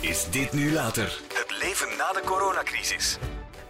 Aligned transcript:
Is 0.00 0.30
dit 0.30 0.52
nu 0.52 0.72
later? 0.72 1.20
Het 1.34 1.58
leven 1.62 1.96
na 1.96 2.12
de 2.12 2.20
coronacrisis. 2.24 3.18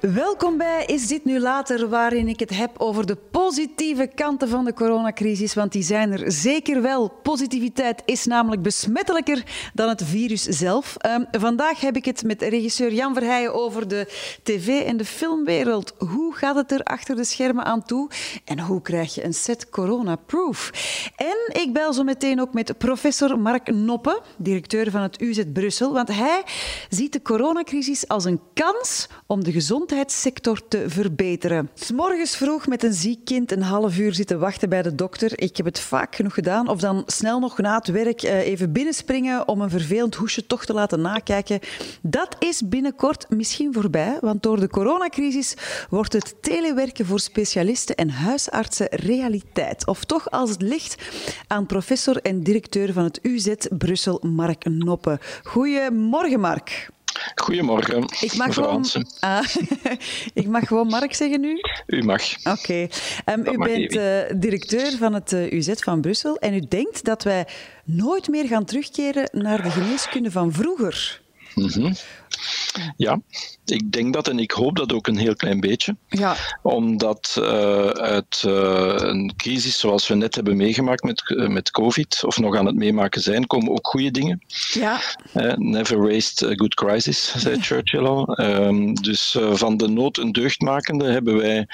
Welkom 0.01 0.57
bij 0.57 0.85
Is 0.87 1.07
dit 1.07 1.25
nu 1.25 1.41
later, 1.41 1.89
waarin 1.89 2.29
ik 2.29 2.41
het 2.41 2.51
heb 2.51 2.71
over 2.79 3.07
de 3.07 3.17
positieve 3.17 4.11
kanten 4.15 4.49
van 4.49 4.65
de 4.65 4.73
coronacrisis, 4.73 5.55
want 5.55 5.73
die 5.73 5.83
zijn 5.83 6.13
er 6.13 6.33
zeker 6.33 6.83
wel. 6.83 7.09
Positiviteit 7.23 8.03
is 8.05 8.27
namelijk 8.27 8.63
besmettelijker 8.63 9.45
dan 9.75 9.89
het 9.89 10.05
virus 10.05 10.43
zelf. 10.43 10.97
Um, 11.07 11.27
vandaag 11.31 11.81
heb 11.81 11.97
ik 11.97 12.05
het 12.05 12.23
met 12.23 12.43
regisseur 12.43 12.93
Jan 12.93 13.15
Verheijen 13.15 13.55
over 13.55 13.89
de 13.89 14.07
tv- 14.43 14.87
en 14.87 14.97
de 14.97 15.05
filmwereld. 15.05 15.95
Hoe 15.99 16.35
gaat 16.35 16.57
het 16.57 16.73
er 16.73 16.83
achter 16.83 17.17
de 17.17 17.25
schermen 17.25 17.65
aan 17.65 17.85
toe 17.85 18.11
en 18.45 18.61
hoe 18.61 18.83
krijg 18.83 19.15
je 19.15 19.25
een 19.25 19.35
set 19.35 19.69
corona-proof? 19.69 20.71
En 21.17 21.63
ik 21.63 21.73
bel 21.73 21.93
zo 21.93 22.03
meteen 22.03 22.41
ook 22.41 22.53
met 22.53 22.79
professor 22.79 23.39
Mark 23.39 23.75
Noppe, 23.75 24.21
directeur 24.37 24.91
van 24.91 25.03
het 25.03 25.21
UZ 25.21 25.43
Brussel, 25.53 25.93
want 25.93 26.09
hij 26.09 26.43
ziet 26.89 27.13
de 27.13 27.23
coronacrisis 27.23 28.09
als 28.09 28.25
een 28.25 28.41
kans 28.55 29.09
om 29.27 29.45
de 29.45 29.53
gezondheid 29.53 29.89
gezondheidssector 29.91 30.69
te 30.69 30.85
verbeteren. 30.89 31.71
S 31.75 31.91
morgens 31.91 32.37
vroeg 32.37 32.67
met 32.67 32.83
een 32.83 32.93
ziek 32.93 33.25
kind 33.25 33.53
een 33.53 33.63
half 33.63 33.99
uur 33.99 34.15
zitten 34.15 34.39
wachten 34.39 34.69
bij 34.69 34.83
de 34.83 34.95
dokter. 34.95 35.41
Ik 35.41 35.57
heb 35.57 35.67
het 35.67 35.81
vaak 35.81 36.15
genoeg 36.15 36.35
gedaan. 36.35 36.69
Of 36.69 36.81
dan 36.81 37.03
snel 37.07 37.39
nog 37.39 37.59
na 37.59 37.77
het 37.77 37.89
werk 37.89 38.23
eh, 38.23 38.39
even 38.39 38.73
binnenspringen 38.73 39.49
om 39.49 39.61
een 39.61 39.71
vervelend 39.71 40.15
hoesje 40.15 40.47
toch 40.47 40.65
te 40.65 40.73
laten 40.73 41.01
nakijken. 41.01 41.61
Dat 42.03 42.37
is 42.39 42.69
binnenkort 42.69 43.27
misschien 43.29 43.73
voorbij, 43.73 44.19
want 44.21 44.43
door 44.43 44.61
de 44.61 44.69
coronacrisis 44.69 45.55
wordt 45.89 46.13
het 46.13 46.35
telewerken 46.43 47.07
voor 47.07 47.21
specialisten 47.21 47.97
en 47.97 48.11
huisartsen 48.11 48.89
realiteit. 48.91 49.87
Of 49.87 50.05
toch 50.05 50.31
als 50.31 50.51
het 50.51 50.63
ligt 50.63 51.03
aan 51.47 51.67
professor 51.67 52.17
en 52.17 52.43
directeur 52.43 52.93
van 52.93 53.05
het 53.05 53.19
UZ 53.23 53.55
Brussel, 53.79 54.21
Mark 54.23 54.65
Noppe. 54.65 55.21
Goedemorgen, 55.43 56.41
Mark. 56.41 56.89
Goedemorgen, 57.35 58.05
ik 58.21 58.37
mag 58.37 58.55
gewoon, 58.55 58.87
ah, 59.21 59.45
ik 60.35 60.47
mag 60.47 60.67
gewoon 60.67 60.87
Mark 60.87 61.15
zeggen 61.15 61.41
nu? 61.41 61.61
U 61.87 62.03
mag. 62.03 62.23
Oké. 62.45 62.89
Um, 63.27 63.47
u 63.47 63.59
bent 63.59 63.95
uh, 63.95 64.21
directeur 64.41 64.97
van 64.97 65.15
het 65.15 65.33
uh, 65.33 65.45
eh, 65.45 65.53
UZ 65.53 65.73
van 65.75 66.01
Brussel 66.01 66.37
en 66.37 66.55
u 66.55 66.61
denkt 66.69 67.05
dat 67.05 67.23
wij 67.23 67.47
nooit 67.85 68.29
meer 68.29 68.47
gaan 68.47 68.65
terugkeren 68.65 69.29
naar 69.33 69.63
de 69.63 69.71
geneeskunde 69.71 70.31
van 70.31 70.53
vroeger. 70.53 71.21
Mm 71.55 71.69
-hmm. 71.69 71.95
Ja, 72.97 73.21
ik 73.65 73.93
denk 73.93 74.13
dat 74.13 74.29
en 74.29 74.39
ik 74.39 74.51
hoop 74.51 74.77
dat 74.77 74.93
ook 74.93 75.07
een 75.07 75.17
heel 75.17 75.37
klein 75.37 75.61
beetje. 75.61 75.97
Ja. 76.09 76.37
Omdat 76.63 77.37
uh, 77.39 77.89
uit 77.89 78.43
uh, 78.47 78.95
een 78.97 79.33
crisis 79.37 79.79
zoals 79.79 80.09
we 80.09 80.15
net 80.15 80.35
hebben 80.35 80.57
meegemaakt 80.57 81.03
met, 81.03 81.23
uh, 81.27 81.49
met 81.49 81.71
COVID, 81.71 82.25
of 82.25 82.39
nog 82.39 82.57
aan 82.57 82.67
het 82.67 82.75
meemaken 82.75 83.21
zijn, 83.21 83.47
komen 83.47 83.71
ook 83.71 83.87
goede 83.87 84.11
dingen. 84.11 84.43
Ja. 84.73 85.01
never 85.57 86.09
waste 86.09 86.47
a 86.47 86.55
good 86.55 86.75
crisis, 86.75 87.35
zei 87.37 87.61
Churchill 87.61 88.07
al. 88.07 88.39
Um, 88.41 88.95
dus 88.95 89.37
van 89.53 89.77
de 89.77 89.89
nood 89.89 90.19
een 90.19 90.33
deugdmakende 90.33 91.11
hebben 91.11 91.37
wij 91.37 91.67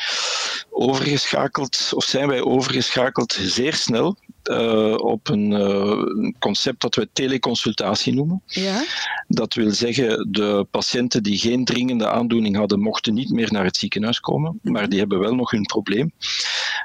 overgeschakeld, 0.70 1.90
of 1.94 2.04
zijn 2.04 2.28
wij 2.28 2.42
overgeschakeld 2.42 3.38
zeer 3.40 3.74
snel 3.74 4.16
uh, 4.50 4.94
op 4.96 5.28
een 5.28 5.50
uh, 5.50 6.32
concept 6.38 6.80
dat 6.80 6.94
we 6.94 7.08
teleconsultatie 7.12 8.14
noemen. 8.14 8.42
Ja? 8.46 8.84
Dat 9.28 9.54
wil 9.54 9.70
zeggen, 9.70 10.28
de 10.30 10.55
patiënten 10.64 11.22
die 11.22 11.38
geen 11.38 11.64
dringende 11.64 12.08
aandoening 12.08 12.56
hadden, 12.56 12.80
mochten 12.80 13.14
niet 13.14 13.30
meer 13.30 13.52
naar 13.52 13.64
het 13.64 13.76
ziekenhuis 13.76 14.20
komen, 14.20 14.58
mhm. 14.62 14.72
maar 14.72 14.88
die 14.88 14.98
hebben 14.98 15.18
wel 15.18 15.34
nog 15.34 15.50
hun 15.50 15.62
probleem. 15.62 16.12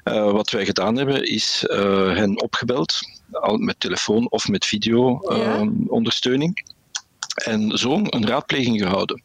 Uh, 0.03 0.31
wat 0.31 0.50
wij 0.50 0.66
gedaan 0.66 0.95
hebben, 0.97 1.23
is 1.23 1.66
hen 2.13 2.41
opgebeld, 2.41 3.00
al 3.31 3.58
met 3.58 3.80
telefoon 3.80 4.30
of 4.30 4.47
met 4.47 4.66
video-ondersteuning. 4.66 6.61
Ja? 6.63 6.80
en 7.36 7.78
zo 7.78 8.02
een 8.03 8.28
raadpleging 8.28 8.81
gehouden. 8.81 9.22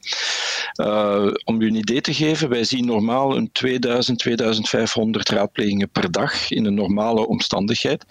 Uh, 0.80 1.32
om 1.44 1.60
u 1.60 1.66
een 1.66 1.74
idee 1.74 2.00
te 2.00 2.14
geven, 2.14 2.48
wij 2.48 2.64
zien 2.64 2.86
normaal 2.86 3.36
een 3.36 3.52
2000, 3.52 4.18
2500 4.18 5.28
raadplegingen 5.28 5.90
per 5.90 6.10
dag 6.10 6.50
in 6.50 6.64
een 6.64 6.74
normale 6.74 7.26
omstandigheid. 7.26 8.04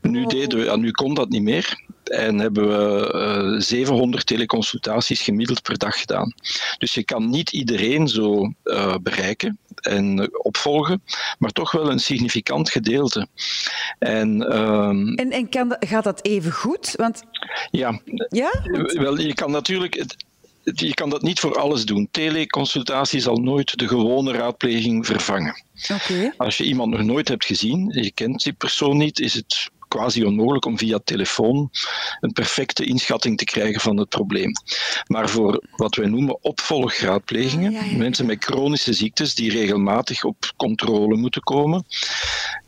Nu, 0.00 0.26
deden 0.26 0.58
we, 0.58 0.76
nu 0.76 0.90
kon 0.90 1.14
dat 1.14 1.28
niet 1.28 1.42
meer 1.42 1.82
en 2.08 2.38
hebben 2.38 2.68
we 2.68 3.12
uh, 3.14 3.54
eh, 3.54 3.60
700 3.60 4.26
teleconsultaties 4.26 5.20
gemiddeld 5.20 5.62
per 5.62 5.78
dag 5.78 6.00
gedaan. 6.00 6.34
Dus 6.78 6.94
je 6.94 7.04
kan 7.04 7.30
niet 7.30 7.52
iedereen 7.52 8.08
zo 8.08 8.52
uh, 8.64 8.94
bereiken 9.02 9.58
en 9.74 10.30
opvolgen, 10.44 11.02
maar 11.38 11.50
toch 11.50 11.72
wel 11.72 11.90
een 11.90 11.98
significant 11.98 12.70
gedeelte. 12.70 13.26
En, 13.98 14.58
um, 14.58 15.14
en, 15.14 15.30
en 15.30 15.48
kan, 15.48 15.76
gaat 15.80 16.04
dat 16.04 16.24
even 16.24 16.52
goed? 16.52 16.92
Want... 16.96 17.22
Ja, 17.70 18.00
ja? 18.28 18.50
wel, 18.92 19.18
je 19.18 19.34
kan 19.34 19.50
natuurlijk. 19.50 19.94
Het, 19.94 20.16
je 20.64 20.94
kan 20.94 21.10
dat 21.10 21.22
niet 21.22 21.40
voor 21.40 21.58
alles 21.58 21.84
doen. 21.84 22.08
Teleconsultatie 22.10 23.20
zal 23.20 23.36
nooit 23.36 23.78
de 23.78 23.88
gewone 23.88 24.32
raadpleging 24.32 25.06
vervangen. 25.06 25.62
Okay. 25.92 26.32
Als 26.36 26.56
je 26.56 26.64
iemand 26.64 26.90
nog 26.90 27.02
nooit 27.02 27.28
hebt 27.28 27.44
gezien, 27.44 27.90
je 27.94 28.12
kent 28.12 28.42
die 28.42 28.52
persoon 28.52 28.96
niet, 28.96 29.20
is 29.20 29.34
het 29.34 29.70
quasi 29.94 30.24
onmogelijk 30.24 30.64
om 30.64 30.78
via 30.78 30.98
telefoon 31.04 31.70
een 32.20 32.32
perfecte 32.32 32.84
inschatting 32.84 33.38
te 33.38 33.44
krijgen 33.44 33.80
van 33.80 33.96
het 33.96 34.08
probleem. 34.08 34.52
Maar 35.06 35.28
voor 35.28 35.62
wat 35.76 35.94
wij 35.94 36.06
noemen 36.06 36.42
opvolgraadplegingen, 36.42 37.98
mensen 37.98 38.26
met 38.26 38.44
chronische 38.44 38.92
ziektes 38.92 39.34
die 39.34 39.50
regelmatig 39.50 40.24
op 40.24 40.52
controle 40.56 41.16
moeten 41.16 41.42
komen, 41.42 41.84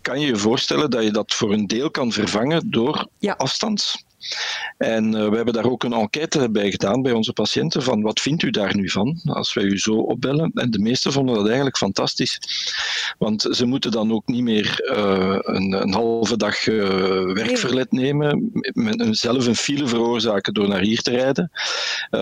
kan 0.02 0.20
je 0.20 0.26
je 0.26 0.36
voorstellen 0.36 0.90
dat 0.90 1.02
je 1.02 1.10
dat 1.10 1.34
voor 1.34 1.52
een 1.52 1.66
deel 1.66 1.90
kan 1.90 2.12
vervangen 2.12 2.70
door 2.70 3.08
afstands 3.36 4.04
en 4.78 5.14
uh, 5.14 5.28
we 5.28 5.36
hebben 5.36 5.54
daar 5.54 5.70
ook 5.70 5.84
een 5.84 5.92
enquête 5.92 6.50
bij 6.50 6.70
gedaan 6.70 7.02
bij 7.02 7.12
onze 7.12 7.32
patiënten 7.32 7.82
van 7.82 8.02
wat 8.02 8.20
vindt 8.20 8.42
u 8.42 8.50
daar 8.50 8.76
nu 8.76 8.90
van 8.90 9.20
als 9.24 9.54
wij 9.54 9.64
u 9.64 9.78
zo 9.78 9.94
opbellen. 9.94 10.50
En 10.54 10.70
de 10.70 10.78
meesten 10.78 11.12
vonden 11.12 11.34
dat 11.34 11.46
eigenlijk 11.46 11.76
fantastisch. 11.76 12.38
Want 13.18 13.48
ze 13.50 13.66
moeten 13.66 13.90
dan 13.90 14.12
ook 14.12 14.26
niet 14.26 14.42
meer 14.42 14.92
uh, 14.96 15.38
een, 15.40 15.72
een, 15.72 15.92
halve 15.92 16.36
dag 16.36 16.66
uh, 16.66 17.32
werkverlet 17.32 17.92
nemen, 17.92 18.50
met 18.72 19.18
zelf 19.18 19.46
een 19.46 19.56
file 19.56 19.86
veroorzaken 19.86 20.54
door 20.54 20.68
naar 20.68 20.80
hier 20.80 21.02
te 21.02 21.10
rijden, 21.10 21.50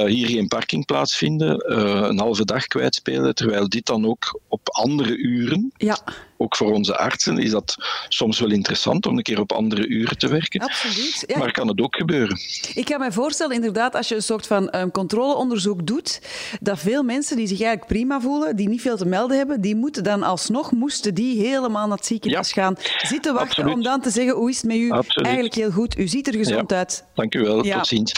hier 0.06 0.28
geen 0.28 0.48
parkingplaats 0.48 1.16
vinden, 1.16 1.72
een 2.08 2.18
halve 2.18 2.44
dag 2.44 2.66
kwijtspelen, 2.66 3.34
terwijl 3.34 3.68
dit 3.68 3.86
dan 3.86 4.06
ook 4.06 4.40
op 4.48 4.68
andere 4.68 5.16
uren 5.16 5.72
ja 5.76 5.98
ook 6.36 6.56
voor 6.56 6.72
onze 6.72 6.96
artsen 6.96 7.38
is 7.38 7.50
dat 7.50 7.76
soms 8.08 8.40
wel 8.40 8.50
interessant 8.50 9.06
om 9.06 9.16
een 9.16 9.22
keer 9.22 9.40
op 9.40 9.52
andere 9.52 9.86
uren 9.86 10.18
te 10.18 10.28
werken. 10.28 10.60
Absoluut. 10.60 11.24
Ja. 11.26 11.38
Maar 11.38 11.52
kan 11.52 11.68
het 11.68 11.80
ook 11.80 11.96
gebeuren? 11.96 12.38
Ik 12.74 12.84
kan 12.84 13.00
me 13.00 13.12
voorstellen, 13.12 13.54
inderdaad, 13.54 13.94
als 13.94 14.08
je 14.08 14.14
een 14.14 14.22
soort 14.22 14.46
van 14.46 14.74
um, 14.76 14.90
controleonderzoek 14.90 15.86
doet, 15.86 16.20
dat 16.60 16.78
veel 16.78 17.02
mensen 17.02 17.36
die 17.36 17.46
zich 17.46 17.60
eigenlijk 17.60 17.92
prima 17.92 18.20
voelen, 18.20 18.56
die 18.56 18.68
niet 18.68 18.80
veel 18.80 18.96
te 18.96 19.06
melden 19.06 19.36
hebben, 19.36 19.60
die 19.60 19.76
moeten 19.76 20.04
dan 20.04 20.22
alsnog, 20.22 20.72
moesten 20.72 21.14
die 21.14 21.46
helemaal 21.46 21.86
naar 21.86 21.96
het 21.96 22.06
ziekenhuis 22.06 22.50
ja. 22.50 22.62
gaan 22.62 22.76
zitten 23.02 23.34
wachten 23.34 23.50
Absoluut. 23.50 23.74
om 23.74 23.82
dan 23.82 24.00
te 24.00 24.10
zeggen, 24.10 24.34
hoe 24.34 24.50
is 24.50 24.56
het 24.56 24.66
met 24.66 24.76
u? 24.76 24.90
Absoluut. 24.90 25.26
Eigenlijk 25.26 25.54
heel 25.54 25.70
goed, 25.70 25.98
u 25.98 26.08
ziet 26.08 26.26
er 26.26 26.34
gezond 26.34 26.70
ja. 26.70 26.76
uit. 26.76 27.04
Dank 27.14 27.34
u 27.34 27.40
wel, 27.40 27.62
tot 27.62 27.86
ziens. 27.86 28.12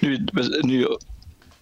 Nu, 0.00 0.24
nu 0.60 0.88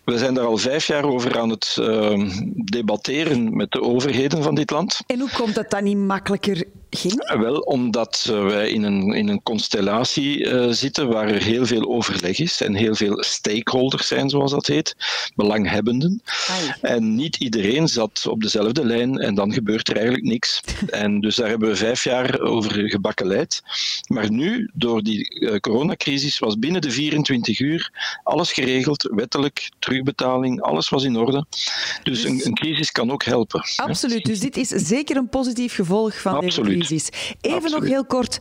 we 0.07 0.19
zijn 0.19 0.35
daar 0.35 0.45
al 0.45 0.57
vijf 0.57 0.87
jaar 0.87 1.05
over 1.05 1.39
aan 1.39 1.51
het 1.51 1.77
uh, 1.81 2.31
debatteren 2.55 3.57
met 3.57 3.71
de 3.71 3.81
overheden 3.81 4.43
van 4.43 4.55
dit 4.55 4.71
land. 4.71 5.01
En 5.07 5.21
hoe 5.21 5.31
komt 5.37 5.55
dat 5.55 5.71
dan 5.71 5.85
niet 5.85 5.97
makkelijker 5.97 6.65
ging? 6.97 7.39
Wel, 7.39 7.59
omdat 7.59 8.27
uh, 8.31 8.47
wij 8.47 8.71
in 8.71 8.83
een, 8.83 9.13
in 9.13 9.29
een 9.29 9.43
constellatie 9.43 10.45
uh, 10.45 10.67
zitten 10.71 11.09
waar 11.09 11.29
er 11.29 11.43
heel 11.43 11.67
veel 11.67 11.89
overleg 11.89 12.39
is 12.39 12.61
en 12.61 12.75
heel 12.75 12.95
veel 12.95 13.23
stakeholders 13.23 14.07
zijn, 14.07 14.31
zoals 14.31 14.51
dat 14.51 14.67
heet, 14.67 14.97
belanghebbenden. 15.35 16.23
Ai. 16.49 16.73
En 16.81 17.15
niet 17.15 17.37
iedereen 17.37 17.89
zat 17.89 18.27
op 18.27 18.43
dezelfde 18.43 18.85
lijn 18.85 19.19
en 19.19 19.35
dan 19.35 19.53
gebeurt 19.53 19.89
er 19.89 19.95
eigenlijk 19.95 20.27
niks. 20.27 20.61
en 20.87 21.21
dus 21.21 21.37
daar 21.37 21.49
hebben 21.49 21.69
we 21.69 21.77
vijf 21.77 22.05
jaar 22.05 22.41
over 22.41 22.89
gebakkeleid. 22.89 23.63
Maar 24.07 24.31
nu, 24.31 24.71
door 24.75 25.03
die 25.03 25.41
uh, 25.41 25.57
coronacrisis, 25.57 26.39
was 26.39 26.59
binnen 26.59 26.81
de 26.81 26.91
24 26.91 27.61
uur 27.61 27.91
alles 28.23 28.53
geregeld, 28.53 29.11
wettelijk, 29.15 29.71
terugbetaling, 29.79 30.61
alles 30.61 30.89
was 30.89 31.05
in 31.05 31.17
orde. 31.17 31.47
Dus, 31.51 32.23
dus 32.23 32.25
een, 32.25 32.41
een, 32.47 32.55
crisis 32.55 32.93
kan 32.93 33.11
ook 33.11 33.25
helpen. 33.25 33.65
Absoluut, 33.77 34.25
dus 34.25 34.41
dit 34.41 34.57
is 34.57 34.69
zeker 34.69 35.17
een 35.17 35.29
positief 35.29 35.75
gevolg 35.75 36.21
van 36.21 36.35
Absoluut. 36.35 36.55
deze 36.55 36.77
crisis. 36.77 36.86
Even 36.91 37.57
Absoluut. 37.57 37.81
nog 37.81 37.89
heel 37.89 38.05
kort. 38.05 38.39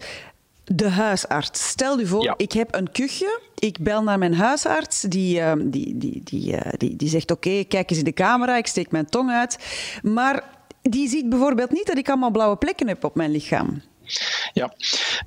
De 0.63 0.89
huisarts. 0.89 1.67
Stel 1.67 1.99
u 1.99 2.07
voor, 2.07 2.23
ja. 2.23 2.33
ik 2.37 2.51
heb 2.51 2.75
een 2.75 2.91
kuchje. 2.91 3.39
Ik 3.59 3.79
bel 3.79 4.03
naar 4.03 4.17
mijn 4.17 4.33
huisarts. 4.33 5.01
Die, 5.01 5.39
uh, 5.39 5.51
die, 5.57 5.97
die, 5.97 6.21
die, 6.23 6.51
uh, 6.51 6.59
die, 6.77 6.95
die 6.95 7.09
zegt: 7.09 7.31
Oké, 7.31 7.47
okay, 7.47 7.65
kijk 7.65 7.89
eens 7.89 7.99
in 7.99 8.05
de 8.05 8.13
camera. 8.13 8.57
Ik 8.57 8.67
steek 8.67 8.91
mijn 8.91 9.05
tong 9.05 9.31
uit. 9.31 9.57
Maar 10.03 10.43
die 10.81 11.09
ziet 11.09 11.29
bijvoorbeeld 11.29 11.71
niet 11.71 11.85
dat 11.85 11.97
ik 11.97 12.09
allemaal 12.09 12.31
blauwe 12.31 12.55
plekken 12.55 12.87
heb 12.87 13.03
op 13.03 13.15
mijn 13.15 13.31
lichaam. 13.31 13.81
Ja, 14.53 14.73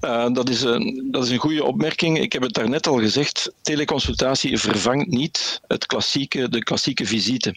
uh, 0.00 0.32
dat, 0.32 0.48
is 0.48 0.62
een, 0.62 1.08
dat 1.10 1.24
is 1.24 1.30
een 1.30 1.38
goede 1.38 1.64
opmerking. 1.64 2.18
Ik 2.18 2.32
heb 2.32 2.42
het 2.42 2.54
daarnet 2.54 2.86
al 2.86 2.98
gezegd. 2.98 3.52
Teleconsultatie 3.62 4.58
vervangt 4.58 5.06
niet 5.06 5.60
het 5.66 5.86
klassieke, 5.86 6.48
de 6.48 6.62
klassieke 6.62 7.06
visite. 7.06 7.54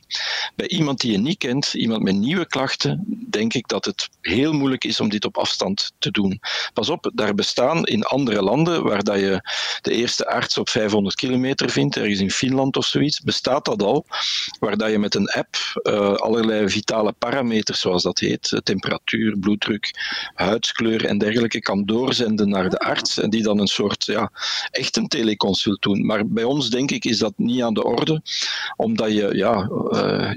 Bij 0.55 0.67
iemand 0.67 0.99
die 0.99 1.11
je 1.11 1.17
niet 1.17 1.37
kent, 1.37 1.73
iemand 1.73 2.03
met 2.03 2.15
nieuwe 2.15 2.45
klachten, 2.45 3.05
denk 3.29 3.53
ik 3.53 3.67
dat 3.67 3.85
het 3.85 4.09
heel 4.21 4.53
moeilijk 4.53 4.83
is 4.83 4.99
om 4.99 5.09
dit 5.09 5.25
op 5.25 5.37
afstand 5.37 5.91
te 5.99 6.11
doen. 6.11 6.39
Pas 6.73 6.89
op, 6.89 7.11
daar 7.13 7.35
bestaan 7.35 7.85
in 7.85 8.03
andere 8.03 8.41
landen 8.41 8.83
waar 8.83 9.03
dat 9.03 9.19
je 9.19 9.49
de 9.81 9.91
eerste 9.91 10.27
arts 10.27 10.57
op 10.57 10.69
500 10.69 11.15
kilometer 11.15 11.69
vindt, 11.69 11.95
ergens 11.95 12.19
in 12.19 12.31
Finland 12.31 12.77
of 12.77 12.85
zoiets, 12.85 13.19
bestaat 13.19 13.65
dat 13.65 13.83
al, 13.83 14.05
waar 14.59 14.77
dat 14.77 14.91
je 14.91 14.99
met 14.99 15.15
een 15.15 15.29
app 15.29 15.55
uh, 15.83 16.13
allerlei 16.13 16.69
vitale 16.69 17.11
parameters, 17.11 17.79
zoals 17.79 18.03
dat 18.03 18.19
heet, 18.19 18.61
temperatuur, 18.63 19.37
bloeddruk, 19.37 19.91
huidskleur 20.33 21.05
en 21.11 21.17
dergelijke 21.17 21.59
kan 21.59 21.85
doorzenden 21.85 22.49
naar 22.49 22.69
de 22.69 22.79
arts 22.79 23.19
en 23.19 23.29
die 23.29 23.43
dan 23.43 23.59
een 23.59 23.67
soort 23.67 24.05
ja, 24.05 24.31
echt 24.71 24.97
een 24.97 25.07
teleconsult 25.07 25.81
doen. 25.81 26.05
Maar 26.05 26.27
bij 26.27 26.43
ons 26.43 26.69
denk 26.69 26.91
ik 26.91 27.05
is 27.05 27.17
dat 27.17 27.33
niet 27.35 27.61
aan 27.61 27.73
de 27.73 27.83
orde, 27.83 28.21
omdat 28.75 29.11
je, 29.11 29.35
ja, 29.35 29.61
uh, 29.61 29.69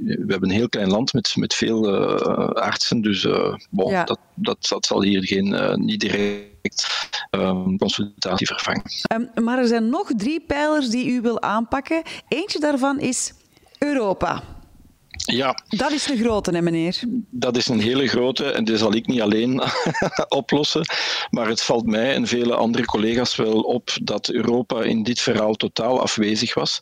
we 0.03 0.25
hebben 0.27 0.49
een 0.49 0.57
heel 0.57 0.69
klein 0.69 0.91
land 0.91 1.13
met, 1.13 1.37
met 1.37 1.55
veel 1.55 1.95
uh, 1.95 2.49
artsen, 2.49 3.01
dus 3.03 3.27
bon, 3.71 3.91
ja. 3.91 4.05
dat, 4.05 4.19
dat, 4.35 4.67
dat 4.69 4.87
zal 4.87 5.03
hier 5.03 5.25
geen, 5.25 5.75
niet 5.85 6.01
direct 6.01 6.87
um, 7.31 7.79
consultatie 7.79 8.47
vervangen. 8.47 8.83
Um, 9.15 9.45
maar 9.45 9.59
er 9.59 9.67
zijn 9.67 9.89
nog 9.89 10.11
drie 10.17 10.41
pijlers 10.41 10.89
die 10.89 11.11
u 11.11 11.21
wil 11.21 11.43
aanpakken. 11.43 12.03
Eentje 12.29 12.61
daarvan 12.61 13.01
is 13.01 13.33
Europa. 13.79 14.43
Ja. 15.27 15.59
Dat 15.69 15.93
is 15.93 16.05
de 16.05 16.17
grote, 16.17 16.51
hè, 16.51 16.63
meneer? 16.63 17.01
Dat 17.31 17.57
is 17.57 17.69
een 17.69 17.81
hele 17.81 18.09
grote 18.09 18.51
en 18.51 18.65
die 18.65 18.77
zal 18.77 18.95
ik 18.95 19.07
niet 19.07 19.21
alleen 19.21 19.63
oplossen. 20.29 20.87
Maar 21.31 21.49
het 21.49 21.63
valt 21.63 21.87
mij 21.87 22.15
en 22.15 22.27
vele 22.27 22.55
andere 22.55 22.85
collega's 22.85 23.37
wel 23.37 23.61
op 23.61 23.91
dat 24.03 24.29
Europa 24.29 24.83
in 24.83 25.03
dit 25.03 25.21
verhaal 25.21 25.55
totaal 25.55 26.01
afwezig 26.01 26.55
was. 26.55 26.81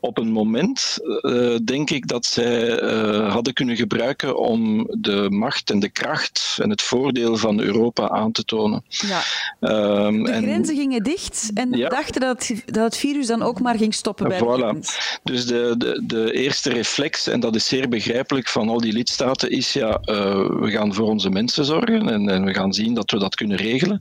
Op 0.00 0.18
een 0.18 0.30
moment 0.30 0.98
uh, 1.02 1.56
denk 1.64 1.90
ik 1.90 2.08
dat 2.08 2.26
zij 2.26 2.82
uh, 2.82 3.32
hadden 3.32 3.52
kunnen 3.52 3.76
gebruiken 3.76 4.36
om 4.36 4.86
de 5.00 5.30
macht 5.30 5.70
en 5.70 5.80
de 5.80 5.90
kracht 5.90 6.56
en 6.60 6.70
het 6.70 6.82
voordeel 6.82 7.36
van 7.36 7.60
Europa 7.60 8.08
aan 8.08 8.32
te 8.32 8.44
tonen. 8.44 8.84
Ja. 8.88 9.22
Um, 9.60 10.24
de 10.24 10.32
grenzen 10.32 10.74
en, 10.74 10.80
gingen 10.80 11.02
dicht 11.02 11.50
en 11.54 11.72
ja. 11.72 11.88
dachten 11.88 12.20
dat 12.20 12.46
het, 12.46 12.62
dat 12.66 12.84
het 12.84 12.96
virus 12.96 13.26
dan 13.26 13.42
ook 13.42 13.60
maar 13.60 13.76
ging 13.76 13.94
stoppen 13.94 14.28
bij 14.28 14.38
voilà. 14.38 14.42
de 14.42 14.58
grens. 14.58 15.18
Dus 15.22 15.46
de, 15.46 15.74
de, 15.78 16.02
de 16.06 16.32
eerste 16.32 16.70
reflex, 16.70 17.26
en 17.26 17.40
dat 17.40 17.54
is 17.54 17.66
zeer 17.78 17.88
begrijpelijk 17.88 18.48
van 18.48 18.68
al 18.68 18.80
die 18.80 18.92
lidstaten 18.92 19.50
is, 19.50 19.72
ja, 19.72 20.00
uh, 20.04 20.46
we 20.60 20.70
gaan 20.70 20.94
voor 20.94 21.08
onze 21.08 21.30
mensen 21.30 21.64
zorgen 21.64 22.08
en, 22.08 22.28
en, 22.28 22.44
we 22.44 22.54
gaan 22.54 22.72
zien 22.72 22.94
dat 22.94 23.10
we 23.10 23.18
dat 23.18 23.34
kunnen 23.34 23.56
regelen. 23.56 23.98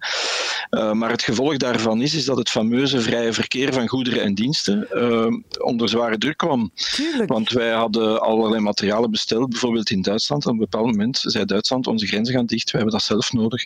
Uh, 0.70 0.92
maar 0.92 1.10
het 1.10 1.22
gevolg 1.22 1.58
daarvan 1.58 2.02
is, 2.02 2.14
is 2.14 2.26
dat 2.26 2.38
het 2.38 2.50
fameuze 2.50 3.02
vrije 3.02 3.34
verkeer 3.34 3.74
van 3.74 3.88
goederen 3.88 4.22
en 4.22 4.34
diensten 4.34 4.88
uh, 4.92 5.66
onder 5.66 5.90
zware 5.90 6.18
druk 6.18 6.38
kwam. 6.38 6.72
Tuurlijk. 6.96 7.30
Want 7.30 7.50
wij 7.50 7.72
hadden 7.72 8.22
allerlei 8.22 8.62
materialen 8.62 9.12
besteld, 9.12 9.50
bijvoorbeeld 9.50 9.90
in 9.90 10.02
Duitsland. 10.02 10.46
Op 10.46 10.52
een 10.52 10.58
bepaald 10.58 10.86
moment 10.86 11.24
zei 11.26 11.46
Duitsland, 11.46 11.88
onze 11.88 12.08
grenzen 12.08 12.36
gaan 12.36 12.46
dicht, 12.46 12.72
we 12.72 12.78
hebben 12.78 12.96
dat 12.96 13.04
zelf 13.04 13.34
nodig. 13.34 13.66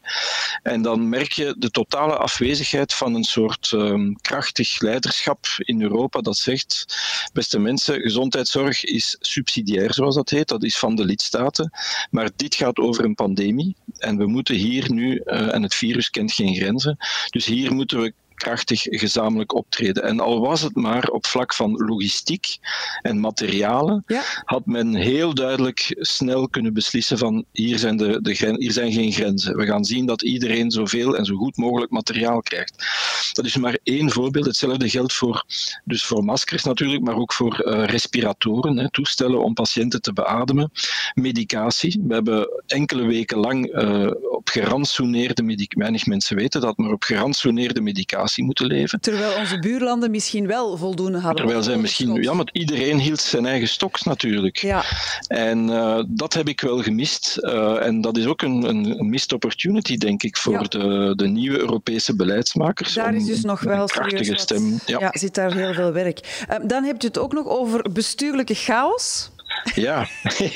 En 0.63 0.81
dan 0.81 1.09
merk 1.09 1.31
je 1.31 1.55
de 1.57 1.71
totale 1.71 2.17
afwezigheid 2.17 2.93
van 2.93 3.15
een 3.15 3.23
soort 3.23 3.71
um, 3.71 4.15
krachtig 4.21 4.81
leiderschap 4.81 5.45
in 5.57 5.81
Europa 5.81 6.21
dat 6.21 6.37
zegt, 6.37 6.85
beste 7.33 7.59
mensen, 7.59 8.01
gezondheidszorg 8.01 8.83
is 8.83 9.15
subsidiair 9.19 9.93
zoals 10.01 10.15
dat 10.15 10.29
heet. 10.29 10.47
Dat 10.47 10.63
is 10.63 10.77
van 10.77 10.95
de 10.95 11.05
lidstaten. 11.05 11.71
Maar 12.11 12.29
dit 12.35 12.55
gaat 12.55 12.77
over 12.77 13.05
een 13.05 13.15
pandemie. 13.15 13.75
En 13.97 14.17
we 14.17 14.27
moeten 14.27 14.55
hier 14.55 14.91
nu, 14.91 15.21
uh, 15.25 15.53
en 15.53 15.63
het 15.63 15.75
virus 15.75 16.09
kent 16.09 16.31
geen 16.31 16.55
grenzen, 16.55 16.97
dus 17.29 17.45
hier 17.45 17.73
moeten 17.73 18.01
we 18.01 18.13
krachtig 18.41 18.81
gezamenlijk 18.83 19.53
optreden. 19.53 20.03
En 20.03 20.19
al 20.19 20.39
was 20.39 20.61
het 20.61 20.75
maar 20.75 21.07
op 21.07 21.25
vlak 21.25 21.53
van 21.53 21.71
logistiek 21.71 22.57
en 23.01 23.19
materialen, 23.19 24.03
ja. 24.05 24.23
had 24.45 24.65
men 24.65 24.95
heel 24.95 25.33
duidelijk 25.33 25.95
snel 25.99 26.49
kunnen 26.49 26.73
beslissen 26.73 27.17
van 27.17 27.45
hier 27.51 27.77
zijn, 27.79 27.97
de, 27.97 28.21
de 28.21 28.55
hier 28.57 28.71
zijn 28.71 28.91
geen 28.91 29.11
grenzen. 29.11 29.55
We 29.55 29.65
gaan 29.65 29.85
zien 29.85 30.05
dat 30.05 30.21
iedereen 30.21 30.71
zoveel 30.71 31.17
en 31.17 31.25
zo 31.25 31.35
goed 31.35 31.57
mogelijk 31.57 31.91
materiaal 31.91 32.41
krijgt. 32.41 32.85
Dat 33.33 33.45
is 33.45 33.57
maar 33.57 33.77
één 33.83 34.11
voorbeeld. 34.11 34.45
Hetzelfde 34.45 34.89
geldt 34.89 35.13
voor, 35.13 35.45
dus 35.85 36.03
voor 36.03 36.23
maskers 36.23 36.63
natuurlijk, 36.63 37.03
maar 37.03 37.15
ook 37.15 37.33
voor 37.33 37.63
uh, 37.65 37.85
respiratoren, 37.85 38.77
hè, 38.77 38.91
toestellen 38.91 39.43
om 39.43 39.53
patiënten 39.53 40.01
te 40.01 40.13
beademen. 40.13 40.71
Medicatie. 41.13 42.01
We 42.07 42.13
hebben 42.13 42.63
enkele 42.67 43.05
weken 43.05 43.37
lang 43.37 43.75
uh, 43.75 44.11
op 44.31 44.49
gerantsoeneerde 44.49 45.43
medicatie, 45.43 45.79
weinig 45.79 46.05
mensen 46.05 46.35
weten 46.35 46.61
dat, 46.61 46.77
maar 46.77 46.91
op 46.91 47.03
gerantsoeneerde 47.03 47.81
medicatie 47.81 48.30
moeten 48.37 48.65
leven. 48.65 48.99
Terwijl 48.99 49.37
onze 49.37 49.59
buurlanden 49.59 50.11
misschien 50.11 50.47
wel 50.47 50.77
voldoende 50.77 51.17
hadden. 51.17 51.35
Terwijl 51.35 51.63
zij 51.63 51.77
misschien, 51.77 52.21
ja, 52.21 52.33
maar 52.33 52.49
iedereen 52.51 52.99
hield 52.99 53.19
zijn 53.19 53.45
eigen 53.45 53.67
stoks 53.67 54.03
natuurlijk. 54.03 54.57
Ja. 54.57 54.83
En 55.27 55.67
uh, 55.67 56.03
dat 56.07 56.33
heb 56.33 56.47
ik 56.47 56.61
wel 56.61 56.81
gemist. 56.81 57.37
Uh, 57.39 57.85
en 57.85 58.01
dat 58.01 58.17
is 58.17 58.25
ook 58.25 58.41
een, 58.41 58.63
een, 58.69 59.09
missed 59.09 59.33
opportunity, 59.33 59.97
denk 59.97 60.23
ik, 60.23 60.37
voor 60.37 60.53
ja. 60.53 60.61
de, 60.61 61.13
de 61.15 61.27
nieuwe 61.27 61.59
Europese 61.59 62.15
beleidsmakers. 62.15 62.93
Daar 62.93 63.15
is 63.15 63.25
dus 63.25 63.41
nog 63.41 63.59
wel 63.59 63.85
krachtige 63.85 64.37
stem. 64.37 64.79
Ja. 64.85 64.99
ja, 64.99 65.09
zit 65.11 65.35
daar 65.35 65.53
heel 65.53 65.73
veel 65.73 65.91
werk. 65.91 66.45
Uh, 66.49 66.55
dan 66.67 66.83
hebt 66.83 67.03
u 67.03 67.07
het 67.07 67.17
ook 67.17 67.33
nog 67.33 67.47
over 67.47 67.91
bestuurlijke 67.91 68.55
chaos. 68.55 69.29
Ja, 69.75 70.07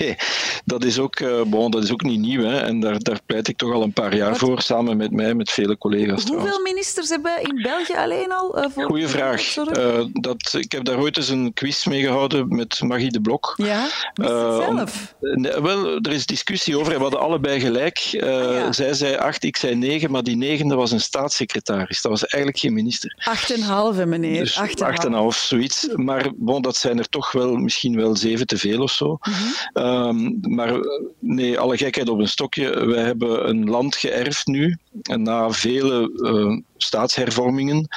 dat 0.66 0.84
is 0.84 1.00
ook, 1.00 1.20
uh, 1.20 1.42
bon, 1.42 1.72
dat 1.72 1.84
is 1.84 1.92
ook 1.92 2.02
niet 2.02 2.20
nieuw. 2.20 2.44
Hè. 2.44 2.60
En 2.60 2.80
daar, 2.80 3.00
daar 3.00 3.20
pleit 3.26 3.48
ik 3.48 3.58
toch 3.58 3.74
al 3.74 3.82
een 3.82 3.94
paar 3.94 4.16
jaar 4.16 4.30
Wat? 4.30 4.40
voor, 4.40 4.62
samen 4.62 4.98
met 4.98 5.12
mij, 5.12 5.34
met 5.34 5.52
vele 5.52 5.78
collega's. 5.78 6.24
Hoeveel 6.24 6.38
trouwens. 6.38 6.64
ministers 6.64 7.10
hebben 7.10 7.42
in 7.42 7.62
België 7.62 7.94
alleen 7.94 8.32
al? 8.32 8.58
Uh, 8.58 8.66
voor 8.70 8.84
Goeie 8.84 9.08
vraag. 9.08 9.56
Uh, 9.56 10.04
dat, 10.14 10.54
ik 10.58 10.72
heb 10.72 10.84
daar 10.84 11.00
ooit 11.00 11.18
eens 11.18 11.30
een 11.30 11.54
quiz 11.54 11.86
mee 11.86 12.02
gehouden 12.02 12.56
met 12.56 12.82
Magie 12.82 13.12
de 13.12 13.22
Blok. 13.22 13.54
Ja, 13.56 13.88
zelf? 14.14 15.16
Om, 15.20 15.42
nee, 15.42 15.62
wel, 15.62 15.98
er 15.98 16.12
is 16.12 16.26
discussie 16.26 16.78
over. 16.78 16.94
We 16.94 17.00
hadden 17.00 17.20
allebei 17.20 17.60
gelijk. 17.60 18.00
Ah, 18.14 18.20
ja. 18.22 18.72
Zij 18.72 18.94
zei 18.94 19.16
acht, 19.16 19.44
ik 19.44 19.58
zei 19.58 19.76
negen, 19.76 20.12
maar 20.12 20.24
die 20.24 20.38
negende 20.38 20.76
was 20.76 20.92
een 20.92 21.02
staatssecretaris. 21.02 22.02
Dat 22.02 22.12
was 22.12 22.26
eigenlijk 22.26 22.64
geen 22.64 22.74
minister. 22.74 23.16
Acht 23.24 23.52
en 23.52 23.62
halve, 23.62 24.06
meneer. 24.06 24.40
Dus 24.40 24.58
acht 24.58 24.82
en, 24.82 24.88
acht 24.88 25.06
en 25.06 25.14
half, 25.14 25.36
zoiets. 25.36 25.88
Maar 25.96 26.32
bon, 26.36 26.62
dat 26.62 26.76
zijn 26.76 27.00
er 27.00 27.10
toch 27.10 27.32
wel 27.32 27.56
misschien 27.56 27.96
wel 27.96 28.16
zeven 28.16 28.48
te 28.48 28.58
veel 28.58 28.85
of 28.86 28.92
zo. 28.92 29.18
Mhm. 29.22 29.86
Um, 29.86 30.40
maar 30.42 30.80
nee, 31.20 31.60
alle 31.60 31.78
gekheid 31.78 32.10
op 32.10 32.20
een 32.20 32.28
stokje. 32.28 32.86
We 32.86 32.98
hebben 32.98 33.50
een 33.50 33.70
land 33.70 33.96
geërfd 33.96 34.48
nu, 34.48 34.78
en 35.02 35.22
na 35.22 35.52
vele 35.52 36.12
uh, 36.16 36.62
staatshervormingen, 36.78 37.88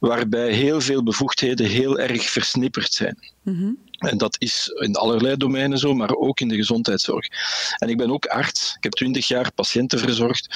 waarbij 0.00 0.52
heel 0.52 0.80
veel 0.80 1.02
bevoegdheden 1.02 1.66
heel 1.66 1.98
erg 1.98 2.22
versnipperd 2.30 2.92
zijn. 2.92 3.32
Mhm. 3.42 3.72
En 3.98 4.18
dat 4.18 4.36
is 4.38 4.70
in 4.74 4.94
allerlei 4.94 5.36
domeinen 5.36 5.78
zo, 5.78 5.94
maar 5.94 6.14
ook 6.14 6.40
in 6.40 6.48
de 6.48 6.56
gezondheidszorg. 6.56 7.26
En 7.78 7.88
ik 7.88 7.96
ben 7.96 8.10
ook 8.10 8.26
arts. 8.26 8.74
Ik 8.76 8.82
heb 8.82 8.92
twintig 8.92 9.28
jaar 9.28 9.52
patiënten 9.52 9.98
verzorgd. 9.98 10.48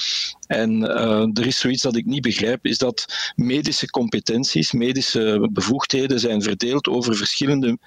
En 0.47 0.81
uh, 0.83 1.39
er 1.39 1.47
is 1.47 1.59
zoiets 1.59 1.83
dat 1.83 1.97
ik 1.97 2.05
niet 2.05 2.23
begrijp, 2.23 2.67
is 2.67 2.79
dat 2.79 3.33
medische 3.37 3.91
competenties, 3.91 4.73
medische 4.73 5.49
bevoegdheden 5.53 6.21
zijn 6.21 6.43
verdeeld 6.43 6.89
over 6.89 7.17
verschillende 7.17 7.79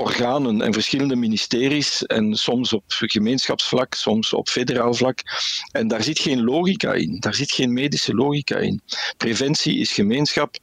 organen 0.00 0.62
en 0.62 0.72
verschillende 0.72 1.16
ministeries 1.16 2.06
en 2.06 2.34
soms 2.34 2.72
op 2.72 2.84
gemeenschapsvlak, 2.86 3.94
soms 3.94 4.32
op 4.32 4.48
federaal 4.48 4.94
vlak. 4.94 5.18
En 5.72 5.88
daar 5.88 6.02
zit 6.02 6.18
geen 6.18 6.44
logica 6.44 6.92
in, 6.92 7.16
daar 7.20 7.34
zit 7.34 7.52
geen 7.52 7.72
medische 7.72 8.14
logica 8.14 8.56
in. 8.56 8.80
Preventie 9.16 9.78
is 9.78 9.92
gemeenschap, 9.92 10.56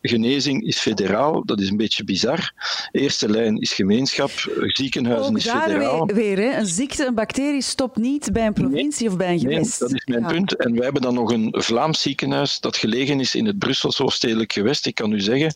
genezing 0.00 0.66
is 0.66 0.78
federaal, 0.78 1.44
dat 1.44 1.60
is 1.60 1.70
een 1.70 1.76
beetje 1.76 2.04
bizar. 2.04 2.52
Eerste 2.90 3.28
lijn 3.28 3.56
is 3.56 3.72
gemeenschap, 3.72 4.30
ziekenhuizen 4.58 5.30
Ook 5.30 5.36
is 5.36 5.44
daar 5.44 5.62
federaal. 5.62 6.06
weer, 6.06 6.16
weer 6.16 6.36
hè? 6.36 6.58
een 6.58 6.66
ziekte, 6.66 7.06
een 7.06 7.14
bacterie 7.14 7.62
stopt 7.62 7.96
niet 7.96 8.32
bij 8.32 8.46
een 8.46 8.52
provincie 8.52 9.02
nee, 9.02 9.10
of 9.10 9.16
bij 9.16 9.32
een 9.32 9.40
gewest. 9.40 9.80
Nee, 9.80 9.88
dat 9.88 9.98
is 9.98 10.06
mijn 10.06 10.22
ja. 10.22 10.28
punt. 10.28 10.56
En 10.56 10.74
wij 10.74 10.84
hebben 10.84 11.02
dan 11.02 11.14
nog 11.14 11.32
een 11.32 11.54
Vlaams 11.58 12.00
ziekenhuis 12.02 12.60
dat 12.60 12.76
gelegen 12.76 13.20
is 13.20 13.34
in 13.34 13.46
het 13.46 13.58
Brusselse 13.58 14.10
stedelijk 14.10 14.52
gewest. 14.52 14.86
Ik 14.86 14.94
kan 14.94 15.12
u 15.12 15.20
zeggen, 15.20 15.54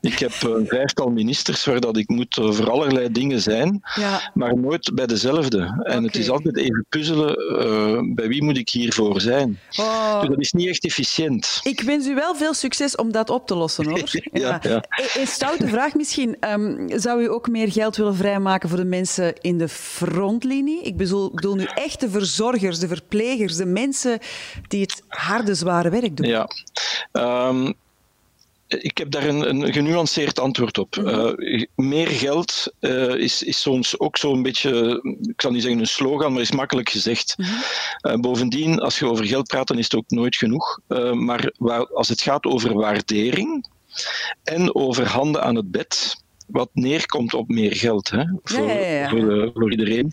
ik 0.00 0.18
heb 0.18 0.42
een 0.42 0.66
vijftal 0.66 1.10
ministers 1.10 1.64
waar 1.64 1.80
dat 1.80 1.96
ik 1.96 2.08
moet 2.08 2.38
over 2.38 2.70
allerlei 2.72 3.12
dingen 3.12 3.40
zijn, 3.40 3.80
ja. 3.94 4.30
maar 4.34 4.56
nooit 4.56 4.90
bij 4.94 5.06
dezelfde. 5.06 5.58
En 5.58 5.78
okay. 5.78 6.02
het 6.02 6.16
is 6.16 6.30
altijd 6.30 6.56
even 6.56 6.86
puzzelen, 6.88 7.62
uh, 7.66 8.14
bij 8.14 8.28
wie 8.28 8.42
moet 8.42 8.56
ik 8.56 8.68
hiervoor 8.68 9.20
zijn? 9.20 9.58
Oh. 9.76 10.20
Dus 10.20 10.28
dat 10.28 10.40
is 10.40 10.52
niet 10.52 10.68
echt 10.68 10.84
efficiënt. 10.84 11.60
Ik 11.62 11.80
wens 11.80 12.06
u 12.06 12.14
wel 12.14 12.34
veel 12.34 12.54
succes 12.54 12.96
om 12.96 13.12
dat 13.12 13.30
op 13.30 13.46
te 13.46 13.54
lossen, 13.54 13.88
hoor. 13.88 14.02
ja, 14.32 14.60
ja. 14.62 14.84
Een 15.14 15.26
stoute 15.26 15.68
vraag 15.68 15.94
misschien. 15.94 16.36
Um, 16.40 16.88
zou 17.00 17.22
u 17.22 17.30
ook 17.30 17.48
meer 17.48 17.72
geld 17.72 17.96
willen 17.96 18.14
vrijmaken 18.14 18.68
voor 18.68 18.78
de 18.78 18.84
mensen 18.84 19.34
in 19.40 19.58
de 19.58 19.68
frontlinie? 19.68 20.82
Ik 20.82 20.96
bedoel, 20.96 21.30
bedoel 21.34 21.54
nu 21.54 21.64
echt 21.74 22.00
de 22.00 22.10
verzorgers, 22.10 22.78
de 22.78 22.88
verplegers, 22.88 23.56
de 23.56 23.66
mensen 23.66 24.18
die 24.68 24.80
het 24.80 25.02
harde, 25.08 25.54
zware 25.54 25.90
werk 25.90 26.16
doen. 26.16 26.26
Ja. 26.26 26.48
Um, 27.12 27.74
ik 28.78 28.98
heb 28.98 29.10
daar 29.10 29.24
een, 29.24 29.48
een 29.48 29.72
genuanceerd 29.72 30.38
antwoord 30.38 30.78
op. 30.78 30.96
Uh, 30.96 31.32
meer 31.74 32.06
geld 32.06 32.72
uh, 32.80 33.14
is, 33.14 33.42
is 33.42 33.60
soms 33.60 33.98
ook 33.98 34.16
zo'n 34.16 34.42
beetje, 34.42 35.00
ik 35.22 35.40
zal 35.40 35.50
niet 35.50 35.62
zeggen 35.62 35.80
een 35.80 35.86
slogan, 35.86 36.32
maar 36.32 36.42
is 36.42 36.52
makkelijk 36.52 36.88
gezegd. 36.88 37.34
Mm 37.36 37.44
-hmm. 37.44 38.12
uh, 38.12 38.20
bovendien, 38.20 38.78
als 38.78 38.98
je 38.98 39.06
over 39.06 39.24
geld 39.24 39.46
praat, 39.46 39.68
dan 39.68 39.78
is 39.78 39.84
het 39.84 39.94
ook 39.94 40.10
nooit 40.10 40.36
genoeg. 40.36 40.78
maar 41.12 41.52
waar, 41.56 41.86
als 41.86 42.08
het 42.08 42.20
gaat 42.20 42.44
over 42.44 42.74
waardering 42.74 43.66
en 44.44 44.74
over 44.74 45.06
handen 45.06 45.42
aan 45.42 45.56
het 45.56 45.70
bed, 45.70 46.22
wat 46.46 46.70
neerkomt 46.72 47.34
op 47.34 47.48
meer 47.48 47.76
geld 47.76 48.10
hè, 48.10 48.24
voor, 48.42 48.66
ja, 48.66 48.72
ja, 48.72 48.86
ja. 48.86 49.08
Voor, 49.08 49.50
voor, 49.54 49.70
iedereen, 49.70 50.12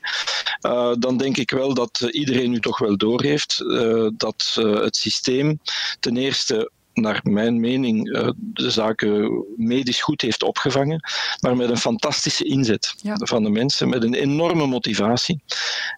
uh, 0.65 0.93
dan 0.99 1.17
denk 1.17 1.37
ik 1.37 1.51
wel 1.51 1.73
dat 1.73 2.07
iedereen 2.11 2.51
nu 2.51 2.59
toch 2.59 2.79
wel 2.79 2.97
doorheeft 2.97 3.59
uh, 3.59 4.09
dat 4.17 4.55
uh, 4.59 4.81
het 4.81 4.95
systeem 4.95 5.59
ten 5.99 6.17
eerste 6.17 6.71
naar 6.99 7.19
mijn 7.23 7.59
mening, 7.59 8.15
uh, 8.15 8.29
de 8.37 8.71
zaken 8.71 9.45
medisch 9.57 10.01
goed 10.01 10.21
heeft 10.21 10.43
opgevangen, 10.43 11.01
maar 11.39 11.55
met 11.55 11.69
een 11.69 11.77
fantastische 11.77 12.43
inzet 12.43 12.93
ja. 13.01 13.15
van 13.17 13.43
de 13.43 13.49
mensen, 13.49 13.89
met 13.89 14.03
een 14.03 14.13
enorme 14.13 14.65
motivatie. 14.65 15.43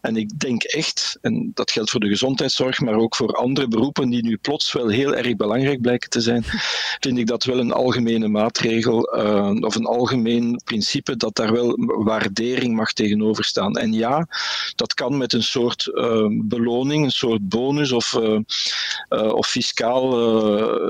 En 0.02 0.16
ik 0.16 0.40
denk 0.40 0.64
echt, 0.64 1.18
en 1.22 1.52
dat 1.54 1.72
geldt 1.72 1.90
voor 1.90 2.00
de 2.00 2.08
gezondheidszorg, 2.08 2.80
maar 2.80 2.96
ook 2.96 3.16
voor 3.16 3.34
andere 3.34 3.68
beroepen 3.68 4.10
die 4.10 4.24
nu 4.24 4.38
plots 4.38 4.74
wel 4.74 4.88
heel 4.88 5.16
erg 5.16 5.36
belangrijk 5.36 5.82
blijken 5.82 6.10
te 6.10 6.22
zijn, 6.22 6.44
vind 7.04 7.18
ik 7.18 7.28
dat 7.28 7.44
wel 7.44 7.60
een 7.60 7.72
algemene 7.72 8.28
maatregel 8.28 9.18
uh, 9.18 9.52
of 9.60 9.76
een 9.76 9.86
algemeen 9.86 10.62
principe 10.64 11.18
dat 11.18 11.36
daar 11.36 11.52
wel 11.52 11.76
waardering 12.04 12.76
mag 12.76 12.94
tegenover 12.94 13.44
staan. 13.44 13.78
En 13.78 13.94
ja, 13.94 14.28
dat 14.76 14.94
kan 14.94 15.18
met 15.18 15.34
een 15.34 15.44
soort 15.44 15.90
uh, 15.94 16.28
beloning, 16.30 17.04
een 17.04 17.12
soort 17.12 17.50
bonus 17.50 17.92
of, 17.92 18.20
of 19.10 19.48
fiscaal 19.48 20.10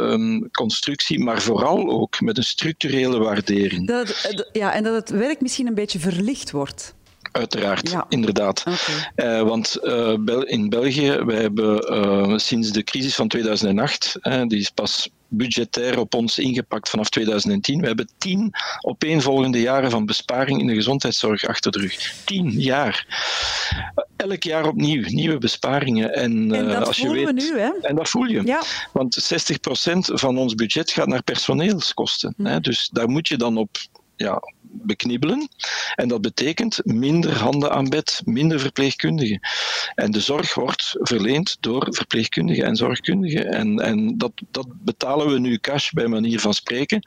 um, 0.02 0.52
constructie, 0.52 1.20
maar 1.20 1.42
vooral 1.42 1.90
ook 1.90 2.22
met 2.22 2.38
een 2.38 2.44
structurele 2.44 3.18
waardering. 3.18 3.88
Dat, 3.88 4.08
het, 4.08 4.50
ja, 4.52 4.74
en 4.74 4.84
dat 4.84 4.94
het 4.94 5.10
werk 5.10 5.42
misschien 5.42 5.68
een 5.68 5.74
beetje 5.74 6.00
verlicht 6.00 6.52
wordt. 6.52 6.94
Uiteraard, 7.32 7.90
ja. 7.90 8.06
inderdaad. 8.10 8.64
Okay. 9.16 9.40
Uh, 9.40 9.48
want 9.48 9.78
uh, 9.82 10.16
Bel 10.20 10.44
in 10.44 10.70
België, 10.70 11.12
wij 11.26 11.42
hebben 11.42 11.94
uh, 11.94 12.38
sinds 12.38 12.72
de 12.72 12.84
crisis 12.84 13.16
van 13.16 13.28
2008, 13.28 14.20
die 14.48 14.60
is 14.60 14.70
pas 14.70 15.10
budgetair 15.34 16.00
op 16.00 16.14
ons 16.14 16.40
ingepakt 16.40 16.90
vanaf 16.90 17.10
2010. 17.10 17.82
We 17.82 17.88
hebben 17.88 18.10
tien 18.18 18.52
opeenvolgende 18.82 19.62
jaren 19.62 19.92
van 19.92 20.06
besparing 20.06 20.60
in 20.60 20.68
de 20.68 20.74
gezondheidszorg 20.74 21.46
achter 21.46 21.72
de 21.72 21.80
rug. 21.80 22.14
Tien 22.26 22.52
jaar. 22.52 23.06
Elk 24.16 24.44
jaar 24.44 24.68
opnieuw, 24.68 25.04
nieuwe 25.08 25.38
besparingen. 25.38 26.14
En, 26.14 26.52
en 26.52 26.68
dat 26.68 26.88
als 26.88 26.98
je 26.98 27.10
weet, 27.10 27.26
we 27.26 27.32
nu, 27.32 27.60
hè? 27.60 27.72
En 27.82 27.96
dat 27.96 28.10
voel 28.10 28.26
je. 28.26 28.42
Ja. 28.46 28.64
Want 28.92 29.34
60% 29.34 30.14
van 30.14 30.38
ons 30.38 30.56
budget 30.56 30.92
gaat 30.92 31.08
naar 31.08 31.24
personeelskosten. 31.24 32.34
Hm. 32.38 32.46
Hè? 32.46 32.60
Dus 32.60 32.90
daar 32.94 33.10
moet 33.10 33.28
je 33.28 33.38
dan 33.38 33.58
op 33.58 33.78
ja, 34.16 34.42
beknibbelen. 34.72 35.50
En 35.96 36.08
dat 36.08 36.22
betekent 36.22 36.80
minder 36.84 37.38
handen 37.38 37.72
aan 37.72 37.90
bed, 37.90 38.22
minder 38.26 38.60
verpleegkundigen. 38.60 39.40
En 39.96 40.12
de 40.12 40.20
zorg 40.20 40.54
wordt 40.54 40.96
verleend 41.00 41.58
door 41.60 41.88
verpleegkundigen 41.90 42.66
en 42.66 42.76
zorgkundigen. 42.76 43.52
En, 43.54 43.80
en 43.80 44.18
dat, 44.18 44.32
dat 44.52 44.68
betalen 44.70 45.32
we 45.32 45.40
nu 45.40 45.58
cash 45.58 45.90
bij 45.90 46.08
manier 46.08 46.40
van 46.40 46.54
spreken. 46.54 47.02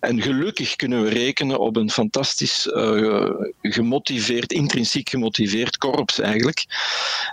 En 0.00 0.22
gelukkig 0.22 0.76
kunnen 0.76 1.02
we 1.02 1.08
rekenen 1.08 1.58
op 1.58 1.76
een 1.76 1.90
fantastisch 1.90 2.66
uh, 2.66 3.30
gemotiveerd, 3.62 4.52
intrinsiek 4.52 5.08
gemotiveerd 5.08 5.78
korps 5.78 6.20
eigenlijk. 6.20 6.64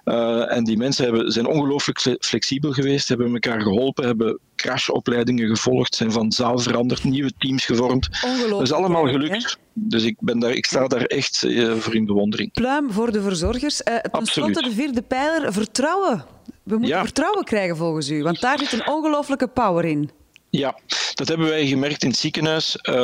Uh, 0.05 0.55
en 0.55 0.63
die 0.63 0.77
mensen 0.77 1.03
hebben, 1.03 1.31
zijn 1.31 1.45
ongelooflijk 1.45 2.17
flexibel 2.19 2.71
geweest, 2.71 3.07
hebben 3.07 3.33
elkaar 3.33 3.61
geholpen, 3.61 4.05
hebben 4.05 4.39
crashopleidingen 4.55 5.47
gevolgd, 5.47 5.95
zijn 5.95 6.11
van 6.11 6.31
zaal 6.31 6.59
veranderd, 6.59 7.03
nieuwe 7.03 7.31
teams 7.37 7.65
gevormd. 7.65 8.09
Dat 8.49 8.61
is 8.61 8.71
allemaal 8.71 9.07
gelukt. 9.07 9.52
Dus 9.73 10.03
ik, 10.03 10.15
ben 10.19 10.39
daar, 10.39 10.51
ik 10.51 10.65
sta 10.65 10.87
daar 10.87 11.05
echt 11.05 11.43
uh, 11.43 11.75
voor 11.75 11.95
in 11.95 12.05
bewondering. 12.05 12.51
Pluim 12.51 12.91
voor 12.91 13.11
de 13.11 13.21
verzorgers. 13.21 13.81
Uh, 13.81 13.95
ten 13.97 14.25
slotte 14.25 14.61
de 14.61 14.71
vierde 14.71 15.01
pijler, 15.01 15.53
vertrouwen. 15.53 16.25
We 16.63 16.77
moeten 16.77 16.89
ja. 16.89 17.03
vertrouwen 17.03 17.43
krijgen 17.43 17.77
volgens 17.77 18.09
u, 18.09 18.23
want 18.23 18.41
daar 18.41 18.59
zit 18.59 18.71
een 18.71 18.87
ongelooflijke 18.87 19.47
power 19.47 19.85
in. 19.85 20.09
Ja, 20.49 20.79
dat 21.13 21.27
hebben 21.27 21.47
wij 21.47 21.67
gemerkt 21.67 22.03
in 22.03 22.09
het 22.09 22.17
ziekenhuis. 22.17 22.75
Uh, 22.81 22.95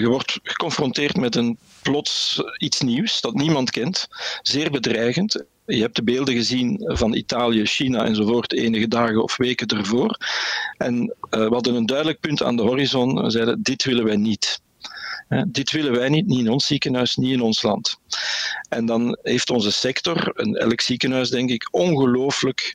je 0.00 0.06
wordt 0.08 0.38
geconfronteerd 0.42 1.16
met 1.16 1.36
een 1.36 1.58
plots 1.82 2.42
iets 2.58 2.80
nieuws 2.80 3.20
dat 3.20 3.34
niemand 3.34 3.70
kent, 3.70 4.08
zeer 4.42 4.70
bedreigend. 4.70 5.44
Je 5.66 5.80
hebt 5.80 5.96
de 5.96 6.02
beelden 6.02 6.34
gezien 6.34 6.80
van 6.84 7.14
Italië, 7.14 7.64
China 7.64 8.04
enzovoort 8.04 8.52
enige 8.52 8.88
dagen 8.88 9.22
of 9.22 9.36
weken 9.36 9.66
ervoor. 9.66 10.18
En 10.76 10.94
uh, 11.02 11.08
we 11.30 11.54
hadden 11.54 11.74
een 11.74 11.86
duidelijk 11.86 12.20
punt 12.20 12.42
aan 12.42 12.56
de 12.56 12.62
horizon. 12.62 13.22
We 13.22 13.30
zeiden, 13.30 13.62
dit 13.62 13.84
willen 13.84 14.04
wij 14.04 14.16
niet. 14.16 14.60
Dit 15.48 15.70
willen 15.70 15.92
wij 15.92 16.08
niet, 16.08 16.26
niet 16.26 16.38
in 16.38 16.50
ons 16.50 16.66
ziekenhuis, 16.66 17.16
niet 17.16 17.32
in 17.32 17.40
ons 17.40 17.62
land. 17.62 17.98
En 18.68 18.86
dan 18.86 19.18
heeft 19.22 19.50
onze 19.50 19.72
sector, 19.72 20.32
en 20.36 20.54
elk 20.54 20.80
ziekenhuis 20.80 21.30
denk 21.30 21.50
ik, 21.50 21.68
ongelooflijk 21.70 22.74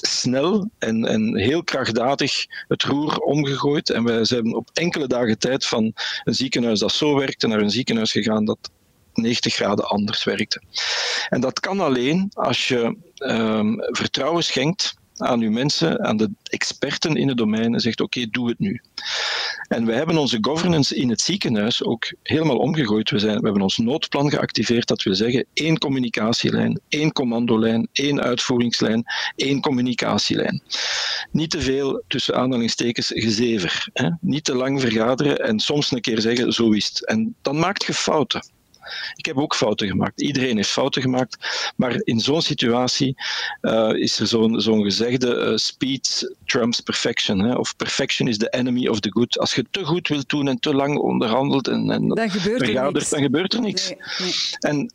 snel 0.00 0.70
en, 0.78 1.04
en 1.04 1.36
heel 1.36 1.64
krachtdadig 1.64 2.46
het 2.68 2.82
roer 2.82 3.18
omgegooid. 3.18 3.90
En 3.90 4.04
wij 4.04 4.24
zijn 4.24 4.54
op 4.54 4.70
enkele 4.72 5.06
dagen 5.06 5.38
tijd 5.38 5.66
van 5.66 5.92
een 6.24 6.34
ziekenhuis 6.34 6.78
dat 6.78 6.92
zo 6.92 7.14
werkte 7.14 7.46
naar 7.46 7.60
een 7.60 7.70
ziekenhuis 7.70 8.12
gegaan 8.12 8.44
dat 8.44 8.70
90 9.14 9.54
graden 9.54 9.88
anders 9.88 10.24
werkte. 10.24 10.62
En 11.28 11.40
dat 11.40 11.60
kan 11.60 11.80
alleen 11.80 12.30
als 12.32 12.68
je 12.68 12.96
um, 13.16 13.76
vertrouwen 13.80 14.44
schenkt 14.44 14.94
aan 15.16 15.40
uw 15.40 15.50
mensen, 15.50 16.04
aan 16.04 16.16
de 16.16 16.30
experten 16.42 17.16
in 17.16 17.28
het 17.28 17.36
domein 17.36 17.74
en 17.74 17.80
zegt 17.80 18.00
oké, 18.00 18.26
doe 18.26 18.48
het 18.48 18.58
nu. 18.58 18.80
En 19.68 19.86
we 19.86 19.92
hebben 19.92 20.16
onze 20.16 20.38
governance 20.40 20.96
in 20.96 21.10
het 21.10 21.20
ziekenhuis 21.20 21.84
ook 21.84 22.12
helemaal 22.22 22.56
omgegooid. 22.56 23.10
We, 23.10 23.18
zijn, 23.18 23.38
we 23.38 23.44
hebben 23.44 23.62
ons 23.62 23.76
noodplan 23.76 24.30
geactiveerd, 24.30 24.86
dat 24.86 25.02
wil 25.02 25.14
zeggen 25.14 25.46
één 25.52 25.78
communicatielijn, 25.78 26.80
één 26.88 27.12
commandolijn, 27.12 27.88
één 27.92 28.22
uitvoeringslijn, 28.22 29.04
één 29.36 29.60
communicatielijn. 29.60 30.62
Niet 31.30 31.50
te 31.50 31.60
veel, 31.60 32.02
tussen 32.08 32.34
aanhalingstekens, 32.34 33.12
gezever. 33.14 33.88
Hè? 33.92 34.10
Niet 34.20 34.44
te 34.44 34.54
lang 34.54 34.80
vergaderen 34.80 35.38
en 35.38 35.58
soms 35.60 35.90
een 35.90 36.00
keer 36.00 36.20
zeggen, 36.20 36.52
zo 36.52 36.70
is 36.70 36.86
het. 36.86 37.06
En 37.06 37.34
dan 37.42 37.58
maakt 37.58 37.84
je 37.84 37.94
fouten. 37.94 38.53
Ik 39.14 39.26
heb 39.26 39.36
ook 39.36 39.54
fouten 39.54 39.88
gemaakt. 39.88 40.20
Iedereen 40.20 40.56
heeft 40.56 40.70
fouten 40.70 41.02
gemaakt. 41.02 41.36
Maar 41.76 42.00
in 42.02 42.20
zo'n 42.20 42.42
situatie 42.42 43.16
uh, 43.62 43.90
is 43.94 44.18
er 44.18 44.26
zo'n 44.26 44.60
zo'n 44.60 44.82
gezegde 44.82 45.36
uh, 45.36 45.56
speed 45.56 46.34
trumps 46.44 46.80
perfection. 46.80 47.38
Hè? 47.38 47.54
Of 47.54 47.76
perfection 47.76 48.28
is 48.28 48.38
the 48.38 48.48
enemy 48.48 48.88
of 48.88 49.00
the 49.00 49.10
good. 49.10 49.38
Als 49.38 49.54
je 49.54 49.64
te 49.70 49.84
goed 49.84 50.08
wilt 50.08 50.28
doen 50.28 50.48
en 50.48 50.58
te 50.58 50.74
lang 50.74 50.98
onderhandelt 50.98 51.68
en, 51.68 51.90
en 51.90 52.08
dan 52.08 52.30
gebeurt 52.30 52.62
er 52.62 52.92
niks. 52.92 53.10
Dan 53.10 53.22
gebeurt 53.22 53.52
er 53.52 53.60
niks. 53.60 53.88
Nee, 53.88 53.98
nee. 54.18 54.32
En 54.60 54.92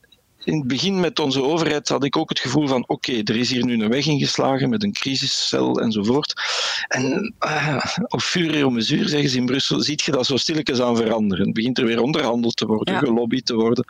in 0.50 0.58
het 0.58 0.68
begin 0.68 1.00
met 1.00 1.20
onze 1.20 1.44
overheid 1.44 1.89
had 1.89 2.03
ik 2.03 2.18
ook 2.18 2.29
het 2.29 2.39
gevoel 2.39 2.68
van 2.68 2.82
oké, 2.82 2.91
okay, 2.91 3.22
er 3.24 3.36
is 3.36 3.50
hier 3.50 3.65
nu 3.65 3.84
een 3.84 3.89
weg 3.89 4.06
ingeslagen 4.06 4.70
met 4.70 4.84
een 4.84 4.94
crisiscel 4.94 5.82
enzovoort. 5.82 6.34
En 6.88 7.34
uh, 7.46 7.86
op 8.08 8.22
vuur 8.22 8.65
om 8.65 8.74
mesure, 8.74 9.08
zeggen 9.08 9.29
ze 9.29 9.38
in 9.38 9.46
Brussel, 9.46 9.82
ziet 9.82 10.01
je 10.01 10.12
dat 10.12 10.25
zo 10.25 10.38
stilletjes 10.38 10.82
aan 10.82 10.96
veranderen. 10.96 11.46
Het 11.46 11.53
begint 11.53 11.77
er 11.77 11.86
weer 11.86 12.01
onderhandeld 12.01 12.56
te 12.56 12.65
worden, 12.65 12.94
ja. 12.94 13.00
gelobbyd 13.00 13.46
te 13.46 13.56
worden. 13.56 13.86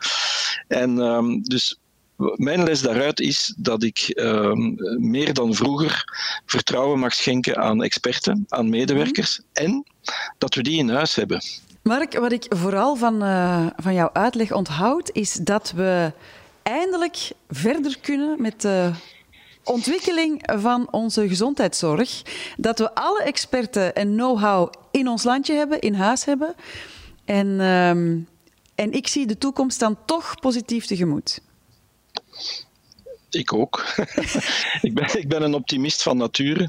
En 0.68 0.98
um, 0.98 1.42
dus 1.42 1.78
mijn 2.16 2.62
les 2.62 2.80
daaruit 2.82 3.20
is 3.20 3.54
dat 3.56 3.82
ik 3.82 4.12
uh, 4.14 4.52
meer 4.98 5.34
dan 5.34 5.54
vroeger 5.54 6.04
vertrouwen 6.46 6.98
mag 6.98 7.14
schenken 7.14 7.56
aan 7.56 7.82
experten, 7.82 8.44
aan 8.48 8.68
medewerkers 8.68 9.38
mm. 9.38 9.44
en 9.52 9.84
dat 10.38 10.54
we 10.54 10.62
die 10.62 10.78
in 10.78 10.88
huis 10.88 11.14
hebben. 11.14 11.40
Mark, 11.82 12.18
wat 12.18 12.32
ik 12.32 12.46
vooral 12.48 12.96
van, 12.96 13.24
uh, 13.24 13.66
van 13.76 13.94
jouw 13.94 14.10
uitleg 14.12 14.52
onthoud, 14.52 15.10
is 15.12 15.32
dat 15.32 15.72
we 15.76 16.12
eindelijk 16.62 17.30
verder 17.48 17.98
kunnen 18.00 18.42
met 18.42 18.60
de 18.60 18.90
ontwikkeling 19.64 20.42
van 20.60 20.88
onze 20.90 21.28
gezondheidszorg. 21.28 22.22
Dat 22.56 22.78
we 22.78 22.94
alle 22.94 23.22
experten 23.22 23.94
en 23.94 24.12
know-how 24.12 24.72
in 24.90 25.08
ons 25.08 25.22
landje 25.22 25.54
hebben, 25.54 25.80
in 25.80 25.94
huis 25.94 26.24
hebben. 26.24 26.54
En, 27.24 27.46
um, 27.60 28.28
en 28.74 28.92
ik 28.92 29.06
zie 29.06 29.26
de 29.26 29.38
toekomst 29.38 29.78
dan 29.80 29.96
toch 30.06 30.40
positief 30.40 30.86
tegemoet. 30.86 31.40
Ik 33.30 33.52
ook. 33.52 33.84
ik, 34.82 34.94
ben, 34.94 35.18
ik 35.18 35.28
ben 35.28 35.42
een 35.42 35.54
optimist 35.54 36.02
van 36.02 36.16
nature. 36.16 36.68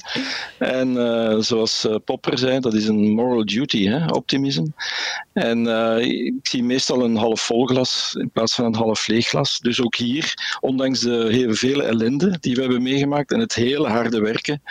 En 0.57 0.91
uh, 0.93 1.35
zoals 1.39 1.85
uh, 1.85 1.95
Popper 2.05 2.37
zei, 2.37 2.59
dat 2.59 2.73
is 2.73 2.87
een 2.87 3.09
moral 3.09 3.45
duty, 3.45 3.87
hè, 3.87 4.05
optimisme. 4.05 4.67
En 5.33 5.65
uh, 5.65 5.97
ik 5.99 6.47
zie 6.47 6.63
meestal 6.63 7.03
een 7.03 7.15
half 7.15 7.41
vol 7.41 7.65
glas 7.65 8.15
in 8.19 8.29
plaats 8.31 8.55
van 8.55 8.65
een 8.65 8.75
half 8.75 9.07
leeg 9.07 9.27
glas. 9.27 9.59
Dus 9.59 9.81
ook 9.81 9.95
hier, 9.95 10.57
ondanks 10.59 10.99
de 10.99 11.27
heel 11.29 11.53
vele 11.53 11.83
ellende 11.83 12.37
die 12.39 12.55
we 12.55 12.61
hebben 12.61 12.81
meegemaakt 12.81 13.31
en 13.31 13.39
het 13.39 13.55
hele 13.55 13.87
harde 13.87 14.19
werken 14.19 14.61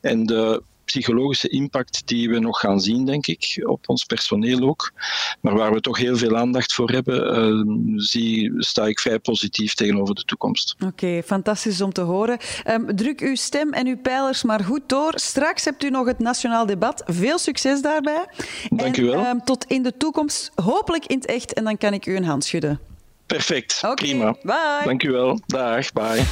en 0.00 0.26
de 0.26 0.62
psychologische 0.90 1.48
impact 1.48 2.02
die 2.04 2.30
we 2.30 2.38
nog 2.38 2.60
gaan 2.60 2.80
zien, 2.80 3.04
denk 3.04 3.26
ik, 3.26 3.62
op 3.66 3.88
ons 3.88 4.04
personeel 4.04 4.68
ook. 4.68 4.92
Maar 5.40 5.54
waar 5.54 5.72
we 5.72 5.80
toch 5.80 5.98
heel 5.98 6.16
veel 6.16 6.36
aandacht 6.36 6.74
voor 6.74 6.90
hebben, 6.90 7.38
uh, 7.38 7.74
zie, 7.96 8.52
sta 8.56 8.86
ik 8.86 9.00
vrij 9.00 9.18
positief 9.18 9.74
tegenover 9.74 10.14
de 10.14 10.24
toekomst. 10.24 10.76
Oké, 10.86 11.22
fantastisch 11.24 11.80
om 11.80 11.92
te 11.92 12.00
horen. 12.00 12.38
Um, 12.68 12.96
druk 12.96 13.20
uw 13.20 13.34
stem 13.34 13.72
en 13.72 13.86
uw 13.86 13.96
pijlers 13.96 14.42
maar 14.42 14.64
goed 14.64 14.82
door. 14.86 15.12
Straks 15.14 15.64
hebt 15.64 15.84
u 15.84 15.90
nog 15.90 16.06
het 16.06 16.18
nationaal 16.18 16.66
debat. 16.66 17.02
Veel 17.06 17.38
succes 17.38 17.82
daarbij. 17.82 18.26
Dank 18.68 18.96
u 18.96 19.04
wel. 19.04 19.26
Um, 19.26 19.44
tot 19.44 19.64
in 19.64 19.82
de 19.82 19.96
toekomst, 19.96 20.50
hopelijk 20.54 21.06
in 21.06 21.16
het 21.16 21.26
echt, 21.26 21.52
en 21.52 21.64
dan 21.64 21.78
kan 21.78 21.92
ik 21.92 22.06
u 22.06 22.16
een 22.16 22.24
hand 22.24 22.44
schudden. 22.44 22.80
Perfect, 23.26 23.80
okay, 23.82 23.94
prima. 23.94 24.36
Bye. 24.42 24.84
Dank 24.84 25.02
u 25.02 25.10
wel. 25.10 25.40
Dag, 25.46 25.92
bye. 25.92 26.24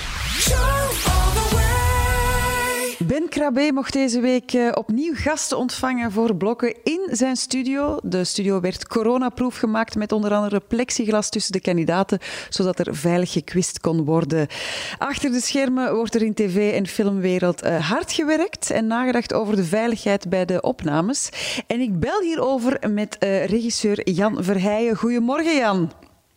Ben 3.07 3.28
Krabbe 3.28 3.71
mocht 3.75 3.93
deze 3.93 4.21
week 4.21 4.52
uh, 4.52 4.71
opnieuw 4.75 5.14
gasten 5.14 5.59
ontvangen 5.59 6.12
voor 6.12 6.37
blokken 6.37 6.75
in 6.83 7.09
zijn 7.11 7.37
studio. 7.37 7.99
De 8.02 8.25
studio 8.25 8.61
werd 8.61 8.87
coronaproof 8.87 9.57
gemaakt 9.57 9.95
met 9.95 10.12
onder 10.12 10.35
andere 10.35 10.61
plexiglas 10.61 11.31
tussen 11.31 11.52
de 11.52 11.61
kandidaten, 11.61 12.19
zodat 12.49 12.78
er 12.78 12.97
veilig 12.97 13.33
gekwist 13.33 13.81
kon 13.81 14.05
worden. 14.05 14.47
Achter 14.99 15.31
de 15.31 15.40
schermen 15.40 15.95
wordt 15.95 16.14
er 16.14 16.23
in 16.23 16.35
tv- 16.35 16.75
en 16.75 16.87
filmwereld 16.87 17.64
uh, 17.64 17.88
hard 17.90 18.12
gewerkt 18.12 18.71
en 18.71 18.87
nagedacht 18.87 19.35
over 19.35 19.57
de 19.57 19.64
veiligheid 19.64 20.28
bij 20.28 20.45
de 20.45 20.61
opnames. 20.61 21.28
En 21.67 21.81
ik 21.81 22.00
bel 22.00 22.21
hierover 22.21 22.90
met 22.90 23.17
uh, 23.21 23.45
regisseur 23.45 24.11
Jan 24.11 24.45
Verheijen. 24.45 24.97
Goedemorgen, 24.97 25.57
Jan. 25.57 25.93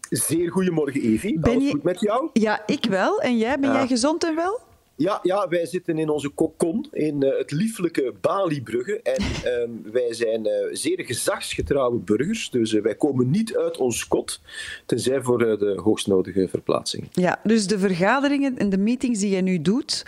Zeer 0.10 0.52
goedemorgen, 0.52 1.02
Evie. 1.02 1.40
Ben 1.40 1.52
Alles 1.52 1.64
je... 1.64 1.72
goed 1.72 1.84
met 1.84 2.00
jou? 2.00 2.30
Ja, 2.34 2.62
ik 2.66 2.86
wel. 2.90 3.22
En 3.22 3.38
jij? 3.38 3.60
Ben 3.60 3.70
ja. 3.70 3.76
jij 3.76 3.88
gezond 3.88 4.24
en 4.24 4.36
wel? 4.36 4.70
Ja, 5.02 5.20
ja, 5.24 5.48
wij 5.48 5.66
zitten 5.66 5.98
in 5.98 6.10
onze 6.10 6.30
kokon 6.30 6.88
in 6.92 7.24
uh, 7.24 7.38
het 7.38 7.52
lieflijke 7.52 8.14
Bali-Brugge. 8.22 9.02
En 9.02 9.24
um, 9.62 9.82
wij 10.00 10.14
zijn 10.14 10.48
uh, 10.48 10.54
zeer 10.72 11.04
gezagsgetrouwe 11.06 11.98
burgers. 11.98 12.50
Dus 12.50 12.74
uh, 12.74 12.82
wij 12.82 12.96
komen 12.96 13.30
niet 13.30 13.58
uit 13.58 13.78
ons 13.78 14.08
kot, 14.08 14.42
tenzij 14.86 15.22
voor 15.22 15.38
de 15.38 15.80
hoogstnodige 15.84 16.48
verplaatsing. 16.48 17.08
Ja, 17.12 17.40
dus 17.44 17.68
de 17.68 17.80
vergaderingen 17.80 18.58
en 18.58 18.70
de 18.70 18.78
meetings 18.78 19.20
die 19.20 19.36
je 19.36 19.42
nu 19.42 19.62
doet 19.62 20.06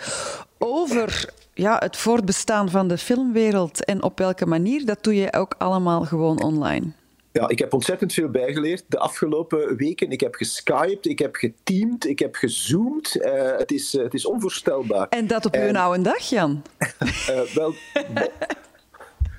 over 0.58 1.32
ja, 1.54 1.76
het 1.78 1.96
voortbestaan 1.96 2.70
van 2.70 2.88
de 2.88 2.98
filmwereld 2.98 3.84
en 3.84 4.02
op 4.02 4.18
welke 4.18 4.46
manier, 4.46 4.84
dat 4.84 5.04
doe 5.04 5.14
je 5.14 5.32
ook 5.32 5.54
allemaal 5.58 6.04
gewoon 6.04 6.42
online. 6.42 6.92
Ja, 7.40 7.48
ik 7.48 7.58
heb 7.58 7.72
ontzettend 7.72 8.12
veel 8.12 8.28
bijgeleerd 8.28 8.84
de 8.88 8.98
afgelopen 8.98 9.76
weken. 9.76 10.10
Ik 10.10 10.20
heb 10.20 10.34
geskyped, 10.34 11.06
ik 11.06 11.18
heb 11.18 11.34
geteamd, 11.34 12.06
ik 12.06 12.18
heb 12.18 12.34
gezoomd. 12.34 13.16
Uh, 13.16 13.56
het, 13.56 13.72
is, 13.72 13.94
uh, 13.94 14.02
het 14.02 14.14
is 14.14 14.26
onvoorstelbaar. 14.26 15.08
En 15.08 15.26
dat 15.26 15.46
op 15.46 15.52
en... 15.52 15.68
uw 15.68 15.80
oude 15.80 16.02
dag, 16.02 16.28
Jan? 16.28 16.62
uh, 17.02 17.40
wel, 17.54 17.74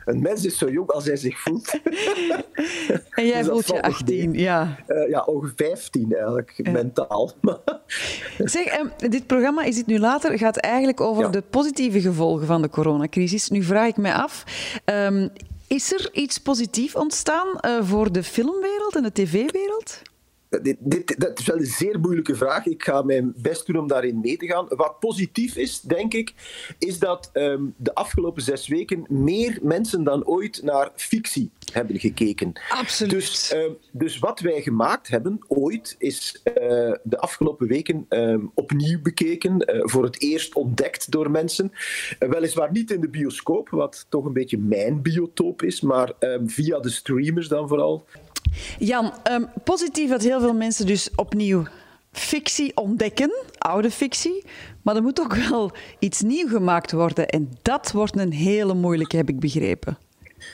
een 0.06 0.22
mens 0.22 0.46
is 0.46 0.58
zo 0.58 0.70
jong 0.70 0.90
als 0.90 1.06
hij 1.06 1.16
zich 1.16 1.40
voelt. 1.40 1.70
en 3.10 3.26
jij 3.26 3.42
dus 3.42 3.48
voelt 3.48 3.68
je 3.68 3.82
18, 3.82 4.34
ja. 4.34 4.78
ja, 5.10 5.24
ongeveer 5.24 5.68
15 5.68 6.14
eigenlijk, 6.14 6.54
ja. 6.56 6.72
mentaal. 6.72 7.32
zeg, 8.38 8.80
um, 8.80 8.92
dit 9.10 9.28
programma, 9.28 9.64
is 9.64 9.76
dit 9.76 9.86
nu 9.86 10.00
later, 10.00 10.38
gaat 10.38 10.58
eigenlijk 10.58 11.02
over 11.02 11.24
ja. 11.24 11.30
de 11.30 11.42
positieve 11.42 12.02
gevolgen 12.02 12.46
van 12.46 12.62
de 12.62 12.70
coronacrisis. 12.70 13.50
Nu 13.50 13.64
vraag 13.64 13.88
ik 13.88 13.98
mij 13.98 14.14
af... 14.14 14.44
Um, 14.86 15.32
is 15.68 15.94
er 15.94 16.10
iets 16.14 16.38
positiefs 16.38 16.96
ontstaan 16.96 17.48
uh, 17.62 17.80
voor 17.82 18.12
de 18.12 18.24
filmwereld 18.24 18.96
en 18.96 19.04
de 19.04 19.12
tv-wereld? 19.12 20.02
Dit, 20.50 20.78
dit, 20.80 21.20
dat 21.20 21.40
is 21.40 21.46
wel 21.46 21.58
een 21.58 21.66
zeer 21.66 22.00
moeilijke 22.00 22.36
vraag. 22.36 22.66
Ik 22.66 22.84
ga 22.84 23.02
mijn 23.02 23.34
best 23.38 23.66
doen 23.66 23.78
om 23.78 23.88
daarin 23.88 24.20
mee 24.20 24.38
te 24.38 24.46
gaan. 24.46 24.66
Wat 24.70 25.00
positief 25.00 25.56
is, 25.56 25.82
denk 25.82 26.14
ik, 26.14 26.34
is 26.80 27.00
dat 27.00 27.30
um, 27.34 27.74
de 27.78 27.96
afgelopen 27.96 28.42
zes 28.42 28.68
weken 28.68 29.06
meer 29.10 29.60
mensen 29.62 30.04
dan 30.04 30.26
ooit 30.26 30.64
naar 30.64 30.92
fictie 30.96 31.52
hebben 31.74 32.00
gekeken. 32.00 32.54
Absoluut. 32.70 33.12
Dus, 33.12 33.54
uh, 33.54 33.72
dus 33.92 34.20
wat 34.20 34.40
wij 34.40 34.62
gemaakt 34.62 35.08
hebben 35.08 35.40
ooit, 35.48 35.96
is 35.98 36.42
uh, 36.44 36.54
de 37.04 37.18
afgelopen 37.18 37.68
weken 37.68 38.06
uh, 38.10 38.38
opnieuw 38.54 39.02
bekeken, 39.02 39.60
eh, 39.60 39.80
voor 39.84 40.04
het 40.04 40.22
eerst 40.22 40.56
ontdekt 40.56 41.12
door 41.12 41.32
mensen. 41.32 41.72
weliswaar 42.20 42.72
niet 42.72 42.92
in 42.92 43.02
de 43.02 43.10
bioscoop, 43.10 43.70
wat 43.70 44.06
toch 44.10 44.26
een 44.26 44.34
beetje 44.34 44.58
mijn 44.58 45.02
biotoop 45.02 45.62
is, 45.62 45.82
maar 45.82 46.14
ehm, 46.20 46.48
via 46.48 46.80
de 46.80 46.90
streamers 46.90 47.48
dan 47.48 47.68
vooral. 47.68 48.06
Jan, 48.80 49.14
um, 49.32 49.50
positief 49.64 50.10
dat 50.10 50.22
heel 50.22 50.40
veel 50.40 50.54
mensen 50.54 50.86
dus 50.86 51.10
opnieuw 51.16 51.64
fictie 52.12 52.78
ontdekken, 52.78 53.32
oude 53.58 53.92
fictie. 53.92 54.44
Maar 54.82 54.96
er 54.96 55.02
moet 55.02 55.20
ook 55.20 55.36
wel 55.36 55.72
iets 56.00 56.22
nieuw 56.22 56.48
gemaakt 56.48 56.92
worden. 56.92 57.28
En 57.28 57.52
dat 57.62 57.92
wordt 57.92 58.18
een 58.18 58.34
hele 58.34 58.74
moeilijke, 58.74 59.16
heb 59.16 59.30
ik 59.30 59.40
begrepen. 59.40 59.98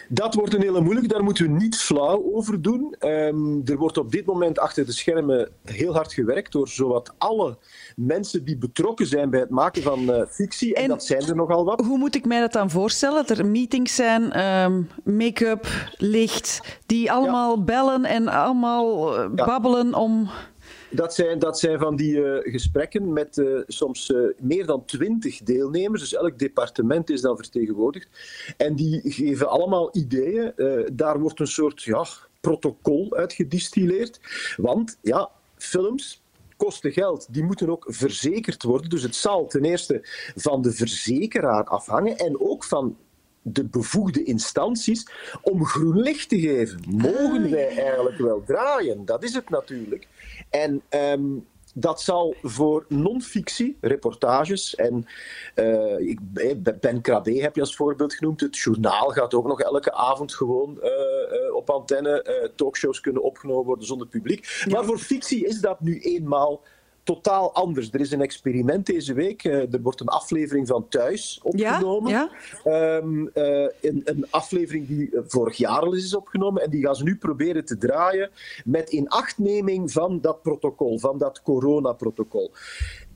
Dat 0.10 0.33
wordt 0.33 0.53
een 0.53 0.62
hele 0.62 0.81
moeilijke, 0.81 1.10
daar 1.10 1.24
moeten 1.24 1.43
we 1.43 1.51
niet 1.51 1.77
flauw 1.77 2.31
over 2.33 2.62
doen. 2.62 2.95
Um, 3.00 3.62
er 3.65 3.77
wordt 3.77 3.98
op 3.98 4.12
dit 4.12 4.25
moment 4.25 4.60
achter 4.60 4.86
de 4.86 4.91
schermen 4.91 5.50
heel 5.63 5.93
hard 5.93 6.13
gewerkt 6.13 6.51
door 6.51 6.67
zowat 6.67 7.13
alle 7.17 7.57
mensen 7.95 8.45
die 8.45 8.57
betrokken 8.57 9.05
zijn 9.05 9.29
bij 9.29 9.39
het 9.39 9.50
maken 9.50 9.81
van 9.81 10.00
uh, 10.00 10.21
fictie. 10.27 10.74
En, 10.75 10.83
en, 10.83 10.89
dat 10.89 11.03
zijn 11.03 11.21
er 11.21 11.36
nogal 11.36 11.65
wat. 11.65 11.86
Hoe 11.86 11.98
moet 11.98 12.15
ik 12.15 12.25
mij 12.25 12.39
dat 12.39 12.53
dan 12.53 12.69
voorstellen? 12.69 13.25
Dat 13.27 13.38
er 13.38 13.45
meetings 13.45 13.95
zijn, 13.95 14.45
um, 14.63 14.89
make-up, 15.03 15.67
licht, 15.98 16.79
die 16.86 17.12
allemaal 17.12 17.57
ja. 17.57 17.63
bellen 17.63 18.05
en 18.05 18.27
allemaal 18.27 19.17
uh, 19.17 19.29
ja. 19.36 19.45
babbelen 19.45 19.93
om. 19.93 20.29
Dat 20.89 21.13
zijn, 21.13 21.39
dat 21.39 21.60
zijn 21.60 21.79
van 21.79 21.95
die 21.95 22.13
uh, 22.13 22.38
gesprekken 22.41 23.13
met 23.13 23.38
uh, 23.38 23.60
soms 23.67 24.10
uh, 24.10 24.27
meer 24.39 24.65
dan 24.65 24.86
twintig 24.86 25.38
deelnemers. 25.38 26.01
Dus 26.01 26.13
elk 26.13 26.39
departement 26.39 27.10
is 27.10 27.21
dan 27.21 27.38
vertegenwoordigd. 27.38 28.08
En 28.58 28.75
die 28.75 29.01
geven 29.04 29.49
allemaal 29.49 29.89
ideeën. 29.91 30.54
daar 30.93 31.19
wordt 31.19 31.39
een 31.39 31.47
soort 31.47 31.84
ja, 31.84 32.06
protocol 32.41 33.15
uit 33.15 33.34
gedistilleerd. 33.34 34.19
Want 34.58 34.97
ja, 35.01 35.30
films 35.58 36.20
kosten 36.63 36.91
geld. 36.91 37.28
Die 37.30 37.43
moeten 37.43 37.69
ook 37.69 37.86
verzekerd 37.88 38.63
worden. 38.63 38.89
Dus 38.89 39.04
het 39.04 39.15
zal 39.15 39.47
ten 39.47 39.63
eerste 39.63 40.00
van 40.36 40.62
de 40.62 40.71
verzekeraar 40.71 41.63
afhangen 41.63 42.17
en 42.17 42.39
ook 42.39 42.63
van 42.63 42.97
de 43.41 43.65
bevoegde 43.65 44.24
instanties 44.24 45.08
om 45.41 45.65
groen 45.65 46.00
licht 46.00 46.30
te 46.30 46.39
geven. 46.39 46.84
Mogen 46.88 47.52
wij 47.52 47.67
eigenlijk 47.78 48.17
wel 48.17 48.43
draaien? 48.45 49.06
Dat 49.06 49.24
is 49.24 49.34
het 49.34 49.50
natuurlijk. 49.50 50.08
En 50.50 50.82
um, 50.89 51.45
dat 51.73 52.01
zal 52.01 52.36
voor 52.41 52.86
non-fictie, 52.88 53.77
reportages 53.81 54.75
en 54.75 55.05
uh, 55.55 55.99
ik, 55.99 56.19
Ben 56.79 57.01
Krabbe 57.01 57.41
heb 57.41 57.55
je 57.55 57.62
als 57.62 57.75
voorbeeld 57.75 58.13
genoemd. 58.13 58.41
Het 58.41 58.57
journaal 58.57 59.10
gaat 59.10 59.34
ook 59.34 59.47
nog 59.47 59.62
elke 59.62 59.93
avond 59.93 60.36
gewoon 60.36 60.77
uh, 60.81 60.89
uh, 60.89 61.55
op 61.55 61.69
antenne 61.69 62.51
talkshows 62.55 62.99
kunnen 62.99 63.23
opgenomen 63.23 63.65
worden 63.65 63.86
zonder 63.86 64.07
publiek. 64.07 64.63
Ja. 64.65 64.71
Maar 64.71 64.86
voor 64.86 64.99
fictie 64.99 65.47
is 65.47 65.60
dat 65.60 65.81
nu 65.81 65.99
eenmaal 65.99 66.62
totaal 67.13 67.54
anders. 67.54 67.91
Er 67.91 68.00
is 68.00 68.12
een 68.12 68.21
experiment 68.21 68.86
deze 68.86 69.13
week. 69.13 69.43
Uh, 69.43 69.74
er 69.74 69.82
wordt 69.82 70.00
een 70.00 70.08
aflevering 70.08 70.67
van 70.67 70.88
Thuis 70.88 71.39
opgenomen. 71.43 72.12
Ja? 72.12 72.32
Ja? 72.63 72.95
Um, 72.95 73.30
uh, 73.34 73.67
een, 73.82 74.02
een, 74.04 74.26
aflevering 74.30 74.88
die 74.88 75.10
vorig 75.28 75.58
jaar 75.58 75.80
al 75.80 75.93
is 75.93 76.15
opgenomen. 76.15 76.63
En 76.63 76.69
die 76.69 76.86
gaan 76.86 76.95
ze 76.95 77.04
nu 77.04 77.15
proberen 77.15 77.65
te 77.65 77.78
draaien 77.78 78.30
met 78.65 78.89
inachtneming 78.89 79.91
van 79.91 80.21
dat 80.21 80.41
protocol, 80.41 81.00
van 81.00 81.17
dat 81.17 81.41
coronaprotocol. 81.41 82.52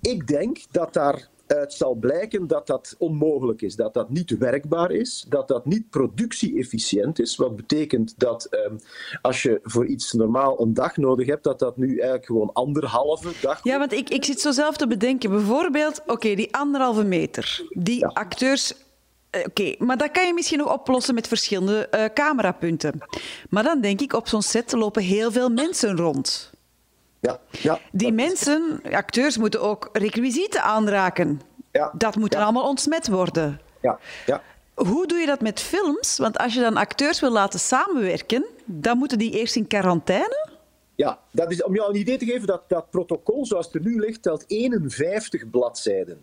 Ik 0.05 0.27
denk 0.27 0.57
dat 0.71 0.93
daar 0.93 1.29
uit 1.47 1.73
zal 1.73 1.93
blijken 1.93 2.47
dat 2.47 2.67
dat 2.67 2.95
onmogelijk 2.97 3.61
is, 3.61 3.75
dat 3.75 3.93
dat 3.93 4.09
niet 4.09 4.37
werkbaar 4.37 4.91
is, 4.91 5.25
dat 5.29 5.47
dat 5.47 5.65
niet 5.65 5.89
productie-efficiënt 5.89 7.19
is. 7.19 7.35
Wat 7.35 7.55
betekent 7.55 8.13
dat 8.17 8.47
um, 8.51 8.79
als 9.21 9.41
je 9.41 9.59
voor 9.63 9.85
iets 9.85 10.13
normaal 10.13 10.61
een 10.61 10.73
dag 10.73 10.97
nodig 10.97 11.27
hebt, 11.27 11.43
dat 11.43 11.59
dat 11.59 11.77
nu 11.77 11.87
eigenlijk 11.97 12.25
gewoon 12.25 12.53
anderhalve 12.53 13.31
dag. 13.41 13.63
Ja, 13.63 13.79
want 13.79 13.93
ik, 13.93 14.09
ik 14.09 14.25
zit 14.25 14.39
zo 14.39 14.51
zelf 14.51 14.77
te 14.77 14.87
bedenken. 14.87 15.29
Bijvoorbeeld, 15.29 16.01
oké, 16.01 16.11
okay, 16.11 16.35
die 16.35 16.55
anderhalve 16.55 17.03
meter, 17.03 17.65
die 17.69 17.99
ja. 17.99 18.07
acteurs 18.07 18.83
Oké, 19.31 19.47
okay, 19.47 19.75
maar 19.79 19.97
dat 19.97 20.11
kan 20.11 20.27
je 20.27 20.33
misschien 20.33 20.57
nog 20.57 20.73
oplossen 20.73 21.13
met 21.13 21.27
verschillende 21.27 21.87
uh, 21.91 22.05
camerapunten. 22.13 23.01
Maar 23.49 23.63
dan 23.63 23.81
denk 23.81 24.01
ik, 24.01 24.13
op 24.13 24.27
zo'n 24.27 24.41
set 24.41 24.71
lopen 24.71 25.03
heel 25.03 25.31
veel 25.31 25.49
mensen 25.49 25.97
rond. 25.97 26.51
Ja, 27.25 27.39
ja, 27.49 27.79
die 27.91 28.11
mensen, 28.11 28.81
acteurs, 28.91 29.37
moeten 29.37 29.61
ook 29.61 29.89
requisieten 29.93 30.63
aanraken. 30.63 31.41
Ja, 31.71 31.91
dat 31.97 32.15
moet 32.15 32.33
ja. 32.33 32.37
dan 32.37 32.47
allemaal 32.47 32.69
ontsmet 32.69 33.07
worden. 33.07 33.61
Ja, 33.81 33.99
ja. 34.25 34.41
Hoe 34.73 35.07
doe 35.07 35.17
je 35.17 35.25
dat 35.25 35.41
met 35.41 35.59
films? 35.59 36.17
Want 36.17 36.37
als 36.37 36.53
je 36.53 36.59
dan 36.59 36.77
acteurs 36.77 37.19
wil 37.19 37.31
laten 37.31 37.59
samenwerken, 37.59 38.45
dan 38.65 38.97
moeten 38.97 39.17
die 39.17 39.31
eerst 39.31 39.55
in 39.55 39.67
quarantaine? 39.67 40.49
Ja, 40.95 41.19
dat 41.31 41.51
is, 41.51 41.63
om 41.63 41.75
jou 41.75 41.89
een 41.89 41.99
idee 41.99 42.17
te 42.17 42.25
geven, 42.25 42.47
dat, 42.47 42.61
dat 42.67 42.89
protocol 42.89 43.45
zoals 43.45 43.65
het 43.65 43.75
er 43.75 43.81
nu 43.81 43.99
ligt, 43.99 44.21
telt 44.21 44.43
51 44.47 45.49
bladzijden. 45.49 46.21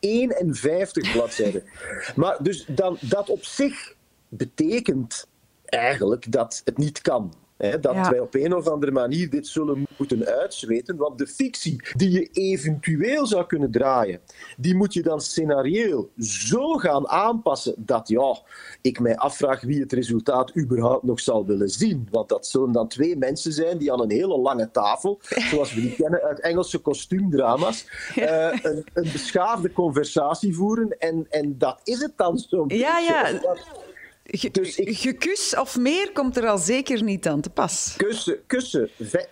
51 0.00 1.12
bladzijden. 1.12 1.64
maar 2.16 2.36
dus 2.40 2.64
dan, 2.68 2.96
dat 3.00 3.28
op 3.28 3.44
zich 3.44 3.94
betekent 4.28 5.26
eigenlijk 5.64 6.32
dat 6.32 6.62
het 6.64 6.78
niet 6.78 7.00
kan. 7.00 7.34
Dat 7.56 8.08
wij 8.08 8.20
op 8.20 8.34
een 8.34 8.54
of 8.54 8.68
andere 8.68 8.92
manier 8.92 9.30
dit 9.30 9.46
zullen 9.46 9.86
moeten 9.96 10.26
uitzweten. 10.26 10.96
Want 10.96 11.18
de 11.18 11.26
fictie 11.26 11.82
die 11.96 12.10
je 12.10 12.28
eventueel 12.32 13.26
zou 13.26 13.46
kunnen 13.46 13.70
draaien, 13.70 14.20
die 14.56 14.74
moet 14.74 14.94
je 14.94 15.02
dan 15.02 15.20
scenarioel 15.20 16.10
zo 16.18 16.76
gaan 16.76 17.08
aanpassen 17.08 17.74
dat 17.76 18.08
ja, 18.08 18.38
ik 18.80 19.00
mij 19.00 19.16
afvraag 19.16 19.60
wie 19.60 19.80
het 19.80 19.92
resultaat 19.92 20.56
überhaupt 20.56 21.04
nog 21.04 21.20
zal 21.20 21.46
willen 21.46 21.68
zien. 21.68 22.08
Want 22.10 22.28
dat 22.28 22.46
zullen 22.46 22.72
dan 22.72 22.88
twee 22.88 23.16
mensen 23.16 23.52
zijn 23.52 23.78
die 23.78 23.92
aan 23.92 24.00
een 24.00 24.10
hele 24.10 24.38
lange 24.38 24.70
tafel, 24.70 25.20
zoals 25.50 25.74
we 25.74 25.80
die 25.80 25.94
kennen 25.94 26.22
uit 26.22 26.40
Engelse 26.40 26.78
kostuumdrama's, 26.78 27.86
uh, 28.16 28.52
een, 28.62 28.84
een 28.92 29.12
beschaafde 29.12 29.72
conversatie 29.72 30.54
voeren. 30.54 30.98
En, 30.98 31.26
en 31.30 31.58
dat 31.58 31.80
is 31.84 32.00
het 32.00 32.12
dan 32.16 32.38
zo'n 32.38 32.68
ja, 32.68 32.98
Ja. 32.98 33.40
Dus 34.24 34.78
ik... 34.78 34.96
Gekus 34.96 35.56
of 35.56 35.78
meer 35.78 36.12
komt 36.12 36.36
er 36.36 36.46
al 36.46 36.58
zeker 36.58 37.02
niet 37.02 37.26
aan 37.26 37.40
te 37.40 37.50
pas. 37.50 37.94
Kussen, 37.96 38.46
kussen. 38.46 38.90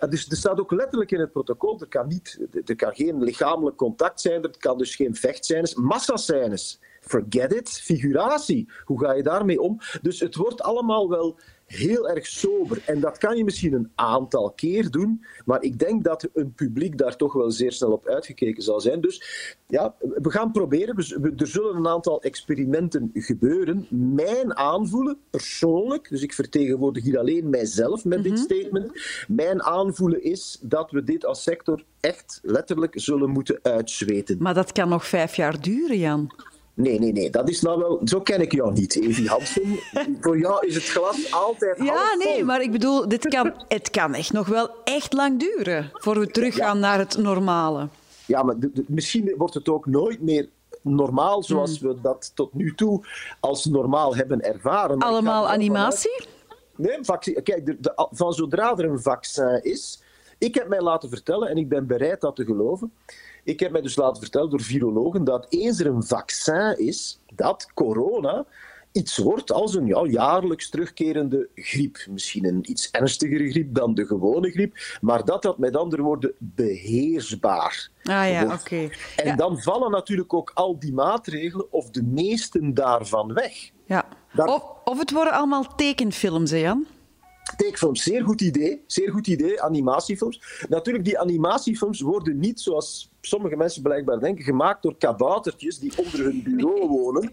Dus 0.09 0.29
er 0.29 0.37
staat 0.37 0.59
ook 0.59 0.71
letterlijk 0.71 1.11
in 1.11 1.19
het 1.19 1.31
protocol, 1.31 1.79
er 1.79 1.87
kan, 1.87 2.07
niet, 2.07 2.39
er 2.65 2.75
kan 2.75 2.95
geen 2.95 3.23
lichamelijk 3.23 3.77
contact 3.77 4.21
zijn, 4.21 4.43
er 4.43 4.57
kan 4.57 4.77
dus 4.77 4.95
geen 4.95 5.15
vechtscènes, 5.15 5.75
massascènes. 5.75 6.79
Forget 7.05 7.53
it, 7.53 7.69
figuratie. 7.69 8.69
Hoe 8.83 8.99
ga 8.99 9.13
je 9.13 9.23
daarmee 9.23 9.61
om? 9.61 9.79
Dus 10.01 10.19
het 10.19 10.35
wordt 10.35 10.61
allemaal 10.61 11.09
wel 11.09 11.39
heel 11.65 12.09
erg 12.09 12.25
sober. 12.27 12.81
En 12.85 12.99
dat 12.99 13.17
kan 13.17 13.37
je 13.37 13.43
misschien 13.43 13.73
een 13.73 13.91
aantal 13.95 14.51
keer 14.51 14.89
doen, 14.89 15.25
maar 15.45 15.63
ik 15.63 15.79
denk 15.79 16.03
dat 16.03 16.29
een 16.33 16.53
publiek 16.53 16.97
daar 16.97 17.15
toch 17.15 17.33
wel 17.33 17.51
zeer 17.51 17.71
snel 17.71 17.91
op 17.91 18.07
uitgekeken 18.07 18.63
zal 18.63 18.79
zijn. 18.79 19.01
Dus 19.01 19.23
ja, 19.67 19.95
we 19.99 20.31
gaan 20.31 20.51
proberen. 20.51 20.95
Er 21.37 21.47
zullen 21.47 21.75
een 21.75 21.87
aantal 21.87 22.21
experimenten 22.21 23.09
gebeuren. 23.13 23.87
Mijn 23.89 24.55
aanvoelen, 24.55 25.17
persoonlijk, 25.29 26.09
dus 26.09 26.21
ik 26.21 26.33
vertegenwoordig 26.33 27.03
hier 27.03 27.19
alleen 27.19 27.49
mijzelf 27.49 28.05
met 28.05 28.23
dit 28.23 28.33
mhm. 28.33 28.41
statement. 28.41 28.91
Mijn 29.27 29.63
aanvoelen 29.63 30.23
is 30.23 30.59
dat 30.61 30.91
we 30.91 31.03
dit 31.03 31.25
als 31.25 31.43
sector 31.43 31.83
echt 31.99 32.39
letterlijk 32.43 32.93
zullen 32.95 33.29
moeten 33.29 33.59
uitzweten. 33.61 34.37
Maar 34.39 34.53
dat 34.53 34.71
kan 34.71 34.89
nog 34.89 35.07
vijf 35.07 35.35
jaar 35.35 35.61
duren, 35.61 35.99
Jan. 35.99 36.31
Nee, 36.73 36.99
nee, 36.99 37.11
nee. 37.11 37.29
Dat 37.29 37.49
is 37.49 37.61
nou 37.61 37.79
wel... 37.79 38.01
Zo 38.03 38.21
ken 38.21 38.41
ik 38.41 38.51
jou 38.51 38.73
niet, 38.73 38.95
Evi 38.95 39.27
Hansen. 39.27 39.79
Voor 40.21 40.39
jou 40.39 40.67
is 40.67 40.75
het 40.75 40.83
glas 40.83 41.31
altijd 41.31 41.77
Ja, 41.83 42.15
nee, 42.17 42.43
maar 42.43 42.61
ik 42.61 42.71
bedoel, 42.71 43.07
dit 43.07 43.27
kan, 43.27 43.53
het 43.67 43.89
kan 43.89 44.13
echt 44.13 44.33
nog 44.33 44.47
wel 44.47 44.69
echt 44.83 45.13
lang 45.13 45.39
duren 45.39 45.91
voor 45.93 46.19
we 46.19 46.27
teruggaan 46.27 46.79
naar 46.79 46.99
het 46.99 47.17
normale. 47.17 47.87
Ja, 48.25 48.43
maar 48.43 48.55
misschien 48.87 49.33
wordt 49.37 49.53
het 49.53 49.69
ook 49.69 49.85
nooit 49.85 50.21
meer 50.21 50.49
normaal 50.81 51.43
zoals 51.43 51.79
hmm. 51.79 51.89
we 51.89 52.01
dat 52.01 52.31
tot 52.35 52.53
nu 52.53 52.75
toe 52.75 53.05
als 53.39 53.65
normaal 53.65 54.15
hebben 54.15 54.41
ervaren. 54.41 54.99
Allemaal 54.99 55.49
animatie? 55.49 56.25
Nee, 56.75 56.99
kijk, 57.43 57.65
de, 57.65 58.07
van 58.11 58.33
zodra 58.33 58.77
er 58.77 58.85
een 58.85 59.01
vaccin 59.01 59.63
is... 59.63 60.01
Ik 60.37 60.55
heb 60.55 60.67
mij 60.67 60.81
laten 60.81 61.09
vertellen, 61.09 61.49
en 61.49 61.57
ik 61.57 61.69
ben 61.69 61.87
bereid 61.87 62.21
dat 62.21 62.35
te 62.35 62.45
geloven 62.45 62.93
ik 63.43 63.59
heb 63.59 63.71
mij 63.71 63.81
dus 63.81 63.95
laten 63.95 64.21
vertellen 64.21 64.49
door 64.49 64.61
virologen 64.61 65.23
dat 65.23 65.45
eens 65.49 65.79
er 65.79 65.87
een 65.87 66.03
vaccin 66.03 66.77
is, 66.77 67.19
dat 67.35 67.67
corona 67.73 68.45
iets 68.93 69.17
wordt 69.17 69.51
als 69.51 69.75
een 69.75 69.85
ja, 69.85 70.05
jaarlijks 70.05 70.69
terugkerende 70.69 71.49
griep. 71.55 72.05
Misschien 72.09 72.45
een 72.45 72.71
iets 72.71 72.91
ernstigere 72.91 73.49
griep 73.49 73.75
dan 73.75 73.93
de 73.93 74.05
gewone 74.05 74.51
griep, 74.51 74.97
maar 75.01 75.25
dat 75.25 75.41
dat 75.41 75.57
met 75.57 75.75
andere 75.75 76.01
woorden 76.01 76.33
beheersbaar 76.37 77.89
Ah 78.03 78.29
ja, 78.29 78.53
oké. 78.53 78.89
En 79.15 79.37
dan 79.37 79.61
vallen 79.61 79.91
natuurlijk 79.91 80.33
ook 80.33 80.51
al 80.53 80.79
die 80.79 80.93
maatregelen, 80.93 81.71
of 81.71 81.89
de 81.89 82.03
meesten 82.03 82.73
daarvan, 82.73 83.33
weg. 83.33 83.71
Ja. 83.85 84.05
Of, 84.35 84.63
of 84.83 84.99
het 84.99 85.11
worden 85.11 85.33
allemaal 85.33 85.75
tekenfilms, 85.75 86.51
hè 86.51 86.57
Jan? 86.57 86.85
Tekenfilms, 87.57 88.03
zeer 88.03 88.23
goed 88.23 88.41
idee. 88.41 88.83
Zeer 88.87 89.11
goed 89.11 89.27
idee, 89.27 89.61
animatiefilms. 89.61 90.65
Natuurlijk, 90.69 91.05
die 91.05 91.19
animatiefilms 91.19 92.01
worden 92.01 92.39
niet 92.39 92.61
zoals 92.61 93.12
sommige 93.25 93.55
mensen 93.55 93.81
blijkbaar 93.81 94.19
denken, 94.19 94.43
gemaakt 94.43 94.83
door 94.83 94.97
kaboutertjes 94.97 95.79
die 95.79 95.93
onder 95.97 96.19
hun 96.23 96.43
bureau 96.43 96.87
wonen. 96.97 97.31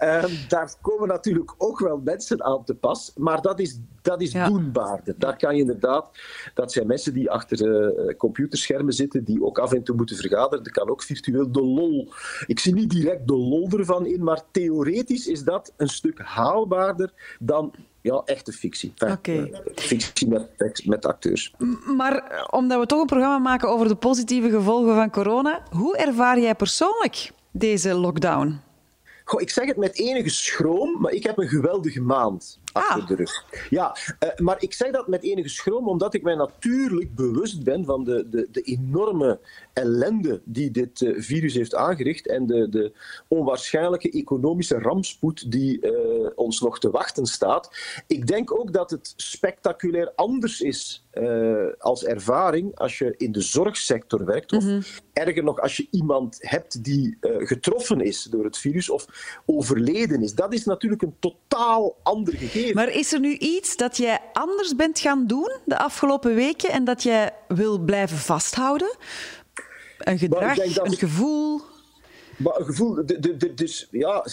Uh, 0.00 0.24
daar 0.48 0.74
komen 0.80 1.08
natuurlijk 1.08 1.54
ook 1.58 1.78
wel 1.78 2.00
mensen 2.04 2.44
aan 2.44 2.64
te 2.64 2.74
pas, 2.74 3.12
maar 3.16 3.40
dat 3.40 3.60
is, 3.60 3.78
dat 4.02 4.20
is 4.20 4.32
ja. 4.32 4.48
doenbaarder. 4.48 5.14
Daar 5.18 5.36
kan 5.36 5.54
je 5.54 5.60
inderdaad, 5.60 6.06
dat 6.54 6.72
zijn 6.72 6.86
mensen 6.86 7.14
die 7.14 7.30
achter 7.30 7.66
uh, 7.66 8.16
computerschermen 8.16 8.92
zitten, 8.92 9.24
die 9.24 9.44
ook 9.44 9.58
af 9.58 9.72
en 9.72 9.82
toe 9.82 9.96
moeten 9.96 10.16
vergaderen. 10.16 10.64
Er 10.64 10.72
kan 10.72 10.90
ook 10.90 11.02
virtueel 11.02 11.52
de 11.52 11.62
lol. 11.62 12.12
Ik 12.46 12.58
zie 12.58 12.74
niet 12.74 12.90
direct 12.90 13.28
de 13.28 13.36
lol 13.36 13.68
ervan 13.70 14.06
in, 14.06 14.22
maar 14.22 14.42
theoretisch 14.50 15.26
is 15.26 15.44
dat 15.44 15.72
een 15.76 15.88
stuk 15.88 16.18
haalbaarder 16.18 17.12
dan 17.38 17.74
ja, 18.02 18.22
echte 18.24 18.52
fictie. 18.52 18.92
Okay. 18.98 19.36
Uh, 19.36 19.58
fictie 19.74 20.28
met, 20.28 20.82
met 20.84 21.06
acteurs. 21.06 21.54
Maar 21.96 22.16
eh, 22.16 22.44
omdat 22.50 22.80
we 22.80 22.86
toch 22.86 23.00
een 23.00 23.06
programma 23.06 23.38
maken 23.38 23.68
over 23.68 23.88
de 23.88 23.94
positieve 23.94 24.50
gevolgen 24.50 24.94
van 24.94 25.10
corona, 25.10 25.31
hoe 25.70 25.96
ervaar 25.96 26.38
jij 26.38 26.54
persoonlijk 26.54 27.32
deze 27.50 27.94
lockdown? 27.94 28.60
Goh, 29.24 29.40
ik 29.40 29.50
zeg 29.50 29.66
het 29.66 29.76
met 29.76 29.98
enige 29.98 30.28
schroom, 30.28 31.00
maar 31.00 31.12
ik 31.12 31.22
heb 31.24 31.38
een 31.38 31.48
geweldige 31.48 32.00
maand 32.00 32.58
achter 32.72 33.00
ah. 33.00 33.08
de 33.08 33.14
rug. 33.14 33.44
Ja, 33.70 33.96
uh, 34.20 34.28
maar 34.36 34.62
ik 34.62 34.72
zeg 34.72 34.90
dat 34.90 35.08
met 35.08 35.22
enige 35.22 35.48
schroom, 35.48 35.88
omdat 35.88 36.14
ik 36.14 36.22
mij 36.22 36.34
natuurlijk 36.34 37.14
bewust 37.14 37.64
ben 37.64 37.84
van 37.84 38.04
de, 38.04 38.28
de, 38.28 38.48
de 38.50 38.60
enorme 38.60 39.40
ellende 39.72 40.40
die 40.44 40.70
dit 40.70 41.00
uh, 41.00 41.22
virus 41.22 41.54
heeft 41.54 41.74
aangericht 41.74 42.28
en 42.28 42.46
de, 42.46 42.68
de 42.68 42.92
onwaarschijnlijke 43.28 44.10
economische 44.10 44.78
rampspoed 44.78 45.50
die 45.50 45.86
uh, 45.86 46.30
ons 46.34 46.60
nog 46.60 46.78
te 46.78 46.90
wachten 46.90 47.26
staat. 47.26 47.70
Ik 48.06 48.26
denk 48.26 48.60
ook 48.60 48.72
dat 48.72 48.90
het 48.90 49.12
spectaculair 49.16 50.12
anders 50.14 50.60
is 50.60 51.01
als 51.78 52.04
ervaring 52.04 52.78
als 52.78 52.98
je 52.98 53.14
in 53.16 53.32
de 53.32 53.40
zorgsector 53.40 54.24
werkt, 54.24 54.52
of 54.52 54.62
mm 54.62 54.68
-hmm. 54.68 54.82
erger 55.12 55.44
nog 55.44 55.60
als 55.60 55.76
je 55.76 55.86
iemand 55.90 56.36
hebt 56.40 56.84
die 56.84 57.16
getroffen 57.20 58.00
is 58.00 58.22
door 58.22 58.44
het 58.44 58.58
virus 58.58 58.90
of 58.90 59.06
overleden 59.46 60.22
is. 60.22 60.34
Dat 60.34 60.52
is 60.52 60.64
natuurlijk 60.64 61.02
een 61.02 61.16
totaal 61.18 61.96
ander 62.02 62.34
gegeven. 62.36 62.74
Maar 62.74 62.88
is 62.88 63.12
er 63.12 63.20
nu 63.20 63.36
iets 63.36 63.76
dat 63.76 63.96
jij 63.96 64.20
anders 64.32 64.76
bent 64.76 64.98
gaan 64.98 65.26
doen 65.26 65.56
de 65.64 65.78
afgelopen 65.78 66.34
weken 66.34 66.70
en 66.70 66.84
dat 66.84 67.02
jij 67.02 67.34
wil 67.48 67.78
blijven 67.78 68.18
vasthouden? 68.18 68.96
Een 69.98 70.18
gedrag, 70.18 70.58
een 70.58 70.96
gevoel? 70.96 71.60
Maar 72.42 72.58
een 72.58 72.64
gevoel, 72.64 72.94
de, 72.94 73.20
de, 73.20 73.36
de, 73.36 73.54
dus 73.54 73.88
ja, 73.90 74.24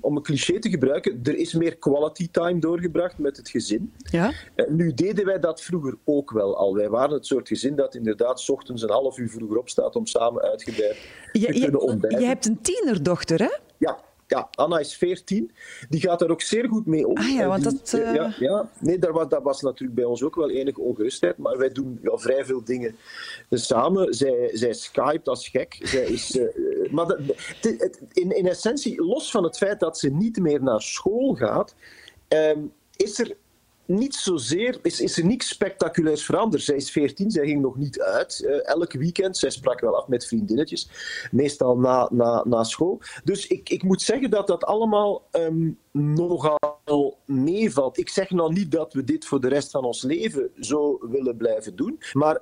om 0.00 0.16
een 0.16 0.22
cliché 0.22 0.58
te 0.58 0.70
gebruiken, 0.70 1.20
er 1.22 1.36
is 1.36 1.54
meer 1.54 1.76
quality 1.76 2.28
time 2.30 2.58
doorgebracht 2.58 3.18
met 3.18 3.36
het 3.36 3.48
gezin. 3.48 3.92
Ja? 4.10 4.32
Nu 4.68 4.94
deden 4.94 5.24
wij 5.24 5.40
dat 5.40 5.62
vroeger 5.62 5.94
ook 6.04 6.30
wel 6.30 6.56
al. 6.56 6.74
Wij 6.74 6.88
waren 6.88 7.14
het 7.14 7.26
soort 7.26 7.48
gezin 7.48 7.76
dat 7.76 7.94
inderdaad 7.94 8.40
s 8.40 8.48
ochtends 8.48 8.82
een 8.82 8.90
half 8.90 9.18
uur 9.18 9.30
vroeger 9.30 9.58
opstaat 9.58 9.96
om 9.96 10.06
samen 10.06 10.42
uitgebreid 10.42 10.96
te 11.32 11.40
je, 11.40 11.60
kunnen 11.60 11.80
ontbijten. 11.80 12.20
Je 12.20 12.26
hebt 12.26 12.46
een 12.46 12.60
tienerdochter, 12.60 13.38
hè? 13.38 13.56
Ja, 13.78 13.98
ja, 14.34 14.48
Anna 14.54 14.78
is 14.78 14.96
14. 14.96 15.52
Die 15.88 16.00
gaat 16.00 16.18
daar 16.18 16.30
ook 16.30 16.42
zeer 16.42 16.68
goed 16.68 16.86
mee 16.86 17.06
om. 17.06 17.16
Ah 17.16 17.28
ja, 17.28 17.46
want 17.46 17.64
dat... 17.64 17.92
Uh... 17.94 18.14
Ja, 18.14 18.34
ja, 18.38 18.70
nee, 18.80 18.98
daar 18.98 19.12
was, 19.12 19.28
dat 19.28 19.42
was 19.42 19.60
natuurlijk 19.60 19.94
bij 19.94 20.04
ons 20.04 20.22
ook 20.22 20.34
wel 20.34 20.50
enige 20.50 20.80
ongerustheid. 20.80 21.38
Maar 21.38 21.58
wij 21.58 21.68
doen 21.68 21.98
ja, 22.02 22.16
vrij 22.16 22.44
veel 22.44 22.64
dingen 22.64 22.96
samen. 23.50 24.14
Zij, 24.14 24.50
zij 24.52 24.72
skypt 24.72 25.28
als 25.28 25.48
gek. 25.48 25.78
Zij 25.82 26.04
is, 26.04 26.36
uh, 26.36 26.90
maar 26.90 27.06
dat, 27.06 27.18
in, 28.12 28.36
in 28.36 28.46
essentie, 28.46 29.04
los 29.04 29.30
van 29.30 29.44
het 29.44 29.56
feit 29.56 29.80
dat 29.80 29.98
ze 29.98 30.10
niet 30.10 30.38
meer 30.38 30.62
naar 30.62 30.82
school 30.82 31.34
gaat... 31.34 31.74
Um, 32.28 32.72
is 32.96 33.18
er 33.18 33.36
niet 33.86 34.14
zozeer, 34.14 34.78
is, 34.82 35.00
is 35.00 35.18
er 35.18 35.24
niets 35.24 35.48
spectaculairs 35.48 36.24
veranderd. 36.24 36.62
Zij 36.62 36.76
is 36.76 36.90
14, 36.90 37.30
zij 37.30 37.46
ging 37.46 37.60
nog 37.60 37.76
niet 37.76 38.00
uit 38.00 38.42
uh, 38.44 38.68
elk 38.68 38.92
weekend. 38.92 39.36
Zij 39.36 39.50
sprak 39.50 39.80
wel 39.80 39.96
af 39.96 40.08
met 40.08 40.26
vriendinnetjes, 40.26 40.88
meestal 41.30 41.78
na, 41.78 42.08
na, 42.12 42.44
na 42.46 42.64
school. 42.64 43.00
Dus 43.24 43.46
ik, 43.46 43.68
ik 43.68 43.82
moet 43.82 44.02
zeggen 44.02 44.30
dat 44.30 44.46
dat 44.46 44.64
allemaal 44.64 45.28
um, 45.32 45.78
nogal 45.92 47.18
meevalt. 47.24 47.98
Ik 47.98 48.08
zeg 48.08 48.30
nou 48.30 48.52
niet 48.52 48.70
dat 48.70 48.92
we 48.92 49.04
dit 49.04 49.24
voor 49.24 49.40
de 49.40 49.48
rest 49.48 49.70
van 49.70 49.84
ons 49.84 50.02
leven 50.02 50.50
zo 50.60 50.98
willen 51.08 51.36
blijven 51.36 51.76
doen, 51.76 52.00
maar 52.12 52.40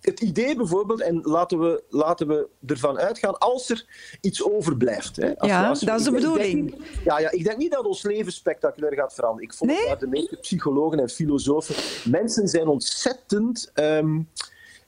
het 0.00 0.20
idee 0.20 0.56
bijvoorbeeld, 0.56 1.00
en 1.00 1.20
laten 1.22 1.58
we, 1.58 1.82
laten 1.88 2.28
we 2.28 2.48
ervan 2.66 2.98
uitgaan, 2.98 3.38
als 3.38 3.70
er 3.70 3.86
iets 4.20 4.44
overblijft. 4.44 5.16
Hè, 5.16 5.38
als 5.38 5.50
ja, 5.50 5.68
als 5.68 5.80
dat 5.80 5.98
is 5.98 6.04
de 6.04 6.10
bedoeling. 6.10 6.74
ja, 7.04 7.18
ja, 7.18 7.30
ik 7.30 7.44
denk 7.44 7.56
niet 7.56 7.72
dat 7.72 7.84
ons 7.84 8.02
leven 8.02 8.32
spectaculair 8.32 8.94
gaat 8.94 9.14
veranderen. 9.14 9.48
Ik 9.48 9.54
volg 9.54 9.70
nee? 9.70 9.96
de 9.96 10.06
meeste 10.06 10.36
psychologen 10.36 10.98
en 10.98 11.08
filosofen. 11.08 11.74
Mensen 12.10 12.48
zijn 12.48 12.68
ontzettend... 12.68 13.72
Um, 13.74 14.28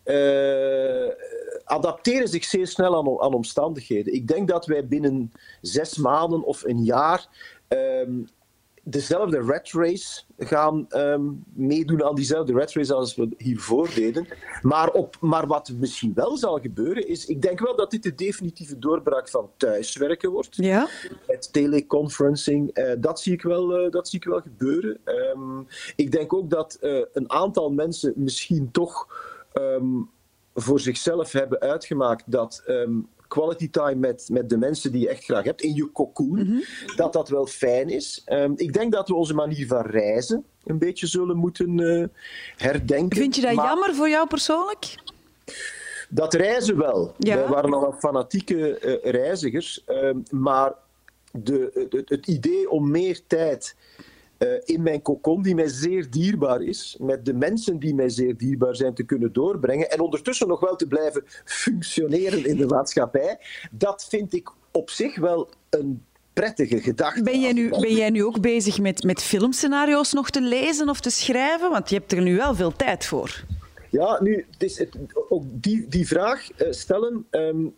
uh, 0.05 1.09
adapteren 1.65 2.29
zich 2.29 2.45
zeer 2.45 2.67
snel 2.67 2.97
aan, 2.97 3.21
aan, 3.21 3.35
omstandigheden. 3.35 4.15
Ik 4.15 4.29
denk 4.29 4.49
dat 4.49 4.67
wij 4.67 4.87
binnen 4.87 5.33
zes 5.61 5.97
maanden 5.97 6.43
of 6.43 6.65
een 6.65 6.85
jaar 6.85 7.29
um, 7.69 8.29
dezelfde 8.91 9.41
rat 9.41 9.71
race 9.73 10.23
gaan 10.39 10.87
ehm, 10.89 11.23
meedoen 11.53 12.05
aan 12.05 12.15
diezelfde 12.15 12.53
rat 12.53 12.73
race 12.73 12.95
als 12.95 13.15
we 13.15 13.29
hiervoor 13.37 13.89
deden. 13.95 14.27
Maar, 14.63 14.91
op, 14.91 15.17
maar 15.21 15.47
wat 15.47 15.73
misschien 15.79 16.13
wel 16.15 16.37
zal 16.37 16.59
gebeuren 16.59 17.09
is, 17.09 17.27
ik 17.27 17.43
denk 17.43 17.61
wel 17.61 17.77
dat 17.77 17.91
dit 17.91 18.03
de 18.03 18.15
definitieve 18.15 18.79
doorbraak 18.79 19.29
van 19.29 19.51
thuiswerken 19.57 20.31
wordt. 20.31 20.57
Ja. 20.57 20.89
Met 21.27 21.53
teleconferencing, 21.53 22.79
uh, 22.79 22.93
dat, 22.99 23.21
zie 23.21 23.33
ik 23.33 23.43
wel, 23.43 23.85
uh, 23.85 23.91
dat 23.91 24.09
zie 24.09 24.19
ik 24.19 24.25
wel 24.25 24.41
gebeuren. 24.41 24.99
Um, 25.05 25.67
ik 25.97 26.13
denk 26.13 26.33
ook 26.33 26.51
dat 26.51 26.79
uh, 26.81 27.05
een 27.13 27.31
aantal 27.31 27.71
mensen 27.71 28.13
misschien 28.17 28.71
toch 28.71 29.09
um, 29.55 30.11
voor 30.55 30.81
zichzelf 30.81 31.33
hebben 31.33 31.61
uitgemaakt 31.61 32.25
dat 32.27 32.63
quality 33.31 33.71
time 33.71 33.95
met, 33.95 34.29
met 34.33 34.49
de 34.49 34.59
mensen 34.59 34.93
die 34.93 35.01
je 35.01 35.09
echt 35.09 35.25
graag 35.25 35.45
hebt, 35.45 35.63
in 35.63 35.75
je 35.75 35.93
cocoon, 35.93 36.39
mm 36.39 36.47
-hmm. 36.47 36.65
dat 36.97 37.13
dat 37.13 37.29
wel 37.29 37.47
fijn 37.47 37.89
is. 37.89 38.25
Um, 38.27 38.53
ik 38.57 38.73
denk 38.73 38.93
dat 38.93 39.09
we 39.09 39.15
onze 39.15 39.35
manier 39.35 39.67
van 39.67 39.87
reizen 39.87 40.45
een 40.65 40.79
beetje 40.79 41.07
zullen 41.07 41.37
moeten 41.37 41.79
uh, 41.79 42.07
herdenken. 42.57 43.19
Vind 43.19 43.35
je 43.35 43.43
dat 43.43 43.55
maar... 43.55 43.67
jammer 43.67 43.95
voor 43.95 44.09
jou 44.09 44.27
persoonlijk? 44.27 44.95
Dat 46.09 46.35
reizen 46.35 46.77
wel. 46.77 47.15
Ja. 47.19 47.37
Wij 47.37 47.49
waren 47.49 47.71
nogal 47.71 47.93
fanatieke 47.93 48.81
uh, 48.81 49.13
reizigers, 49.13 49.85
uh, 49.89 50.11
maar 50.31 50.75
de, 51.33 51.89
het, 51.91 52.09
het 52.09 52.27
idee 52.27 52.71
om 52.71 52.91
meer 52.91 53.21
tijd 53.27 53.77
uh, 54.43 54.49
in 54.65 54.83
mijn 54.83 55.03
kokon, 55.03 55.43
die 55.43 55.55
mij 55.55 55.69
zeer 55.69 56.11
dierbaar 56.11 56.63
is, 56.63 56.97
met 57.01 57.25
de 57.25 57.35
mensen 57.35 57.79
die 57.79 57.95
mij 57.95 58.09
zeer 58.09 58.37
dierbaar 58.37 58.77
zijn, 58.77 58.95
te 58.95 59.03
kunnen 59.03 59.33
doorbrengen 59.33 59.91
en 59.91 60.01
ondertussen 60.01 60.49
nog 60.49 60.61
wel 60.61 60.77
te 60.77 60.87
blijven 60.87 61.23
functioneren 61.45 62.45
in 62.47 62.57
de 62.57 62.67
maatschappij, 62.67 63.39
dat 63.71 64.07
vind 64.09 64.35
ik 64.35 64.51
op 64.71 64.91
zich 64.91 65.19
wel 65.19 65.51
een 65.71 66.05
prettige 66.33 66.81
gedachte. 66.81 67.23
Ben 67.23 67.41
jij 67.41 67.53
nu, 67.53 67.69
ben 67.69 67.95
jij 67.95 68.11
nu 68.11 68.25
ook 68.25 68.41
bezig 68.41 68.79
met, 68.79 69.03
met 69.03 69.23
filmscenario's 69.23 70.13
nog 70.13 70.31
te 70.31 70.43
lezen 70.43 70.89
of 70.89 71.01
te 71.01 71.11
schrijven? 71.11 71.71
Want 71.71 71.89
je 71.89 71.97
hebt 71.97 72.13
er 72.13 72.23
nu 72.23 72.37
wel 72.37 72.55
veel 72.55 72.73
tijd 72.73 73.07
voor. 73.07 73.45
Ja, 73.91 74.23
nu, 74.23 74.47
het 74.51 74.63
is 74.63 74.79
het, 74.79 74.97
ook 75.29 75.43
die, 75.47 75.89
die 75.89 76.07
vraag 76.07 76.49
uh, 76.63 76.67
stellen 76.71 77.27
um, 77.31 77.75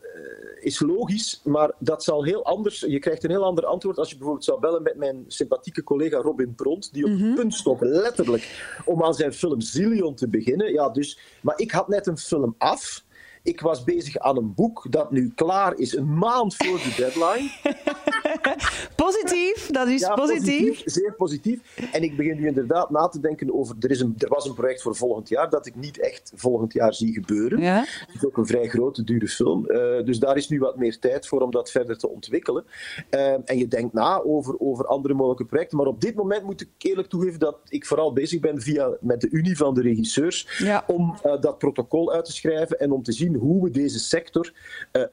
is 0.61 0.81
logisch, 0.81 1.40
maar 1.44 1.70
dat 1.79 2.05
zal 2.05 2.25
heel 2.25 2.44
anders. 2.44 2.81
Je 2.81 2.98
krijgt 2.98 3.25
een 3.25 3.31
heel 3.31 3.44
ander 3.44 3.64
antwoord 3.64 3.98
als 3.98 4.09
je 4.11 4.16
bijvoorbeeld 4.16 4.44
zou 4.44 4.61
bellen 4.61 4.83
met 4.83 4.96
mijn 4.96 5.25
sympathieke 5.27 5.83
collega 5.83 6.16
Robin 6.16 6.55
Pront, 6.55 6.92
die 6.92 7.05
op 7.05 7.11
mm 7.11 7.18
-hmm. 7.18 7.35
punt 7.35 7.55
stond, 7.55 7.81
letterlijk, 7.81 8.75
om 8.85 9.03
aan 9.03 9.14
zijn 9.14 9.33
film 9.33 9.61
Zillion 9.61 10.14
te 10.14 10.29
beginnen. 10.29 10.72
Ja, 10.72 10.88
dus, 10.88 11.18
maar 11.40 11.59
ik 11.59 11.70
had 11.70 11.88
net 11.88 12.07
een 12.07 12.18
film 12.18 12.55
af. 12.59 13.05
Ik 13.42 13.61
was 13.61 13.85
bezig 13.85 14.18
aan 14.18 14.37
een 14.37 14.55
boek 14.55 14.87
dat 14.90 15.11
nu 15.11 15.33
klaar 15.35 15.78
is, 15.78 15.96
een 15.96 16.18
maand 16.18 16.57
voor 16.57 16.78
de 16.78 16.94
deadline. 16.96 17.50
positief, 19.05 19.70
dat 19.70 19.88
is 19.88 20.00
ja, 20.00 20.14
positief. 20.14 20.68
positief. 20.68 20.83
Zeer 20.85 21.14
positief. 21.14 21.61
En 21.92 22.02
ik 22.02 22.16
begin 22.16 22.37
nu 22.37 22.46
inderdaad 22.46 22.90
na 22.90 23.09
te 23.09 23.20
denken 23.20 23.55
over. 23.55 23.76
Er, 23.81 23.90
is 23.90 24.00
een, 24.00 24.14
er 24.18 24.28
was 24.28 24.46
een 24.46 24.55
project 24.55 24.83
voor 24.83 24.96
volgend 24.96 25.28
jaar 25.28 25.50
dat 25.50 25.66
ik 25.66 25.74
niet 25.74 26.00
echt 26.00 26.33
volgend 26.35 26.72
jaar 26.72 26.94
zie 26.94 27.12
gebeuren. 27.12 27.61
Ja. 27.61 27.85
Het 27.88 28.14
is 28.14 28.24
ook 28.24 28.37
een 28.37 28.46
vrij 28.46 28.68
grote, 28.68 29.05
dure 29.05 29.28
film. 29.28 29.64
Uh, 29.66 30.05
dus 30.05 30.18
daar 30.18 30.37
is 30.37 30.48
nu 30.48 30.59
wat 30.59 30.76
meer 30.76 30.98
tijd 30.98 31.26
voor 31.26 31.40
om 31.40 31.50
dat 31.50 31.70
verder 31.70 31.98
te 31.98 32.09
ontwikkelen. 32.09 32.64
Uh, 33.11 33.33
en 33.44 33.59
je 33.59 33.68
denkt 33.68 33.92
na 33.92 34.22
over, 34.22 34.61
over 34.61 34.87
andere 34.87 35.14
mogelijke 35.14 35.44
projecten. 35.44 35.76
Maar 35.76 35.87
op 35.87 36.00
dit 36.00 36.14
moment 36.14 36.42
moet 36.42 36.61
ik 36.61 36.68
eerlijk 36.78 37.09
toegeven 37.09 37.38
dat 37.38 37.59
ik 37.68 37.87
vooral 37.87 38.12
bezig 38.12 38.40
ben 38.40 38.61
via, 38.61 38.96
met 39.00 39.20
de 39.20 39.28
Unie 39.31 39.57
van 39.57 39.74
de 39.74 39.83
regisseurs 39.83 40.59
ja. 40.59 40.85
om 40.87 41.16
uh, 41.26 41.40
dat 41.40 41.59
protocol 41.59 42.12
uit 42.12 42.24
te 42.24 42.33
schrijven 42.33 42.78
en 42.78 42.92
om 42.92 43.02
te 43.02 43.12
zien 43.12 43.32
hoe 43.35 43.64
we 43.64 43.71
deze 43.71 43.99
sector 43.99 44.53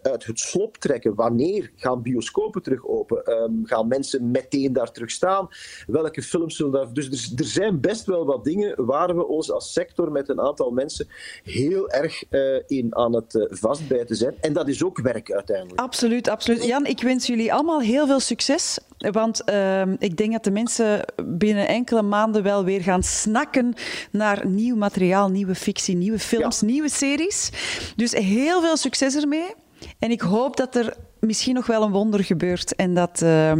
uit 0.02 0.26
het 0.26 0.40
slop 0.40 0.78
trekken. 0.78 1.16
Wanneer 1.16 1.72
gaan 1.76 2.02
bioscopen 2.02 2.62
terug 2.62 2.88
open? 2.88 3.32
Um, 3.32 3.66
gaan 3.66 3.88
mensen 3.88 4.32
meteen 4.32 4.74
daar 4.74 4.92
terug 4.92 5.12
staan? 5.12 5.48
Welke 5.88 6.22
films 6.22 6.56
zullen 6.56 6.72
daar... 6.72 6.94
Dus 6.94 7.06
er, 7.06 7.40
er, 7.40 7.46
zijn 7.46 7.80
best 7.80 8.06
wel 8.06 8.26
wat 8.26 8.44
dingen 8.44 8.86
waar 8.86 9.16
we 9.16 9.28
ons 9.28 9.52
als 9.52 9.74
sector 9.74 10.12
met 10.12 10.30
een 10.30 10.42
aantal 10.42 10.72
mensen 10.72 11.08
heel 11.44 11.90
erg 11.90 12.24
uh, 12.30 12.60
in 12.68 12.96
aan 12.96 13.16
het 13.16 13.34
uh, 13.34 13.46
vastbijten 13.50 14.16
zijn. 14.16 14.36
En 14.42 14.54
dat 14.54 14.68
is 14.68 14.84
ook 14.84 15.00
werk 15.02 15.32
uiteindelijk. 15.32 15.80
Absoluut, 15.80 16.30
absoluut. 16.30 16.66
Jan, 16.66 16.86
ik 16.86 17.02
wens 17.02 17.28
jullie 17.28 17.54
allemaal 17.54 17.82
heel 17.82 18.08
veel 18.08 18.20
succes. 18.20 18.80
Want 18.98 19.42
uh, 19.50 19.82
ik 19.98 20.18
denk 20.18 20.32
dat 20.32 20.44
de 20.44 20.52
mensen 20.52 21.06
binnen 21.26 21.68
enkele 21.68 22.02
maanden 22.02 22.44
wel 22.44 22.64
weer 22.64 22.82
gaan 22.82 23.04
snakken 23.04 23.74
naar 24.12 24.48
nieuw 24.48 24.76
materiaal, 24.76 25.30
nieuwe 25.30 25.56
fictie, 25.56 25.96
nieuwe 25.96 26.20
films, 26.20 26.60
ja. 26.60 26.66
nieuwe 26.66 26.90
series. 26.90 27.50
Dus 27.96 28.09
heel 28.12 28.62
veel 28.62 28.78
succes 28.78 29.16
ermee. 29.16 29.54
En 30.00 30.12
ik 30.12 30.22
hoop 30.22 30.58
dat 30.58 30.76
er 30.76 30.98
misschien 31.20 31.54
nog 31.54 31.66
wel 31.66 31.84
een 31.84 31.92
wonder 31.92 32.24
gebeurt 32.24 32.76
en 32.76 32.94
dat 32.94 33.22
uh, 33.24 33.54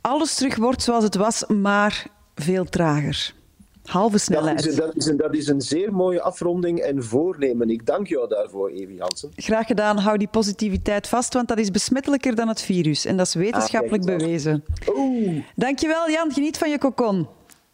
alles 0.00 0.34
terug 0.34 0.56
wordt 0.56 0.82
zoals 0.82 1.04
het 1.04 1.14
was, 1.14 1.44
maar 1.46 2.06
veel 2.34 2.64
trager. 2.64 3.34
Halve 3.84 4.18
snelheid. 4.18 4.56
Dat 4.56 4.66
is, 4.66 4.74
dat, 4.74 4.96
is 4.96 5.06
een, 5.06 5.16
dat 5.16 5.34
is 5.34 5.46
een 5.46 5.60
zeer 5.60 5.92
mooie 5.92 6.22
afronding 6.22 6.78
en 6.78 7.04
voornemen. 7.04 7.70
Ik 7.70 7.86
dank 7.86 8.06
jou 8.06 8.28
daarvoor, 8.28 8.70
Evi 8.70 8.98
Hansen. 8.98 9.30
Graag 9.36 9.66
gedaan. 9.66 9.98
Hou 9.98 10.18
die 10.18 10.28
positiviteit 10.28 11.08
vast, 11.08 11.34
want 11.34 11.48
dat 11.48 11.58
is 11.58 11.70
besmettelijker 11.70 12.34
dan 12.34 12.48
het 12.48 12.62
virus. 12.62 13.04
En 13.04 13.16
dat 13.16 13.26
is 13.26 13.34
wetenschappelijk 13.34 14.08
ah, 14.08 14.16
bewezen. 14.16 14.64
Oeh. 14.96 15.44
Dankjewel, 15.56 16.10
Jan. 16.10 16.32
Geniet 16.32 16.58
van 16.58 16.70
je 16.70 16.78
kokon. 16.78 17.28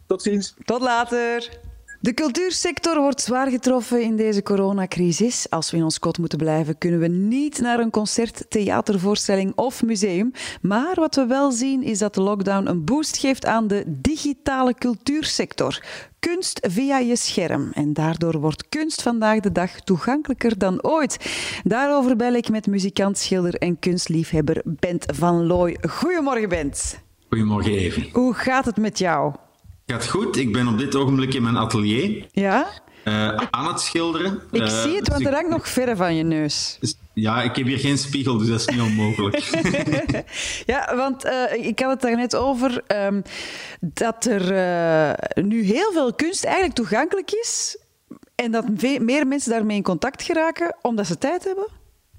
Tot 0.05 0.21
ziens. 0.21 0.53
Tot 0.65 0.81
later. 0.81 1.59
De 2.07 2.13
cultuursector 2.13 3.01
wordt 3.01 3.21
zwaar 3.21 3.49
getroffen 3.49 4.01
in 4.01 4.15
deze 4.15 4.43
coronacrisis. 4.43 5.49
Als 5.49 5.71
we 5.71 5.77
in 5.77 5.83
ons 5.83 5.99
kot 5.99 6.17
moeten 6.17 6.37
blijven, 6.37 6.77
kunnen 6.77 6.99
we 6.99 7.07
niet 7.07 7.59
naar 7.59 7.79
een 7.79 7.89
concert, 7.89 8.45
theatervoorstelling 8.49 9.51
of 9.55 9.83
museum. 9.83 10.31
Maar 10.61 10.95
wat 10.95 11.15
we 11.15 11.25
wel 11.25 11.51
zien 11.51 11.83
is 11.83 11.99
dat 11.99 12.13
de 12.13 12.21
lockdown 12.21 12.67
een 12.67 12.85
boost 12.85 13.17
geeft 13.17 13.45
aan 13.45 13.67
de 13.67 13.83
digitale 13.87 14.73
cultuursector. 14.73 15.83
Kunst 16.19 16.67
via 16.69 16.97
je 16.97 17.15
scherm. 17.15 17.71
En 17.73 17.93
daardoor 17.93 18.39
wordt 18.39 18.69
kunst 18.69 19.01
vandaag 19.01 19.39
de 19.39 19.51
dag 19.51 19.79
toegankelijker 19.79 20.57
dan 20.57 20.83
ooit. 20.83 21.17
Daarover 21.63 22.15
bel 22.15 22.33
ik 22.33 22.49
met 22.49 22.67
muzikant, 22.67 23.17
schilder 23.17 23.53
en 23.53 23.79
kunstliefhebber 23.79 24.61
Bent 24.65 25.05
van 25.15 25.45
Looy. 25.45 25.77
Goedemorgen, 25.89 26.49
Bent. 26.49 27.03
Goedemorgen, 27.29 27.71
Even. 27.71 28.09
Hoe 28.11 28.33
gaat 28.33 28.65
het 28.65 28.77
met 28.77 28.97
jou? 28.97 29.33
Gaat 29.91 30.07
goed. 30.07 30.37
Ik 30.37 30.53
ben 30.53 30.67
op 30.67 30.77
dit 30.77 30.95
ogenblik 30.95 31.33
in 31.33 31.43
mijn 31.43 31.57
atelier. 31.57 32.25
Ja? 32.31 32.67
Uh, 33.03 33.35
aan 33.49 33.67
het 33.67 33.79
schilderen. 33.79 34.41
Ik 34.51 34.61
uh, 34.61 34.81
zie 34.81 34.95
het, 34.95 35.07
want 35.07 35.25
er 35.25 35.33
hangt 35.33 35.49
nog 35.49 35.67
verre 35.67 35.95
van 35.95 36.15
je 36.15 36.23
neus. 36.23 36.77
Dus, 36.79 36.97
ja, 37.13 37.41
ik 37.41 37.55
heb 37.55 37.65
hier 37.65 37.79
geen 37.79 37.97
spiegel, 37.97 38.37
dus 38.37 38.47
dat 38.47 38.59
is 38.59 38.65
niet 38.65 38.81
onmogelijk. 38.81 39.37
ja, 40.73 40.95
want 40.95 41.25
uh, 41.25 41.65
ik 41.65 41.79
had 41.79 41.91
het 41.91 42.01
daar 42.01 42.15
net 42.15 42.35
over 42.35 42.83
um, 42.87 43.21
dat 43.79 44.25
er 44.25 44.43
nu 45.43 45.63
heel 45.63 45.91
veel 45.91 46.13
kunst 46.13 46.43
eigenlijk 46.43 46.75
toegankelijk 46.75 47.31
is 47.31 47.77
en 48.35 48.51
dat 48.51 48.65
meer 48.99 49.27
mensen 49.27 49.51
daarmee 49.51 49.77
in 49.77 49.83
contact 49.83 50.23
geraken 50.23 50.75
omdat 50.81 51.07
ze 51.07 51.17
tijd 51.17 51.43
hebben. 51.43 51.67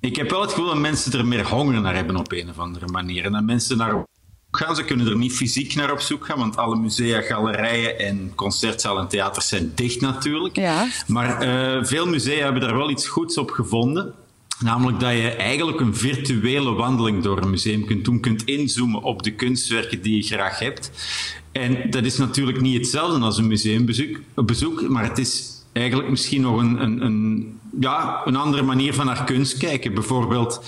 Ik 0.00 0.16
heb 0.16 0.30
wel 0.30 0.40
het 0.40 0.50
gevoel 0.50 0.66
dat 0.66 0.78
mensen 0.78 1.12
er 1.12 1.26
meer 1.26 1.48
honger 1.48 1.80
naar 1.80 1.94
hebben 1.94 2.16
op 2.16 2.32
een 2.32 2.50
of 2.50 2.58
andere 2.58 2.86
manier. 2.86 3.24
En 3.24 3.32
dat 3.32 3.42
mensen 3.42 3.76
naar 3.76 4.04
gaan. 4.50 4.76
Ze 4.76 4.84
kunnen 4.84 5.06
er 5.06 5.16
niet 5.16 5.32
fysiek 5.32 5.74
naar 5.74 5.92
op 5.92 6.00
zoek 6.00 6.26
gaan, 6.26 6.38
want 6.38 6.56
alle 6.56 6.76
musea, 6.76 7.20
galerijen 7.20 7.98
en 7.98 8.32
concertzalen 8.34 9.02
en 9.02 9.08
theaters 9.08 9.48
zijn 9.48 9.72
dicht 9.74 10.00
natuurlijk. 10.00 10.56
Ja. 10.56 10.88
Maar 11.06 11.46
uh, 11.46 11.84
veel 11.84 12.06
musea 12.06 12.44
hebben 12.44 12.62
daar 12.62 12.76
wel 12.76 12.90
iets 12.90 13.06
goeds 13.06 13.38
op 13.38 13.50
gevonden. 13.50 14.14
Namelijk 14.60 15.00
dat 15.00 15.12
je 15.12 15.30
eigenlijk 15.30 15.80
een 15.80 15.96
virtuele 15.96 16.72
wandeling 16.72 17.22
door 17.22 17.42
een 17.42 17.50
museum 17.50 17.84
kunt 17.84 18.04
doen, 18.04 18.20
kunt 18.20 18.44
inzoomen 18.44 19.02
op 19.02 19.22
de 19.22 19.34
kunstwerken 19.34 20.02
die 20.02 20.16
je 20.16 20.22
graag 20.22 20.58
hebt. 20.58 20.90
En 21.52 21.90
dat 21.90 22.04
is 22.04 22.16
natuurlijk 22.16 22.60
niet 22.60 22.76
hetzelfde 22.76 23.24
als 23.24 23.38
een 23.38 23.46
museumbezoek, 23.46 24.20
bezoek, 24.34 24.88
maar 24.88 25.04
het 25.04 25.18
is 25.18 25.58
eigenlijk 25.72 26.08
misschien 26.10 26.40
nog 26.40 26.60
een, 26.60 26.82
een, 26.82 27.04
een, 27.04 27.58
ja, 27.80 28.20
een 28.24 28.36
andere 28.36 28.62
manier 28.62 28.94
van 28.94 29.06
naar 29.06 29.24
kunst 29.24 29.56
kijken. 29.56 29.94
Bijvoorbeeld 29.94 30.64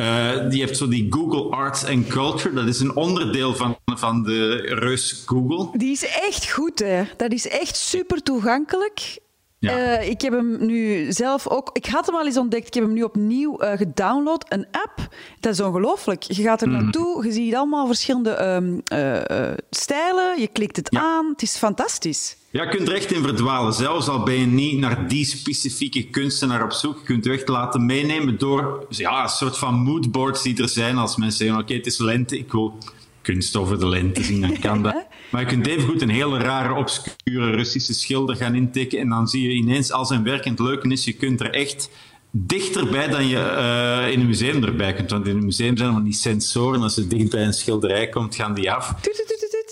uh, 0.00 0.50
die 0.50 0.60
heeft 0.60 0.76
zo 0.76 0.88
die 0.88 1.06
Google 1.10 1.56
Arts 1.56 1.84
and 1.84 2.06
Culture. 2.06 2.54
Dat 2.54 2.66
is 2.66 2.80
een 2.80 2.96
onderdeel 2.96 3.54
van, 3.54 3.76
van 3.84 4.22
de 4.22 4.56
reus 4.56 5.22
Google. 5.26 5.78
Die 5.78 5.92
is 5.92 6.06
echt 6.06 6.50
goed, 6.50 6.78
hè? 6.78 7.02
Dat 7.16 7.32
is 7.32 7.48
echt 7.48 7.76
super 7.76 8.22
toegankelijk. 8.22 9.18
Ja. 9.58 10.00
Uh, 10.00 10.08
ik 10.08 10.20
heb 10.20 10.32
hem 10.32 10.66
nu 10.66 11.12
zelf 11.12 11.48
ook. 11.48 11.70
Ik 11.72 11.86
had 11.86 12.06
hem 12.06 12.14
al 12.14 12.26
eens 12.26 12.36
ontdekt. 12.36 12.66
Ik 12.66 12.74
heb 12.74 12.82
hem 12.82 12.92
nu 12.92 13.02
opnieuw 13.02 13.62
uh, 13.62 13.72
gedownload. 13.72 14.44
Een 14.48 14.66
app. 14.70 15.08
Dat 15.40 15.52
is 15.52 15.60
ongelooflijk. 15.60 16.22
Je 16.22 16.42
gaat 16.42 16.62
er 16.62 16.68
mm. 16.68 16.82
naartoe. 16.82 17.24
Je 17.24 17.32
ziet 17.32 17.54
allemaal 17.54 17.86
verschillende 17.86 18.44
um, 18.44 18.82
uh, 18.92 19.52
stijlen. 19.70 20.40
Je 20.40 20.48
klikt 20.48 20.76
het 20.76 20.88
ja. 20.90 21.00
aan. 21.00 21.28
Het 21.28 21.42
is 21.42 21.56
fantastisch. 21.56 22.36
Ja, 22.52 22.62
je 22.62 22.68
kunt 22.68 22.88
er 22.88 22.94
echt 22.94 23.12
in 23.12 23.22
verdwalen. 23.22 23.72
Zelfs 23.72 24.08
al 24.08 24.22
ben 24.22 24.34
je 24.34 24.46
niet 24.46 24.78
naar 24.78 25.08
die 25.08 25.24
specifieke 25.24 26.02
kunstenaar 26.02 26.64
op 26.64 26.72
zoek. 26.72 26.98
Je 26.98 27.04
kunt 27.04 27.24
je 27.24 27.30
echt 27.32 27.48
laten 27.48 27.86
meenemen 27.86 28.38
door 28.38 28.86
ja, 28.88 29.22
een 29.22 29.28
soort 29.28 29.58
van 29.58 29.74
moodboards 29.74 30.42
die 30.42 30.62
er 30.62 30.68
zijn. 30.68 30.96
Als 30.96 31.16
mensen 31.16 31.38
zeggen: 31.38 31.56
Oké, 31.56 31.64
okay, 31.64 31.76
het 31.76 31.86
is 31.86 31.98
lente. 31.98 32.38
Ik 32.38 32.52
wil 32.52 32.78
kunst 33.22 33.56
over 33.56 33.78
de 33.78 33.86
lente 33.86 34.22
zien. 34.22 34.40
Dan 34.40 34.58
kan 34.58 34.82
dat. 34.82 34.94
Maar 35.30 35.40
je 35.40 35.46
kunt 35.46 35.66
evengoed 35.66 36.02
een 36.02 36.10
hele 36.10 36.38
rare, 36.38 36.74
obscure 36.74 37.50
Russische 37.50 37.94
schilder 37.94 38.36
gaan 38.36 38.54
intikken. 38.54 38.98
En 38.98 39.08
dan 39.08 39.28
zie 39.28 39.42
je 39.42 39.54
ineens, 39.54 39.92
als 39.92 40.10
een 40.10 40.22
werk 40.22 40.44
het 40.44 40.58
leuke 40.58 40.88
is, 40.88 41.04
je 41.04 41.12
kunt 41.12 41.40
er 41.40 41.50
echt 41.50 41.90
dichterbij 42.30 43.08
dan 43.08 43.26
je 43.26 43.36
uh, 43.36 44.12
in 44.12 44.20
een 44.20 44.26
museum 44.26 44.64
erbij 44.64 44.92
kunt. 44.92 45.10
Want 45.10 45.26
in 45.26 45.36
een 45.36 45.44
museum 45.44 45.76
zijn 45.76 45.88
allemaal 45.88 46.08
die 46.08 46.18
sensoren. 46.18 46.82
Als 46.82 46.94
je 46.94 47.06
dicht 47.06 47.30
bij 47.30 47.44
een 47.44 47.52
schilderij 47.52 48.08
komt, 48.08 48.34
gaan 48.34 48.54
die 48.54 48.72
af. 48.72 48.94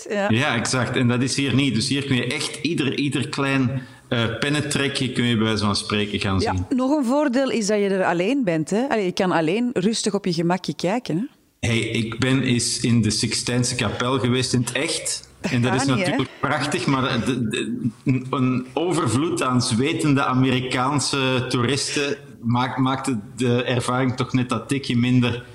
Ja. 0.09 0.29
Ja, 0.29 0.55
exact. 0.55 0.95
En 0.95 1.07
dat 1.07 1.21
is 1.21 1.35
hier 1.35 1.53
niet. 1.55 1.73
Dus 1.73 1.87
hier 1.87 2.05
kun 2.05 2.15
je 2.15 2.33
echt 2.33 2.59
ieder, 2.61 2.97
ieder 2.97 3.29
klein 3.29 3.81
uh, 4.09 4.37
pennentrekje 4.39 5.11
kun 5.11 5.25
je 5.25 5.35
bij 5.35 5.45
wijze 5.45 5.65
van 5.65 5.75
spreken 5.75 6.19
gaan 6.19 6.39
ja, 6.39 6.55
zien. 6.55 6.77
Nog 6.77 6.97
een 6.97 7.05
voordeel 7.05 7.49
is 7.49 7.67
dat 7.67 7.77
je 7.77 7.89
er 7.89 8.05
alleen 8.05 8.43
bent. 8.43 8.69
Hè? 8.69 8.87
Allee, 8.89 9.05
je 9.05 9.11
kan 9.11 9.31
alleen 9.31 9.69
rustig 9.73 10.13
op 10.13 10.25
je 10.25 10.33
gemakje 10.33 10.75
kijken. 10.75 11.17
Hè? 11.17 11.67
Hey, 11.69 11.79
ik 11.79 12.19
ben 12.19 12.43
eens 12.43 12.79
in 12.79 13.01
de 13.01 13.09
Sixtijnse 13.09 13.75
kapel 13.75 14.19
geweest 14.19 14.53
in 14.53 14.59
het 14.59 14.71
echt. 14.71 15.29
En 15.41 15.61
dat 15.61 15.73
is 15.73 15.85
niet, 15.85 15.97
natuurlijk 15.97 16.29
prachtig, 16.39 16.85
maar 16.85 17.25
de, 17.25 17.47
de, 17.47 17.87
een 18.29 18.67
overvloed 18.73 19.43
aan 19.43 19.61
zwetende 19.61 20.23
Amerikaanse 20.23 21.45
toeristen 21.49 22.17
maakt, 22.41 22.77
maakte 22.77 23.19
de 23.35 23.63
ervaring 23.63 24.15
toch 24.15 24.33
net 24.33 24.49
dat 24.49 24.67
tikje 24.67 24.97
minder 24.97 25.45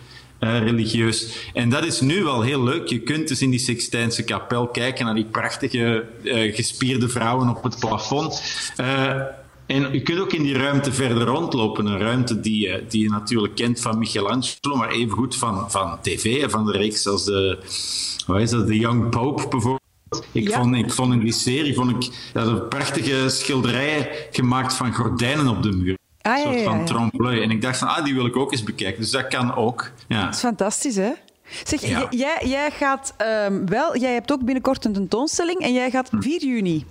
uh, 0.41 0.59
religieus. 0.59 1.49
En 1.53 1.69
dat 1.69 1.85
is 1.85 2.01
nu 2.01 2.23
wel 2.23 2.43
heel 2.43 2.63
leuk. 2.63 2.89
Je 2.89 2.99
kunt 2.99 3.29
dus 3.29 3.43
in 3.43 3.51
die 3.51 3.59
Sixtijnse 3.59 4.23
kapel 4.25 4.69
kijken 4.69 5.05
naar 5.05 5.15
die 5.15 5.25
prachtige 5.25 6.05
uh, 6.23 6.55
gespierde 6.55 7.09
vrouwen 7.09 7.49
op 7.49 7.63
het 7.63 7.79
plafond. 7.81 8.43
Uh, 8.81 9.21
en 9.67 9.93
je 9.93 10.03
kunt 10.03 10.19
ook 10.21 10.33
in 10.33 10.43
die 10.43 10.57
ruimte 10.57 10.93
verder 10.93 11.27
rondlopen. 11.27 11.87
Een 11.87 11.99
ruimte 11.99 12.41
die, 12.41 12.87
die 12.89 13.03
je 13.03 13.09
natuurlijk 13.09 13.55
kent 13.55 13.81
van 13.81 13.99
Michelangelo, 13.99 14.77
maar 14.77 14.91
evengoed 14.91 15.37
van, 15.37 15.71
van 15.71 15.99
tv, 16.03 16.51
van 16.51 16.67
de 16.67 16.73
reeks 16.73 17.07
als 17.07 17.25
de, 17.25 17.59
wat 18.27 18.41
is 18.41 18.51
dat, 18.51 18.67
The 18.67 18.79
Young 18.79 19.11
Pope 19.11 19.49
bijvoorbeeld. 19.49 19.83
Ik, 20.33 20.49
Ja. 20.49 20.61
vond, 20.61 20.75
ik 20.77 20.93
vond 20.93 21.13
in 21.13 21.21
die 21.21 21.33
serie 21.33 21.75
vond 21.75 22.05
ik, 22.05 22.13
een 22.33 22.69
prachtige 22.69 23.29
schilderijen 23.29 24.07
gemaakt 24.31 24.75
van 24.75 24.95
gordijnen 24.95 25.49
op 25.49 25.63
de 25.63 25.73
muur. 25.73 25.97
Ah, 26.27 26.37
een 26.37 26.43
soort 26.43 26.59
ja, 26.59 26.65
van 26.65 26.79
ja. 26.79 26.85
trompe-l'œil. 26.85 27.43
En 27.43 27.51
ik 27.51 27.63
dacht 27.63 27.79
van, 27.79 27.89
ah, 27.89 28.05
die 28.05 28.15
wil 28.15 28.27
ik 28.27 28.37
ook 28.37 28.53
eens 28.53 28.63
bekijken. 28.63 29.01
Dus 29.01 29.11
dat 29.11 29.29
kan 29.29 29.55
ook. 29.57 29.91
Ja. 30.09 30.25
Dat 30.25 30.35
is 30.35 30.41
fantastisch, 30.41 30.97
hè? 30.97 31.11
Zeg, 31.65 31.87
Ja. 31.87 32.07
jij, 32.11 32.41
jij 32.45 32.71
gaat 32.71 33.15
ehm, 33.17 33.67
wel, 33.67 33.97
jij 33.99 34.13
hebt 34.13 34.33
ook 34.33 34.45
binnenkort 34.45 34.85
een 34.85 34.93
tentoonstelling 34.93 35.59
en 35.61 35.73
jij 35.73 35.91
gaat 35.91 36.11
4 36.19 36.45
juni. 36.45 36.85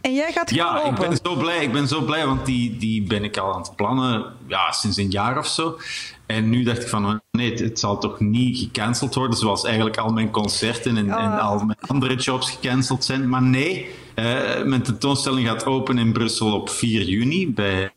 En 0.00 0.14
jij 0.14 0.32
gaat 0.32 0.50
gewoon 0.50 0.66
Hm. 0.66 0.76
Ja, 0.84 0.90
ik 0.90 1.08
ben 1.08 1.18
zo 1.22 1.34
blij. 1.36 1.62
Ik 1.64 1.72
ben 1.72 1.88
zo 1.88 2.00
blij, 2.02 2.26
want 2.26 2.46
die, 2.46 2.76
die 2.76 3.02
ben 3.02 3.24
ik 3.24 3.36
al 3.36 3.54
aan 3.54 3.60
het 3.60 3.76
plannen 3.76 4.24
ja, 4.46 4.72
sinds 4.72 4.96
een 4.96 5.10
jaar 5.10 5.38
of 5.38 5.46
zo. 5.46 5.78
En 6.26 6.50
nu 6.50 6.62
dacht 6.62 6.82
ik 6.82 6.88
van, 6.88 7.06
oh, 7.06 7.14
nee, 7.30 7.50
het, 7.50 7.58
het 7.60 7.78
zal 7.78 7.98
toch 7.98 8.20
niet 8.20 8.58
gecanceld 8.58 9.14
worden, 9.14 9.36
zoals 9.38 9.64
eigenlijk 9.64 9.96
al 9.96 10.12
mijn 10.12 10.30
concerten 10.30 10.96
en, 10.96 11.10
en 11.10 11.32
Ah. 11.32 11.48
al 11.48 11.58
mijn 11.64 11.78
andere 11.86 12.14
jobs 12.14 12.50
gecanceld 12.50 13.04
zijn. 13.04 13.28
Maar 13.28 13.42
nee, 13.42 13.86
eh, 14.14 14.24
mijn 14.64 14.82
tentoonstelling 14.82 15.48
gaat 15.48 15.64
open 15.66 15.98
in 15.98 16.12
Brussel 16.12 16.52
op 16.54 16.70
4 16.70 17.02
juni 17.02 17.52
bij 17.52 17.92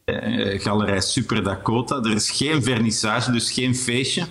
Galerij 0.60 1.02
Super 1.02 1.44
Dakota. 1.44 1.96
Er 1.96 2.16
is 2.16 2.32
geen 2.32 2.64
vernissage, 2.64 3.32
dus 3.32 3.52
geen 3.52 3.76
feestje. 3.76 4.26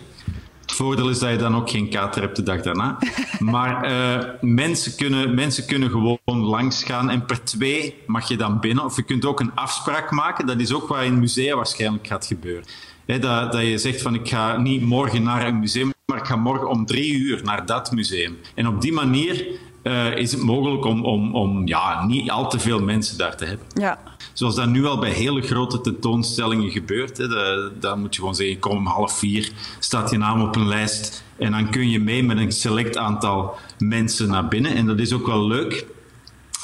Het 0.61 0.77
voordeel 0.77 1.09
is 1.09 1.19
dat 1.19 1.31
je 1.31 1.37
dan 1.37 1.57
ook 1.57 1.71
geen 1.71 1.91
kater 1.91 2.23
hebt 2.23 2.37
de 2.37 2.43
dag 2.43 2.61
daarna. 2.61 2.99
Maar 3.39 3.83
eh, 3.83 4.29
mensen, 4.41 4.97
kunnen, 4.97 5.35
mensen 5.35 5.67
kunnen 5.67 5.91
gewoon 5.91 6.19
langs 6.27 6.85
gaan 6.85 7.11
en 7.11 7.25
per 7.25 7.45
twee 7.45 7.95
mag 8.07 8.29
je 8.29 8.37
dan 8.37 8.61
binnen. 8.61 8.85
Of 8.85 8.97
je 8.97 9.03
kunt 9.03 9.25
ook 9.25 9.41
een 9.41 9.55
afspraak 9.55 10.11
maken. 10.11 10.47
Dat 10.47 10.61
is 10.61 10.73
ook 10.73 10.89
wat 10.89 11.03
in 11.03 11.19
musea 11.19 11.57
waarschijnlijk 11.57 12.07
gaat 12.07 12.27
gebeuren. 12.27 12.65
Dat, 13.07 13.53
dat 13.53 13.63
je 13.63 13.79
zegt 13.79 14.03
van 14.03 14.15
ik 14.15 14.29
ga 14.29 14.57
niet 14.57 14.83
morgen 14.83 15.23
naar 15.23 15.47
een 15.47 15.59
museum, 15.59 15.93
maar 16.07 16.19
ik 16.19 16.25
ga 16.25 16.37
morgen 16.37 16.69
om 16.69 16.87
drie 16.87 17.15
uur 17.15 17.41
naar 17.45 17.67
dat 17.67 17.93
museum. 17.93 18.39
En 18.55 18.69
op 18.69 18.81
die 18.81 18.93
manier 18.93 19.47
eh, 19.83 20.17
is 20.17 20.33
het 20.33 20.43
mogelijk 20.43 20.85
om, 20.85 21.05
om, 21.05 21.35
om 21.35 21.67
ja, 21.67 22.07
niet 22.07 22.31
al 22.31 22.51
te 22.51 22.59
veel 22.59 22.83
mensen 22.83 23.19
daar 23.19 23.37
te 23.37 23.45
hebben. 23.45 23.67
Ja. 23.75 23.99
Zoals 24.39 24.55
dat 24.55 24.69
nu 24.69 24.85
al 24.87 24.99
bij 24.99 25.11
hele 25.11 25.41
grote 25.43 25.81
tentoonstellingen 25.81 26.71
gebeurt. 26.71 27.17
Hè. 27.17 27.29
Da- 27.29 27.71
Dan 27.81 28.01
moet 28.01 28.15
je 28.15 28.21
gewoon 28.21 28.35
zeggen, 28.35 28.59
kom 28.59 28.77
om 28.77 28.87
half 28.87 29.19
vier, 29.19 29.51
staat 29.79 30.11
je 30.11 30.19
naam 30.19 30.43
op 30.43 30.57
een 30.57 30.69
lijst. 30.69 31.25
En 31.39 31.51
dan 31.53 31.71
kun 31.71 31.91
je 31.91 32.01
mee 32.01 32.23
met 32.23 32.37
een 32.39 32.53
select 32.53 32.97
aantal 32.97 33.57
mensen 33.79 34.29
naar 34.29 34.49
binnen. 34.49 34.75
En 34.75 34.87
dat 34.87 34.99
is 34.99 35.13
ook 35.13 35.27
wel 35.27 35.47
leuk, 35.47 35.87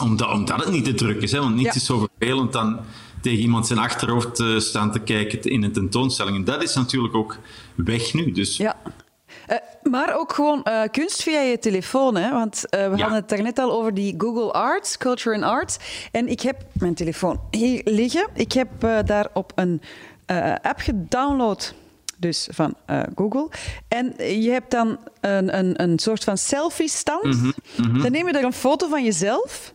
omdat, 0.03 0.33
omdat 0.33 0.65
het 0.65 0.73
niet 0.73 0.85
te 0.85 0.95
druk 0.95 1.23
is. 1.23 1.33
Hè. 1.33 1.39
Want 1.39 1.55
niets 1.55 1.69
Ja. 1.69 1.75
is 1.75 1.85
zo 1.87 2.09
vervelend 2.19 2.53
dan 2.53 2.79
tegen 3.21 3.39
iemand 3.39 3.67
zijn 3.67 3.79
achterhoofd 3.79 4.35
te 4.35 4.57
staan 4.61 4.93
te 4.93 4.99
kijken 4.99 5.43
in 5.43 5.63
een 5.63 5.73
tentoonstelling. 5.73 6.37
En 6.37 6.45
dat 6.45 6.63
is 6.63 6.75
natuurlijk 6.75 7.15
ook 7.15 7.39
weg 7.75 8.15
nu. 8.15 8.33
Dus 8.33 8.57
ja. 8.57 8.77
Maar 9.91 10.17
ook 10.19 10.33
gewoon 10.33 10.63
eh, 10.63 10.83
kunst 10.91 11.23
via 11.23 11.41
je 11.41 11.59
telefoon. 11.59 12.17
Hè? 12.17 12.31
Want 12.33 12.69
eh, 12.69 12.81
we 12.91 12.97
Ja. 12.97 13.03
hadden 13.03 13.19
het 13.21 13.29
daarnet 13.29 13.59
al 13.59 13.73
over 13.73 13.95
die 13.95 14.15
Google 14.19 14.53
Arts, 14.53 14.99
Culture 14.99 15.35
and 15.37 15.45
Arts. 15.45 15.77
En 16.13 16.29
ik 16.29 16.41
heb 16.41 16.63
mijn 16.73 16.95
telefoon 16.95 17.41
hier 17.51 17.81
liggen. 17.85 18.27
Ik 18.35 18.53
heb 18.53 18.69
eh, 18.85 18.99
daarop 19.05 19.53
een 19.55 19.81
app 20.63 20.79
gedownload. 20.79 21.75
Dus 22.19 22.49
van 22.53 22.75
Google. 23.15 23.49
En 23.89 24.15
je 24.41 24.51
hebt 24.51 24.71
dan 24.71 24.99
een, 25.21 25.59
een, 25.59 25.83
een 25.83 25.99
soort 25.99 26.25
van 26.25 26.39
selfie-stand. 26.39 27.25
Mhm, 27.77 28.03
Dan 28.03 28.13
neem 28.13 28.27
je 28.27 28.33
daar 28.33 28.43
een 28.43 28.53
foto 28.53 28.89
van 28.89 29.05
jezelf. 29.05 29.73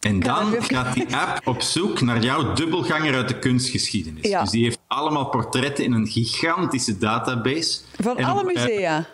En 0.00 0.20
dan 0.20 0.54
gaat 0.62 0.94
die 0.94 1.16
app 1.16 1.46
op 1.46 1.62
zoek 1.62 2.00
naar 2.00 2.18
jouw 2.22 2.52
dubbelganger 2.52 3.14
uit 3.14 3.28
de 3.28 3.38
kunstgeschiedenis. 3.38 4.28
Ja. 4.28 4.40
Dus 4.40 4.50
die 4.50 4.62
heeft 4.64 4.78
allemaal 4.86 5.28
portretten 5.28 5.84
in 5.84 5.92
een 5.92 6.06
gigantische 6.06 6.98
database. 6.98 7.80
Van 8.02 8.16
En 8.18 8.24
alle 8.24 8.44
musea. 8.44 9.06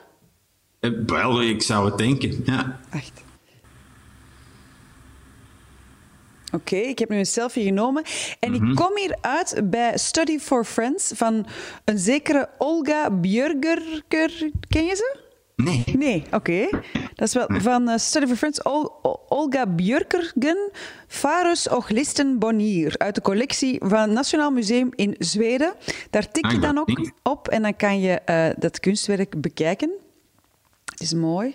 Eh, 0.83 0.91
wel, 1.07 1.43
ik 1.43 1.63
zou 1.63 1.87
het 1.87 1.99
denken. 1.99 2.41
Ja. 2.45 2.81
Wacht. 2.91 3.23
Oké, 6.55 6.77
ik 6.77 6.99
heb 6.99 7.09
nu 7.09 7.17
een 7.19 7.27
selfie 7.27 7.65
genomen. 7.65 8.03
En 8.41 8.53
Mhm. 8.53 8.69
ik 8.71 8.75
kom 8.77 8.97
hier 8.97 9.17
uit 9.21 9.61
bij 9.65 9.99
Study 9.99 10.39
for 10.39 10.65
Friends 10.65 11.13
van 11.15 11.47
een 11.85 11.99
zekere 11.99 12.49
Olga 12.59 13.11
Björgerker. 13.11 14.51
Ken 14.69 14.85
je 14.85 14.95
ze? 14.97 15.17
Nee. 15.57 15.85
Nee, 15.99 16.23
oké. 16.31 16.69
Dat 17.15 17.29
is 17.29 17.35
wel 17.35 17.47
van 17.49 17.89
eh, 17.89 17.99
Study 17.99 18.27
for 18.27 18.37
Friends. 18.37 18.63
Ol- 18.63 18.93
Olga 19.29 19.67
Björkergen, 19.67 20.71
Farus 21.07 21.69
och 21.69 21.89
Listen 21.91 22.39
Bonnier. 22.39 22.95
Uit 22.99 23.15
de 23.15 23.21
collectie 23.21 23.79
van 23.85 23.99
het 24.01 24.11
Nationaal 24.11 24.51
Museum 24.51 24.89
in 24.95 25.15
Zweden. 25.19 25.75
Daar 26.11 26.31
tik 26.31 26.45
Ah, 26.45 26.51
je 26.51 26.57
ik 26.57 26.63
dan 26.63 26.79
ook 26.79 27.11
op 27.23 27.49
en 27.49 27.63
dan 27.63 27.77
kan 27.77 28.01
je 28.01 28.13
eh, 28.21 28.49
dat 28.59 28.81
kunstwerk 28.81 29.41
bekijken. 29.41 29.91
Is 31.03 31.15
mooi. 31.15 31.55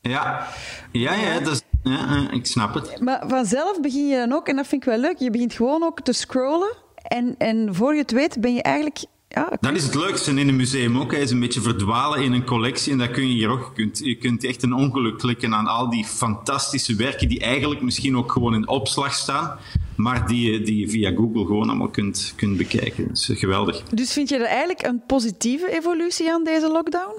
Ja, 0.00 0.46
ja, 0.92 1.14
ja, 1.14 1.40
dat 1.40 1.52
is, 1.52 1.62
ja 1.82 2.30
ik 2.30 2.46
snap 2.46 2.74
het. 2.74 3.00
Maar 3.00 3.24
vanzelf 3.28 3.80
begin 3.80 4.06
je 4.08 4.16
dan 4.16 4.32
ook, 4.32 4.48
en 4.48 4.56
dat 4.56 4.66
vind 4.66 4.82
ik 4.82 4.88
wel 4.88 4.98
leuk, 4.98 5.18
je 5.18 5.30
begint 5.30 5.52
gewoon 5.52 5.82
ook 5.82 6.00
te 6.00 6.12
scrollen. 6.12 6.76
En, 7.02 7.34
en 7.38 7.74
voor 7.74 7.94
je 7.94 8.00
het 8.00 8.10
weet 8.10 8.40
ben 8.40 8.54
je 8.54 8.62
eigenlijk... 8.62 8.98
Ja, 9.28 9.52
Dat 9.60 9.72
is 9.74 9.84
het 9.84 9.94
leukste 9.94 10.30
in 10.30 10.48
een 10.48 10.56
museum 10.56 10.98
ook. 10.98 11.12
Hij 11.12 11.20
is 11.20 11.30
een 11.30 11.40
beetje 11.40 11.60
verdwalen 11.60 12.22
in 12.22 12.32
een 12.32 12.44
collectie. 12.44 12.92
En 12.92 12.98
dat 12.98 13.10
kun 13.10 13.28
je 13.28 13.34
hier 13.34 13.48
ook. 13.48 13.60
Je 13.64 13.72
kunt, 13.82 13.98
je 13.98 14.14
kunt 14.14 14.44
echt 14.44 14.62
een 14.62 14.72
ongeluk 14.72 15.18
klikken 15.18 15.54
aan 15.54 15.66
al 15.66 15.90
die 15.90 16.04
fantastische 16.04 16.94
werken 16.94 17.28
die 17.28 17.40
eigenlijk 17.40 17.80
misschien 17.80 18.16
ook 18.16 18.32
gewoon 18.32 18.54
in 18.54 18.68
opslag 18.68 19.14
staan. 19.14 19.58
Maar 19.96 20.26
die, 20.26 20.50
je- 20.52 20.60
die 20.62 20.78
je 20.80 20.88
via 20.88 21.10
Google 21.10 21.44
gewoon 21.46 21.68
allemaal 21.68 21.88
kunt, 21.88 22.32
kunt 22.36 22.56
bekijken. 22.56 23.08
Dat 23.08 23.16
is 23.16 23.30
geweldig. 23.38 23.82
Dus 23.82 24.12
vind 24.12 24.28
je 24.28 24.36
er 24.36 24.44
eigenlijk 24.46 24.82
een 24.82 25.02
positieve 25.06 25.70
evolutie 25.78 26.32
aan 26.32 26.44
deze 26.44 26.68
lockdown? 26.68 27.14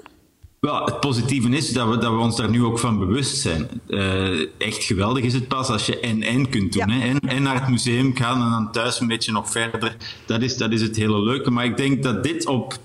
Wel, 0.66 0.84
het 0.84 1.00
positieve 1.00 1.48
is 1.48 1.72
dat 1.72 1.88
we, 1.88 1.98
dat 1.98 2.12
we 2.12 2.18
ons 2.18 2.36
daar 2.36 2.50
nu 2.50 2.64
ook 2.64 2.78
van 2.78 2.98
bewust 2.98 3.40
zijn. 3.40 3.68
Eh, 3.88 4.40
echt 4.58 4.84
geweldig 4.84 5.24
is 5.24 5.34
het 5.34 5.48
pas 5.48 5.68
als 5.68 5.86
je 5.86 6.00
en-en 6.00 6.48
kunt 6.48 6.72
doen. 6.72 6.88
Ja. 6.88 6.94
Hè? 6.94 7.08
En, 7.08 7.18
en 7.20 7.42
naar 7.42 7.60
het 7.60 7.68
museum 7.68 8.16
gaan 8.16 8.42
en 8.42 8.50
dan 8.50 8.72
thuis 8.72 9.00
een 9.00 9.06
beetje 9.06 9.32
nog 9.32 9.50
verder. 9.50 9.96
Dat 10.26 10.42
is, 10.42 10.56
dat 10.56 10.72
is 10.72 10.80
het 10.82 10.96
hele 10.96 11.22
leuke. 11.22 11.50
Maar 11.50 11.64
ik 11.64 11.76
denk 11.76 12.02
dat 12.02 12.22
dit 12.22 12.46
op 12.46 12.78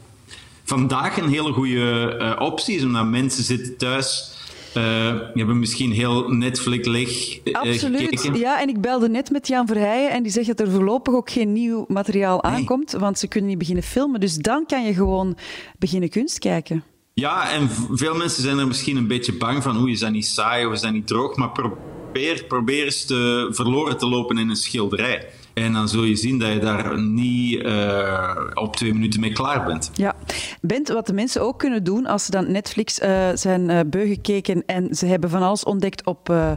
vandaag 0.64 1.18
een 1.18 1.30
hele 1.30 1.52
goede 1.54 2.16
eh, 2.20 2.42
optie 2.46 2.76
is, 2.76 2.84
omdat 2.84 3.06
mensen 3.06 3.44
zitten 3.44 3.78
thuis. 3.78 4.32
eh 4.74 5.12
die 5.12 5.44
hebben 5.44 5.60
misschien 5.60 5.92
heel 5.92 6.30
Netflix 6.30 6.88
leeg 6.88 7.40
Absoluut. 7.52 8.02
gekeken. 8.02 8.40
Ja, 8.40 8.62
en 8.62 8.70
ik 8.70 8.82
belde 8.82 9.10
net 9.10 9.32
met 9.32 9.48
Jan 9.48 9.68
Verheijen 9.68 10.12
en 10.12 10.24
die 10.24 10.32
zegt 10.32 10.48
dat 10.48 10.60
er 10.60 10.72
voorlopig 10.72 11.14
ook 11.14 11.30
geen 11.30 11.54
nieuw 11.54 11.86
materiaal 11.88 12.44
aankomt, 12.44 12.92
want 12.92 13.20
ze 13.20 13.28
kunnen 13.28 13.50
niet 13.50 13.60
beginnen 13.60 13.84
filmen. 13.84 14.20
Dus 14.20 14.36
dan 14.36 14.66
kan 14.66 14.86
je 14.86 14.94
gewoon 14.94 15.38
beginnen 15.80 16.10
kunst 16.10 16.40
kijken. 16.40 16.84
Ja, 17.20 17.52
en 17.52 17.70
veel 17.92 18.16
mensen 18.16 18.44
zijn 18.44 18.58
er 18.58 18.68
misschien 18.68 18.98
een 18.98 19.08
beetje 19.08 19.34
bang 19.34 19.64
van. 19.64 19.78
Oeh, 19.78 19.92
is 19.92 20.00
dat 20.00 20.12
niet 20.12 20.26
saai 20.26 20.66
of 20.66 20.74
is 20.74 20.82
dat 20.82 20.92
niet 20.92 21.08
droog? 21.08 21.36
Maar 21.36 21.52
probeer, 21.52 22.44
probeer 22.44 22.84
eens 22.84 23.06
te, 23.06 23.48
verloren 23.52 23.98
te 23.98 24.08
lopen 24.08 24.38
in 24.38 24.50
een 24.50 24.56
schilderij. 24.56 25.30
En 25.58 25.74
dan 25.74 25.90
zul 25.90 26.04
je 26.04 26.16
zien 26.16 26.40
dat 26.40 26.54
je 26.54 26.60
daar 26.60 27.02
niet 27.02 27.62
eh, 27.62 28.36
op 28.54 28.76
twee 28.76 28.94
minuten 28.94 29.20
mee 29.20 29.32
klaar 29.32 29.66
bent. 29.66 29.92
Ja. 29.94 30.16
Bent, 30.62 30.88
wat 30.88 31.08
de 31.08 31.14
mensen 31.14 31.42
ook 31.42 31.60
kunnen 31.60 31.84
doen 31.84 32.06
als 32.06 32.26
ze 32.26 32.32
dan 32.32 32.52
Netflix 32.52 33.00
eh, 33.00 33.28
zijn 33.34 33.70
eh 33.70 33.80
beu 33.88 34.08
gekeken 34.08 34.66
en 34.66 34.96
ze 34.96 35.06
hebben 35.06 35.30
van 35.30 35.42
alles 35.42 35.64
ontdekt 35.64 36.06
op, 36.06 36.30
eh, 36.30 36.52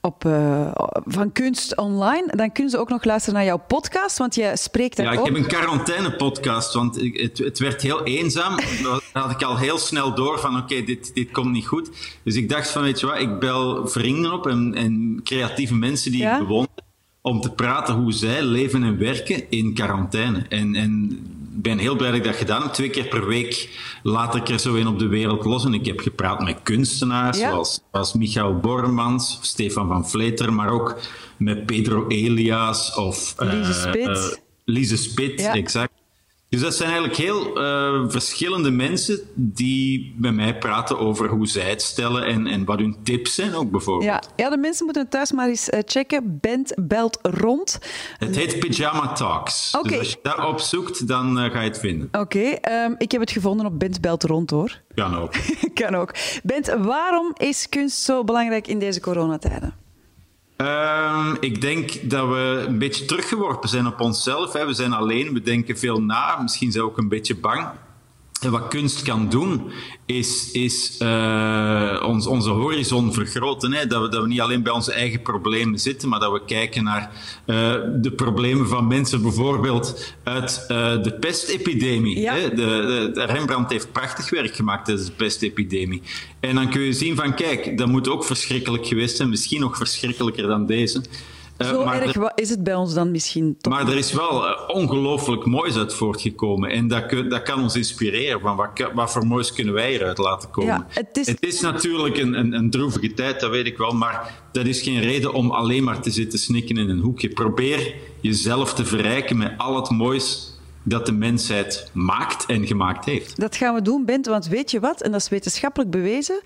op, 0.00 0.24
eh, 0.24 0.70
van 1.04 1.32
kunst 1.32 1.76
online, 1.76 2.32
dan 2.36 2.52
kunnen 2.52 2.72
ze 2.72 2.78
ook 2.78 2.88
nog 2.88 3.04
luisteren 3.04 3.34
naar 3.38 3.44
jouw 3.48 3.62
podcast, 3.66 4.18
want 4.18 4.34
jij 4.34 4.56
spreekt 4.56 4.96
daar 4.96 5.06
Ja, 5.06 5.12
ik 5.12 5.18
ook. 5.18 5.26
heb 5.26 5.36
een 5.36 5.46
quarantaine-podcast, 5.46 6.74
want 6.74 7.00
het, 7.00 7.38
het 7.38 7.58
werd 7.58 7.82
heel 7.82 8.04
eenzaam. 8.04 8.56
Dan 8.82 9.00
had 9.12 9.30
ik 9.30 9.42
al 9.42 9.56
heel 9.56 9.78
snel 9.78 10.14
door 10.14 10.38
van, 10.38 10.56
oké, 10.56 10.82
dit, 10.84 11.14
dit 11.14 11.30
komt 11.30 11.52
niet 11.52 11.66
goed. 11.66 11.90
Dus 12.22 12.34
ik 12.34 12.48
dacht 12.48 12.70
van, 12.70 12.82
weet 12.82 13.00
je 13.00 13.06
wat, 13.06 13.18
ik 13.18 13.38
bel 13.38 13.86
vrienden 13.86 14.32
op 14.32 14.46
en, 14.46 14.74
en 14.74 15.20
creatieve 15.24 15.74
mensen 15.74 16.10
die 16.10 16.20
Ja? 16.20 16.32
ik 16.32 16.38
bewonder, 16.38 16.70
om 17.28 17.40
te 17.40 17.50
praten 17.50 17.94
hoe 17.94 18.12
zij 18.12 18.42
leven 18.42 18.82
en 18.82 18.98
werken 18.98 19.50
in 19.50 19.74
quarantaine. 19.74 20.44
En, 20.48 20.74
en 20.74 21.18
ben 21.60 21.78
heel 21.78 21.96
blij 21.96 22.08
dat 22.10 22.18
ik 22.18 22.24
dat 22.24 22.34
gedaan 22.36 22.62
heb. 22.62 22.72
Twee 22.72 22.90
keer 22.90 23.04
per 23.08 23.26
week 23.26 23.68
laat 24.02 24.34
ik 24.34 24.48
er 24.48 24.58
zo 24.58 24.74
een 24.74 24.86
op 24.86 24.98
de 24.98 25.06
wereld 25.06 25.44
los. 25.44 25.64
En 25.64 25.74
ik 25.74 25.86
heb 25.86 26.00
gepraat 26.00 26.42
met 26.44 26.56
kunstenaars 26.62 27.38
Ja. 27.38 27.50
zoals, 27.50 27.80
zoals 27.92 28.12
Michael 28.12 28.56
Bormans, 28.58 29.38
Stefan 29.42 29.88
van 29.88 30.08
Vleteren, 30.08 30.54
maar 30.54 30.70
ook 30.70 30.96
met 31.36 31.66
Pedro 31.66 32.06
Elias 32.08 32.94
of... 32.94 33.34
eh, 33.38 33.52
Lise 33.52 33.72
Spit. 33.72 34.06
eh, 34.08 34.24
Lise 34.64 34.96
Spit, 34.96 35.40
Ja. 35.40 35.54
exact. 35.54 35.92
Dus 36.48 36.60
dat 36.60 36.74
zijn 36.74 36.90
eigenlijk 36.90 37.18
heel 37.18 37.60
eh, 37.60 38.04
verschillende 38.08 38.70
mensen 38.70 39.20
die 39.34 40.14
bij 40.16 40.32
mij 40.32 40.58
praten 40.58 40.98
over 40.98 41.28
hoe 41.28 41.46
zij 41.46 41.70
het 41.70 41.82
stellen 41.82 42.24
en, 42.26 42.46
en 42.46 42.64
wat 42.64 42.78
hun 42.78 42.96
tips 43.02 43.34
zijn 43.34 43.54
ook 43.54 43.70
bijvoorbeeld. 43.70 44.10
Ja, 44.10 44.22
ja, 44.36 44.50
de 44.50 44.56
mensen 44.56 44.84
moeten 44.84 45.02
het 45.02 45.10
thuis 45.10 45.32
maar 45.32 45.48
eens 45.48 45.70
eh, 45.70 45.80
checken. 45.84 46.38
Bent 46.40 46.74
belt 46.76 47.18
rond. 47.22 47.78
Het 48.18 48.36
heet 48.36 48.58
Pyjama 48.58 49.12
Talks. 49.12 49.74
Oké. 49.76 49.88
Dus 49.88 49.98
als 49.98 50.10
je 50.10 50.18
dat 50.22 50.44
opzoekt, 50.44 51.08
dan 51.08 51.38
eh, 51.38 51.50
ga 51.50 51.60
je 51.60 51.68
het 51.68 51.78
vinden. 51.78 52.08
Oké, 52.12 52.40
ehm, 52.40 52.94
ik 52.98 53.12
heb 53.12 53.20
het 53.20 53.30
gevonden 53.30 53.66
op 53.66 53.78
Bent 53.78 54.00
belt 54.00 54.24
rond 54.24 54.50
hoor. 54.50 54.80
Kan 54.94 55.16
ook. 55.16 55.34
kan 55.80 55.94
ook. 55.94 56.14
Bent, 56.42 56.76
waarom 56.78 57.32
is 57.36 57.68
kunst 57.68 57.98
zo 58.00 58.24
belangrijk 58.24 58.66
in 58.66 58.78
deze 58.78 59.00
coronatijden? 59.00 59.86
Ehm, 60.58 61.34
ik 61.40 61.60
denk 61.60 62.10
dat 62.10 62.28
we 62.28 62.64
een 62.66 62.78
beetje 62.78 63.04
teruggeworpen 63.04 63.68
zijn 63.68 63.86
op 63.86 64.00
onszelf. 64.00 64.52
Hè. 64.52 64.66
We 64.66 64.72
zijn 64.72 64.92
alleen, 64.92 65.32
we 65.32 65.42
denken 65.42 65.78
veel 65.78 66.02
na, 66.02 66.42
misschien 66.42 66.72
zijn 66.72 66.84
we 66.84 66.90
ook 66.90 66.98
een 66.98 67.08
beetje 67.08 67.36
bang. 67.36 67.68
En 68.40 68.50
wat 68.50 68.68
kunst 68.68 69.02
kan 69.02 69.28
doen, 69.28 69.70
is, 70.06 70.50
is 70.52 70.96
eh, 70.98 72.02
ons, 72.06 72.26
onze 72.26 72.50
horizon 72.50 73.12
vergroten. 73.12 73.72
Hè? 73.72 73.86
Dat, 73.86 74.02
we, 74.02 74.08
dat 74.08 74.22
we 74.22 74.28
niet 74.28 74.40
alleen 74.40 74.62
bij 74.62 74.72
onze 74.72 74.92
eigen 74.92 75.22
problemen 75.22 75.78
zitten, 75.78 76.08
maar 76.08 76.20
dat 76.20 76.32
we 76.32 76.44
kijken 76.44 76.84
naar 76.84 77.10
eh, 77.44 77.74
de 77.94 78.12
problemen 78.16 78.68
van 78.68 78.86
mensen, 78.86 79.22
bijvoorbeeld 79.22 80.14
uit 80.22 80.64
eh, 80.68 81.02
de 81.02 81.16
pestepidemie. 81.20 82.20
Ja. 82.20 82.34
Hè? 82.34 82.48
De, 82.48 82.54
de, 82.54 83.10
de 83.12 83.24
Rembrandt 83.24 83.72
heeft 83.72 83.92
prachtig 83.92 84.30
werk 84.30 84.54
gemaakt 84.54 84.84
tijdens 84.84 85.06
de 85.06 85.14
pestepidemie. 85.14 86.02
En 86.40 86.54
dan 86.54 86.70
kun 86.70 86.80
je 86.80 86.92
zien 86.92 87.16
van, 87.16 87.34
kijk, 87.34 87.78
dat 87.78 87.88
moet 87.88 88.08
ook 88.08 88.24
verschrikkelijk 88.24 88.86
geweest 88.86 89.16
zijn, 89.16 89.28
misschien 89.28 89.60
nog 89.60 89.76
verschrikkelijker 89.76 90.46
dan 90.46 90.66
deze. 90.66 91.02
Eh, 91.58 91.68
Zo 91.68 91.82
erg 91.82 92.16
is 92.34 92.50
het 92.50 92.62
bij 92.62 92.74
ons 92.74 92.94
dan 92.94 93.10
misschien 93.10 93.56
toch? 93.60 93.72
maar 93.72 93.88
er 93.88 93.96
is 93.96 94.12
wel 94.12 94.46
eh, 94.48 94.68
ongelooflijk 94.76 95.44
moois 95.46 95.76
uit 95.76 95.94
voortgekomen. 95.94 96.70
En 96.70 96.88
dat, 96.88 97.06
kun- 97.06 97.28
dat 97.28 97.42
kan 97.42 97.62
ons 97.62 97.76
inspireren. 97.76 98.40
Van 98.40 98.56
wat, 98.56 98.68
wat 98.94 99.12
voor 99.12 99.26
moois 99.26 99.52
kunnen 99.52 99.74
wij 99.74 99.92
eruit 99.94 100.18
laten 100.18 100.50
komen? 100.50 100.72
Ja, 100.74 100.86
het 100.88 101.40
is- 101.40 101.60
natuurlijk 101.60 102.16
een, 102.18 102.34
een, 102.38 102.52
een 102.52 102.70
droevige 102.70 103.14
tijd, 103.14 103.40
dat 103.40 103.50
weet 103.50 103.66
ik 103.66 103.76
wel. 103.78 103.90
Maar 103.92 104.42
dat 104.52 104.66
is 104.66 104.80
geen 104.82 105.00
reden 105.00 105.32
om 105.32 105.50
alleen 105.50 105.84
maar 105.84 106.00
te 106.00 106.10
zitten 106.10 106.38
snikken 106.38 106.76
in 106.76 106.88
een 106.88 107.00
hoekje. 107.00 107.28
Probeer 107.28 107.94
jezelf 108.20 108.74
te 108.74 108.84
verrijken 108.84 109.36
met 109.36 109.52
al 109.56 109.76
het 109.76 109.90
moois 109.90 110.52
dat 110.82 111.06
de 111.06 111.12
mensheid 111.12 111.90
maakt 111.92 112.46
en 112.46 112.66
gemaakt 112.66 113.04
heeft. 113.04 113.40
Dat 113.40 113.56
gaan 113.56 113.74
we 113.74 113.82
doen, 113.82 114.04
Bent, 114.04 114.26
want 114.26 114.46
weet 114.48 114.70
je 114.70 114.80
wat? 114.80 115.00
En 115.02 115.12
dat 115.12 115.20
is 115.20 115.28
wetenschappelijk 115.28 115.90
bewezen. 115.90 116.40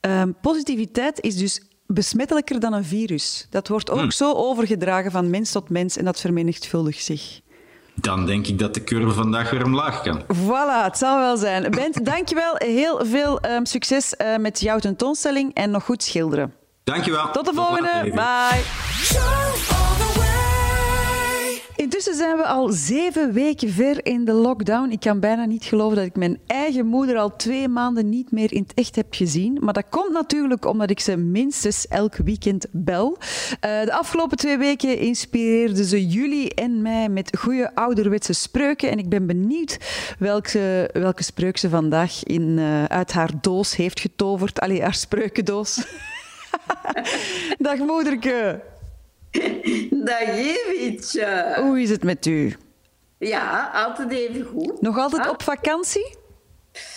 ehm, 0.00 0.30
positiviteit 0.42 1.20
is 1.20 1.36
dus 1.36 1.62
besmettelijker 1.86 2.60
dan 2.60 2.72
een 2.72 2.84
virus. 2.84 3.46
Dat 3.50 3.68
wordt 3.68 3.90
ook 3.90 4.12
zo 4.12 4.32
overgedragen 4.32 5.10
van 5.10 5.30
mens 5.30 5.52
tot 5.52 5.70
mens 5.70 5.96
en 5.96 6.04
dat 6.04 6.20
vermenigvuldigt 6.20 7.04
zich. 7.04 7.40
Dan 7.94 8.26
denk 8.26 8.46
ik 8.46 8.58
dat 8.58 8.74
de 8.74 8.84
curve 8.84 9.10
vandaag 9.10 9.50
weer 9.50 9.64
omlaag 9.64 10.02
kan. 10.02 10.22
Voilà, 10.22 10.84
het 10.84 10.98
zal 10.98 11.18
wel 11.18 11.36
zijn. 11.36 11.70
Bent, 11.70 12.04
dankjewel. 12.12 12.54
Heel 12.56 13.06
veel 13.06 13.40
ehm, 13.40 13.64
succes 13.64 14.16
eh, 14.16 14.36
met 14.36 14.60
jouw 14.60 14.78
tentoonstelling 14.78 15.54
en 15.54 15.70
nog 15.70 15.84
goed 15.84 16.02
schilderen. 16.02 16.54
Dankjewel. 16.84 17.30
Tot 17.30 17.44
de 17.44 17.52
volgende. 17.54 18.10
Bye. 18.14 19.73
Intussen 21.76 22.14
zijn 22.14 22.36
we 22.36 22.44
al 22.44 22.68
zeven 22.68 23.32
weken 23.32 23.70
ver 23.70 24.06
in 24.06 24.24
de 24.24 24.32
lockdown. 24.32 24.90
Ik 24.90 25.00
kan 25.00 25.20
bijna 25.20 25.44
niet 25.44 25.64
geloven 25.64 25.96
dat 25.96 26.06
ik 26.06 26.16
mijn 26.16 26.38
eigen 26.46 26.86
moeder 26.86 27.16
al 27.16 27.36
twee 27.36 27.68
maanden 27.68 28.08
niet 28.08 28.32
meer 28.32 28.52
in 28.52 28.62
het 28.62 28.74
echt 28.74 28.96
heb 28.96 29.06
gezien. 29.10 29.58
Maar 29.60 29.72
dat 29.72 29.88
komt 29.90 30.12
natuurlijk 30.12 30.66
omdat 30.66 30.90
ik 30.90 31.00
ze 31.00 31.16
minstens 31.16 31.88
elk 31.88 32.16
weekend 32.16 32.66
bel. 32.70 33.18
Eh, 33.60 33.82
de 33.84 33.92
afgelopen 33.92 34.36
twee 34.36 34.58
weken 34.58 34.98
inspireerden 34.98 35.84
ze 35.84 36.06
jullie 36.06 36.54
en 36.54 36.82
mij 36.82 37.08
met 37.08 37.36
goede 37.38 37.74
ouderwetse 37.74 38.32
spreuken. 38.32 38.90
En 38.90 38.98
ik 38.98 39.08
ben 39.08 39.26
benieuwd 39.26 39.78
welke, 40.18 40.90
welke 40.92 41.22
spreuk 41.22 41.56
ze 41.56 41.68
vandaag 41.68 42.24
in, 42.24 42.58
eh, 42.58 42.84
uit 42.84 43.12
haar 43.12 43.30
doos 43.40 43.76
heeft 43.76 44.00
getoverd. 44.00 44.60
Allee, 44.60 44.82
haar 44.82 44.94
spreukendoos. 44.94 45.86
Dag 47.58 47.78
moederke. 47.78 48.72
Dag. 50.04 51.56
Hoe 51.56 51.80
is 51.80 51.90
het 51.90 52.02
met 52.04 52.26
u? 52.26 52.56
Ja, 53.18 53.70
altijd 53.74 54.10
even 54.10 54.44
goed. 54.44 54.80
Nog 54.80 54.98
altijd 54.98 55.24
Ah, 55.24 55.30
op 55.30 55.42
vakantie? 55.42 56.16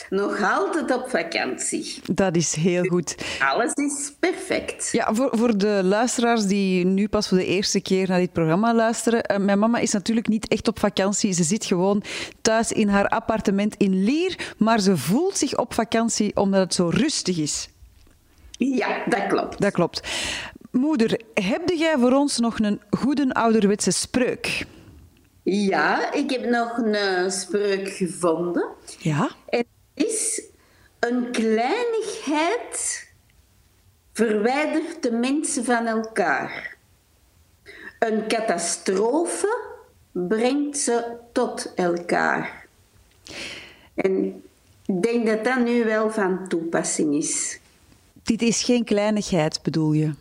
Nog 0.10 0.42
altijd 0.52 0.96
op 0.96 1.10
vakantie. 1.10 2.02
Dat 2.12 2.36
is 2.36 2.56
heel 2.56 2.84
goed. 2.84 3.16
Alles 3.40 3.74
is 3.74 4.14
perfect. 4.20 4.90
Ja, 4.92 5.14
voor, 5.14 5.30
voor 5.38 5.58
de 5.58 5.82
luisteraars 5.84 6.46
die 6.46 6.86
nu 6.86 7.08
pas 7.08 7.28
voor 7.28 7.38
de 7.38 7.46
eerste 7.46 7.82
keer 7.82 8.08
naar 8.08 8.20
dit 8.20 8.32
programma 8.34 8.74
luisteren. 8.74 9.24
eh, 9.24 9.38
mijn 9.38 9.60
mama 9.60 9.78
is 9.80 9.92
natuurlijk 9.92 10.28
niet 10.28 10.48
echt 10.48 10.68
op 10.68 10.80
vakantie. 10.80 11.34
Ze 11.34 11.44
zit 11.44 11.66
gewoon 11.66 12.04
thuis 12.42 12.72
in 12.72 12.88
haar 12.88 13.08
appartement 13.08 13.76
in 13.78 14.04
Lier. 14.04 14.54
Maar 14.58 14.80
ze 14.80 14.98
voelt 14.98 15.38
zich 15.38 15.58
op 15.58 15.74
vakantie 15.74 16.36
omdat 16.36 16.60
het 16.60 16.74
zo 16.74 16.88
rustig 16.90 17.38
is. 17.38 17.70
Ja, 18.58 19.04
dat 19.06 19.28
klopt. 19.28 19.62
Dat 19.62 19.72
klopt. 19.74 20.08
Moeder, 20.78 21.22
heb 21.34 21.70
jij 21.70 21.98
voor 21.98 22.12
ons 22.12 22.38
nog 22.38 22.60
een 22.60 22.82
goede 22.90 23.34
ouderwetse 23.34 23.92
spreuk? 23.92 24.66
Ja, 25.44 26.14
ik 26.14 26.30
heb 26.30 26.46
nog 26.46 26.78
een 26.78 27.32
spreuk 27.32 27.90
gevonden. 27.90 28.68
Ja? 29.00 29.30
En 29.50 29.66
het 29.94 30.06
is 30.06 30.44
een 31.00 31.32
kleinigheid 31.32 33.08
verwijdert 34.14 35.04
de 35.04 35.12
mensen 35.12 35.66
van 35.66 35.86
elkaar. 35.86 36.78
Een 38.00 38.28
catastrofe 38.28 39.62
brengt 40.12 40.78
ze 40.78 41.16
tot 41.32 41.74
elkaar. 41.76 42.68
En 43.96 44.44
ik 44.86 45.02
denk 45.02 45.28
dat 45.28 45.44
dat 45.44 45.60
nu 45.60 45.84
wel 45.84 46.12
van 46.12 46.48
toepassing 46.48 47.16
is. 47.16 47.60
Dit 48.24 48.42
is 48.42 48.64
geen 48.64 48.84
kleinigheid, 48.84 49.62
bedoel 49.64 49.92
je? 49.92 50.14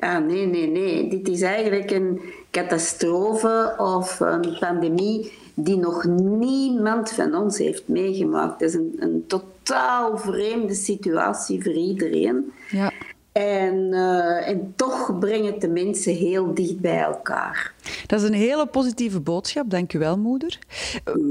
Ah, 0.00 0.24
nee, 0.26 0.46
nee, 0.46 0.66
nee. 0.66 1.08
Dit 1.08 1.28
is 1.28 1.42
eigenlijk 1.42 1.90
een 1.90 2.20
catastrofe 2.50 3.74
of 3.78 4.20
een 4.20 4.56
pandemie 4.58 5.32
die 5.54 5.76
nog 5.76 6.04
niemand 6.04 7.10
van 7.10 7.34
ons 7.34 7.58
heeft 7.58 7.88
meegemaakt. 7.88 8.60
Dat 8.60 8.68
is 8.68 8.74
een, 8.74 8.96
een 8.98 9.24
totaal 9.26 10.18
vreemde 10.18 10.74
situatie 10.74 11.62
voor 11.62 11.72
iedereen. 11.72 12.52
Ja. 12.70 12.92
En, 13.32 13.92
eh, 13.92 14.48
en 14.48 14.72
toch 14.76 15.18
brengt 15.18 15.46
het 15.46 15.60
de 15.60 15.68
mensen 15.68 16.14
heel 16.14 16.54
dicht 16.54 16.80
bij 16.80 17.00
elkaar. 17.00 17.74
Dat 18.06 18.20
is 18.20 18.28
een 18.28 18.34
hele 18.34 18.66
positieve 18.66 19.20
boodschap, 19.20 19.70
dank 19.70 19.92
u 19.92 19.98
wel, 19.98 20.18
moeder. 20.18 20.58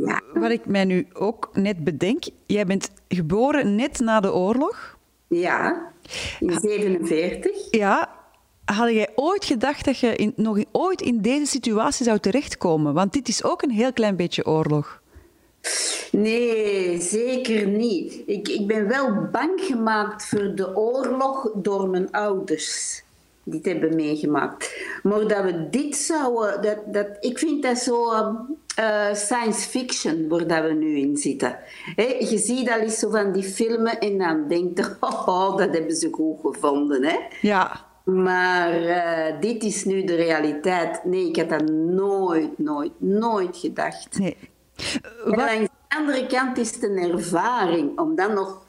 Ja. 0.05 0.21
Wat 0.33 0.51
ik 0.51 0.65
mij 0.65 0.85
nu 0.85 1.07
ook 1.13 1.49
net 1.53 1.83
bedenk, 1.83 2.23
jij 2.45 2.65
bent 2.65 2.91
geboren 3.07 3.75
net 3.75 3.99
na 3.99 4.19
de 4.19 4.33
oorlog. 4.33 4.97
Ja, 5.27 5.91
in 6.39 6.59
47. 6.61 7.51
Ja, 7.71 8.18
had 8.75 8.89
jij 8.89 9.09
ooit 9.15 9.45
gedacht 9.45 9.85
dat 9.85 9.99
je 9.99 10.15
in, 10.15 10.33
nog 10.35 10.63
ooit 10.71 11.01
in 11.01 11.21
deze 11.21 11.45
situatie 11.45 12.05
zou 12.05 12.19
terechtkomen? 12.19 12.93
Want 12.93 13.13
dit 13.13 13.27
is 13.27 13.43
ook 13.43 13.61
een 13.61 13.71
heel 13.71 13.93
klein 13.93 14.15
beetje 14.15 14.45
oorlog. 14.45 15.01
Nee, 16.11 17.01
zeker 17.01 17.67
niet. 17.67 18.21
Ik, 18.25 18.47
ik 18.47 18.67
ben 18.67 18.87
wel 18.87 19.27
bang 19.31 19.61
gemaakt 19.61 20.25
voor 20.25 20.55
de 20.55 20.75
oorlog 20.75 21.51
door 21.55 21.89
mijn 21.89 22.11
ouders. 22.11 23.03
Die 23.43 23.57
het 23.57 23.65
hebben 23.65 23.95
meegemaakt. 23.95 24.77
Maar 25.03 25.27
dat 25.27 25.43
we 25.43 25.69
dit 25.69 25.95
zouden. 25.95 26.61
Dat, 26.61 26.93
dat, 26.93 27.07
ik 27.19 27.37
vind 27.37 27.63
dat 27.63 27.77
zo 27.77 28.13
eh, 28.75 29.13
science 29.13 29.69
fiction 29.69 30.27
waar 30.27 30.47
dat 30.47 30.63
we 30.63 30.73
nu 30.73 30.97
in 30.97 31.17
zitten. 31.17 31.57
Je 32.19 32.37
ziet 32.37 32.69
al 32.69 32.79
eens 32.79 32.99
zo 32.99 33.09
van 33.09 33.31
die 33.31 33.43
filmen 33.43 33.99
en 33.99 34.17
dan 34.17 34.47
denkt 34.47 34.77
je: 34.77 34.95
oh, 35.25 35.57
dat 35.57 35.73
hebben 35.73 35.95
ze 35.95 36.09
goed 36.11 36.39
gevonden. 36.41 37.03
Hè? 37.03 37.17
Ja, 37.41 37.88
Maar 38.13 38.73
eh, 38.73 39.41
dit 39.41 39.63
is 39.63 39.85
nu 39.85 40.03
de 40.03 40.15
realiteit. 40.15 41.03
Nee, 41.03 41.27
ik 41.27 41.35
had 41.35 41.49
dat 41.49 41.69
nooit, 41.69 42.57
nooit, 42.57 42.91
nooit 42.97 43.57
gedacht. 43.57 44.19
nee. 44.19 44.37
En 45.25 45.39
aan 45.39 45.63
de 45.63 45.95
andere 45.97 46.27
kant 46.27 46.57
is 46.57 46.73
het 46.73 46.83
een 46.83 46.97
ervaring 46.97 47.99
om 47.99 48.15
dat 48.15 48.33
nog 48.33 48.61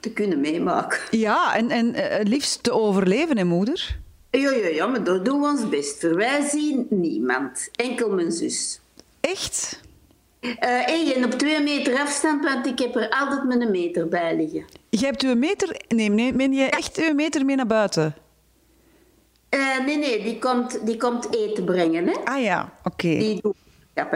te 0.00 0.12
kunnen 0.12 0.40
meemaken. 0.40 0.98
ja, 1.10 1.56
en, 1.56 1.70
en 1.70 1.94
eh, 1.94 2.24
liefst 2.24 2.62
te 2.62 2.72
overleven, 2.72 3.38
hè, 3.38 3.44
moeder? 3.44 3.98
Ja, 4.30 4.50
ja, 4.50 4.68
ja, 4.68 4.86
maar 4.86 5.04
daar 5.04 5.22
doen 5.22 5.40
we 5.40 5.46
ons 5.46 5.68
best 5.68 6.00
voor. 6.00 6.16
Wij 6.16 6.48
zien 6.48 6.86
niemand. 6.90 7.68
Enkel 7.72 8.10
mijn 8.10 8.32
zus. 8.32 8.80
Echt? 9.20 9.80
Eh 10.40 10.50
hey, 10.60 11.14
en 11.16 11.24
op 11.24 11.30
twee 11.30 11.60
meter 11.60 11.98
afstand, 11.98 12.44
want 12.44 12.66
ik 12.66 12.78
heb 12.78 12.96
er 12.96 13.10
altijd 13.10 13.60
een 13.60 13.70
meter 13.70 14.08
bij 14.08 14.36
liggen. 14.36 14.64
Jij 14.88 15.08
hebt 15.08 15.22
uw 15.22 15.34
meter... 15.34 15.80
Nee, 15.88 16.08
nee, 16.08 16.32
meen 16.32 16.52
je 16.52 16.64
echt 16.64 16.96
uw 16.96 17.14
meter 17.14 17.44
mee 17.44 17.56
naar 17.56 17.66
buiten? 17.66 18.14
Eh, 19.52 19.84
nee, 19.84 19.98
nee, 19.98 20.22
die 20.22 20.38
komt, 20.38 20.86
die 20.86 20.96
komt 20.96 21.34
eten 21.34 21.64
brengen. 21.64 22.06
Hè? 22.06 22.14
Ah 22.24 22.42
ja, 22.42 22.72
oké. 22.84 23.08
Die 23.08 23.40
doet. 23.40 23.56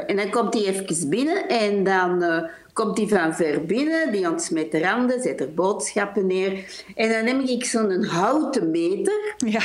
En 0.07 0.17
dan 0.17 0.31
komt 0.31 0.55
hij 0.55 0.65
even 0.65 1.09
binnen 1.09 1.49
en 1.49 1.85
dan 1.85 2.23
uh, 2.23 2.43
komt 2.73 2.99
hij 2.99 3.09
van 3.09 3.35
ver 3.35 3.65
binnen, 3.65 4.13
die 4.13 4.31
ontsmet 4.31 4.71
de 4.71 4.81
randen, 4.81 5.23
zet 5.23 5.41
er 5.41 5.55
boodschappen 5.55 6.27
neer. 6.27 6.85
En 6.95 7.09
dan 7.09 7.25
neem 7.25 7.41
ik 7.41 7.65
zo'n 7.65 8.05
houten 8.05 8.71
meter. 8.71 9.35
Ja. 9.37 9.63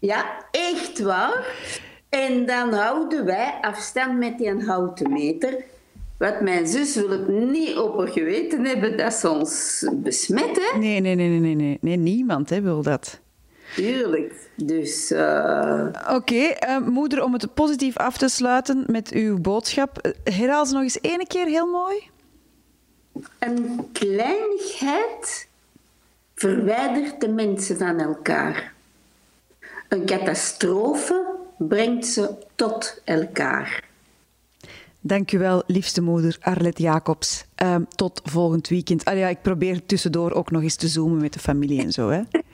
Ja, 0.00 0.44
echt 0.50 1.00
waar. 1.00 1.46
En 2.08 2.46
dan 2.46 2.72
houden 2.72 3.24
wij 3.24 3.58
afstand 3.60 4.18
met 4.18 4.38
die 4.38 4.64
houten 4.64 5.12
meter. 5.12 5.64
Wat 6.18 6.40
mijn 6.40 6.66
zus 6.66 6.94
wil 6.94 7.10
het 7.10 7.28
niet 7.28 7.76
op 7.76 7.98
haar 7.98 8.08
geweten 8.08 8.64
hebben 8.64 8.96
dat 8.96 9.12
ze 9.12 9.30
ons 9.30 9.84
besmet, 9.92 10.72
Nee, 10.78 11.00
nee, 11.00 11.14
nee, 11.14 11.28
nee, 11.28 11.54
nee. 11.54 11.78
nee 11.80 11.96
niemand 11.96 12.50
hè, 12.50 12.60
wil 12.60 12.82
dat. 12.82 13.20
Tuurlijk. 13.74 14.50
Dus... 14.54 15.10
Uh... 15.10 15.86
Oké, 16.08 16.14
okay, 16.14 16.58
uh, 16.68 16.86
moeder, 16.86 17.24
om 17.24 17.32
het 17.32 17.54
positief 17.54 17.96
af 17.96 18.18
te 18.18 18.28
sluiten 18.28 18.84
met 18.86 19.10
uw 19.10 19.38
boodschap. 19.38 19.98
Eh, 19.98 20.34
herhaal 20.34 20.66
ze 20.66 20.72
nog 20.72 20.82
eens 20.82 21.00
één 21.00 21.26
keer 21.26 21.46
heel 21.46 21.66
mooi. 21.66 22.10
Een 23.38 23.88
kleinigheid 23.92 25.48
verwijdert 26.34 27.20
de 27.20 27.28
mensen 27.28 27.78
van 27.78 28.00
elkaar. 28.00 28.72
Een 29.88 30.06
catastrofe 30.06 31.24
brengt 31.58 32.06
ze 32.06 32.30
tot 32.54 33.00
elkaar. 33.04 33.90
Dankjewel, 35.00 35.62
liefste 35.66 36.02
moeder 36.02 36.36
Arlette 36.40 36.82
Jacobs. 36.82 37.44
Uh, 37.62 37.76
tot 37.94 38.20
volgend 38.24 38.68
weekend. 38.68 39.04
Ah 39.04 39.16
ja, 39.16 39.28
ik 39.28 39.42
probeer 39.42 39.86
tussendoor 39.86 40.32
ook 40.32 40.50
nog 40.50 40.62
eens 40.62 40.76
te 40.76 40.88
zoomen 40.88 41.20
met 41.20 41.32
de 41.32 41.38
familie 41.38 41.82
en 41.82 41.92
zo. 41.92 42.08
Hè. 42.08 42.22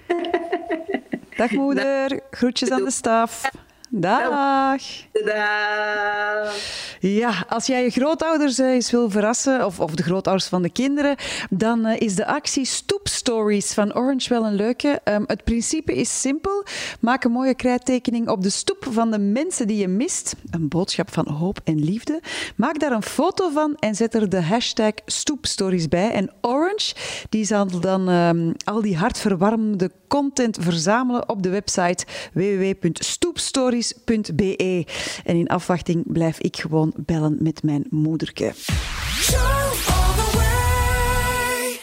Dag 1.38 1.50
moeder, 1.50 2.20
groetjes 2.30 2.70
aan 2.70 2.84
de 2.84 2.90
staf. 2.90 3.50
Dag. 3.90 4.80
Dag. 5.12 6.52
Ja, 7.00 7.44
als 7.48 7.66
jij 7.66 7.82
je 7.82 7.90
grootouders 7.90 8.58
eh, 8.58 8.66
eens 8.66 8.90
wil 8.90 9.10
verrassen, 9.10 9.66
of, 9.66 9.80
of 9.80 9.94
de 9.94 10.02
grootouders 10.02 10.48
van 10.48 10.62
de 10.62 10.70
kinderen, 10.70 11.16
dan 11.50 11.86
uh, 11.86 12.00
is 12.00 12.14
de 12.14 12.26
actie 12.26 12.64
Stoep 12.64 13.08
Stories 13.08 13.74
van 13.74 13.94
Orange 13.94 14.28
wel 14.28 14.44
een 14.44 14.54
leuke. 14.54 15.00
Um, 15.04 15.24
het 15.26 15.44
principe 15.44 15.94
is 15.94 16.20
simpel. 16.20 16.64
Maak 17.00 17.24
een 17.24 17.30
mooie 17.30 17.54
krijttekening 17.54 18.28
op 18.28 18.42
de 18.42 18.50
stoep 18.50 18.86
van 18.90 19.10
de 19.10 19.18
mensen 19.18 19.66
die 19.66 19.78
je 19.78 19.88
mist. 19.88 20.34
Een 20.50 20.68
boodschap 20.68 21.12
van 21.12 21.28
hoop 21.28 21.60
en 21.64 21.84
liefde. 21.84 22.20
Maak 22.56 22.80
daar 22.80 22.92
een 22.92 23.02
foto 23.02 23.50
van 23.50 23.76
en 23.78 23.94
zet 23.94 24.14
er 24.14 24.28
de 24.28 24.42
hashtag 24.42 24.92
Stoepstories 25.06 25.88
bij. 25.88 26.10
En 26.10 26.32
Orange 26.40 26.94
die 27.28 27.44
zal 27.44 27.80
dan 27.80 28.08
um, 28.08 28.54
al 28.64 28.82
die 28.82 28.96
hartverwarmende 28.96 29.90
content 30.08 30.58
verzamelen 30.60 31.28
op 31.28 31.42
de 31.42 31.48
website 31.48 32.04
www.stoepstories 32.32 33.88
stories.be. 33.88 34.86
En 35.24 35.36
in 35.36 35.46
afwachting 35.46 36.12
blijf 36.12 36.40
ik 36.40 36.56
gewoon 36.56 36.92
bellen 36.96 37.36
met 37.40 37.62
mijn 37.62 37.86
moederke. 37.90 38.52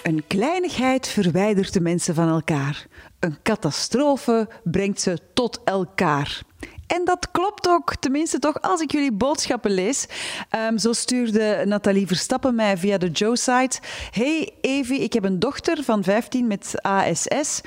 Een 0.03 0.23
kleinigheid 0.27 1.07
verwijdert 1.07 1.73
de 1.73 1.81
mensen 1.81 2.15
van 2.15 2.29
elkaar. 2.29 2.87
Een 3.19 3.37
catastrofe 3.43 4.47
brengt 4.63 5.01
ze 5.01 5.19
tot 5.33 5.61
elkaar. 5.63 6.41
En 6.87 7.05
dat 7.05 7.31
klopt 7.31 7.67
ook, 7.67 7.95
tenminste 7.95 8.39
toch 8.39 8.61
als 8.61 8.81
ik 8.81 8.91
jullie 8.91 9.11
boodschappen 9.11 9.71
lees. 9.71 10.05
Um, 10.69 10.77
zo 10.77 10.93
stuurde 10.93 11.63
Nathalie 11.65 12.07
Verstappen 12.07 12.55
mij 12.55 12.77
via 12.77 12.97
de 12.97 13.09
Joe-site. 13.09 13.79
Hey 14.11 14.53
Evie, 14.61 14.99
ik 14.99 15.13
heb 15.13 15.23
een 15.23 15.39
dochter 15.39 15.83
van 15.83 16.03
15 16.03 16.47
met 16.47 16.73
ASS. 16.81 17.61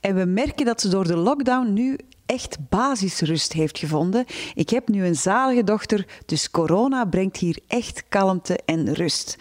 En 0.00 0.14
we 0.14 0.24
merken 0.24 0.66
dat 0.66 0.80
ze 0.80 0.88
door 0.88 1.06
de 1.06 1.16
lockdown 1.16 1.72
nu 1.72 1.98
echt 2.26 2.56
basisrust 2.68 3.52
heeft 3.52 3.78
gevonden. 3.78 4.24
Ik 4.54 4.70
heb 4.70 4.88
nu 4.88 5.06
een 5.06 5.16
zalige 5.16 5.64
dochter, 5.64 6.06
dus 6.26 6.50
corona 6.50 7.04
brengt 7.04 7.36
hier 7.36 7.58
echt 7.66 8.04
kalmte 8.08 8.58
en 8.64 8.94
rust. 8.94 9.36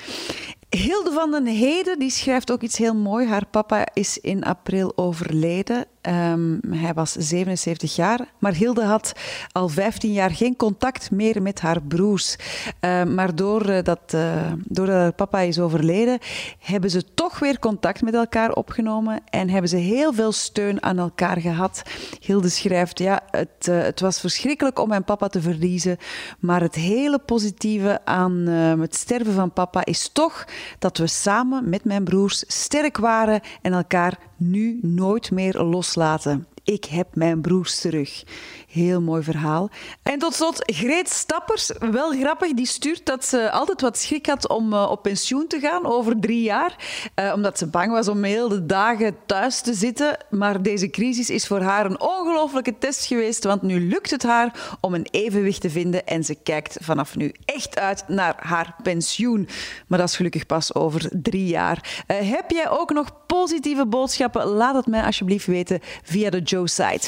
Hilde 0.78 1.12
van 1.12 1.32
den 1.32 1.46
Heden 1.46 2.00
die 2.00 2.10
schrijft 2.10 2.52
ook 2.52 2.62
iets 2.62 2.78
heel 2.78 2.96
mooi. 2.96 3.28
Haar 3.28 3.46
papa 3.46 3.88
is 3.94 4.18
in 4.18 4.44
april 4.44 4.94
overleden. 4.96 5.86
Um, 6.10 6.60
hij 6.70 6.94
was 6.94 7.12
77 7.12 7.96
jaar, 7.96 8.20
maar 8.40 8.54
Hilde 8.54 8.84
had 8.84 9.14
al 9.52 9.68
15 9.68 10.14
jaar 10.14 10.32
geen 10.32 10.56
contact 10.56 11.12
meer 11.12 11.42
met 11.42 11.62
haar 11.62 11.82
broers. 11.82 12.36
Um, 12.80 13.14
maar 13.14 13.36
doordat, 13.36 14.14
uh, 14.16 14.52
doordat 14.66 14.96
haar 14.96 15.14
papa 15.14 15.40
is 15.40 15.60
overleden, 15.60 16.20
hebben 16.60 16.90
ze 16.90 17.14
toch 17.14 17.40
weer 17.40 17.60
contact 17.60 18.02
met 18.02 18.14
elkaar 18.14 18.54
opgenomen 18.54 19.22
en 19.30 19.50
hebben 19.50 19.70
ze 19.70 19.76
heel 19.76 20.14
veel 20.14 20.32
steun 20.32 20.84
aan 20.84 21.00
elkaar 21.00 21.42
gehad. 21.42 21.82
Hilde 22.20 22.50
schrijft, 22.50 23.00
ja, 23.00 23.22
het, 23.32 23.68
uh, 23.70 23.82
het 23.82 24.00
was 24.00 24.20
verschrikkelijk 24.20 24.80
om 24.80 24.88
mijn 24.90 25.04
papa 25.04 25.28
te 25.28 25.42
verliezen, 25.42 25.98
maar 26.40 26.62
het 26.62 26.76
hele 26.76 27.20
positieve 27.20 28.00
aan 28.06 28.50
uh, 28.50 28.80
het 28.80 28.96
sterven 28.96 29.34
van 29.34 29.54
papa 29.54 29.86
is 29.86 30.10
toch 30.14 30.46
dat 30.80 30.98
we 30.98 31.08
samen 31.08 31.70
met 31.70 31.84
mijn 31.84 32.04
broers 32.04 32.44
sterk 32.48 32.98
waren 32.98 33.42
en 33.62 33.74
elkaar 33.74 34.18
nu 34.42 34.80
nooit 34.82 35.32
meer 35.32 35.62
loslaten. 35.62 36.48
Ik 36.64 36.86
heb 36.86 37.16
mijn 37.16 37.42
broers 37.42 37.80
terug. 37.82 38.24
Heel 38.72 39.02
mooi 39.02 39.24
verhaal. 39.24 39.70
En 40.04 40.20
tot 40.20 40.34
slot, 40.34 40.74
Greet 40.76 41.10
Stappers, 41.10 41.72
wel 41.80 42.12
grappig, 42.12 42.54
die 42.54 42.66
stuurt 42.66 43.06
dat 43.06 43.26
ze 43.26 43.52
altijd 43.52 43.82
wat 43.82 43.98
schrik 43.98 44.26
had 44.26 44.50
om 44.50 44.74
uh, 44.74 44.90
op 44.92 45.02
pensioen 45.02 45.48
te 45.48 45.60
gaan 45.60 45.86
over 45.86 46.20
drie 46.20 46.42
jaar. 46.42 46.76
Uh, 47.16 47.32
omdat 47.36 47.58
ze 47.58 47.68
bang 47.68 47.92
was 47.92 48.08
om 48.08 48.24
heel 48.24 48.48
de 48.48 48.66
dagen 48.66 49.16
thuis 49.26 49.62
te 49.62 49.74
zitten. 49.74 50.18
Maar 50.30 50.62
deze 50.62 50.90
crisis 50.90 51.30
is 51.30 51.48
voor 51.48 51.62
haar 51.62 51.86
een 51.86 52.02
ongelofelijke 52.02 52.78
test 52.78 53.06
geweest, 53.06 53.44
want 53.44 53.62
nu 53.62 53.88
lukt 53.88 54.12
het 54.12 54.24
haar 54.24 54.78
om 54.82 54.94
een 54.94 55.08
evenwicht 55.12 55.62
te 55.62 55.70
vinden 55.70 56.06
en 56.06 56.24
ze 56.24 56.36
kijkt 56.36 56.78
vanaf 56.82 57.16
nu 57.16 57.34
echt 57.46 57.80
uit 57.80 58.04
naar 58.08 58.36
haar 58.40 58.76
pensioen. 58.84 59.48
Maar 59.88 60.00
dat 60.00 60.10
is 60.10 60.16
gelukkig 60.16 60.46
pas 60.46 60.76
over 60.76 61.10
drie 61.12 61.48
jaar. 61.48 62.06
Uh, 62.08 62.32
heb 62.32 62.52
jij 62.52 62.70
ook 62.70 62.92
nog 62.94 63.26
positieve 63.28 63.86
boodschappen? 63.86 64.46
Laat 64.46 64.76
het 64.76 64.88
mij 64.88 65.04
alsjeblieft 65.04 65.46
weten 65.46 65.80
via 66.04 66.30
de 66.30 66.42
Joe-site. 66.42 67.08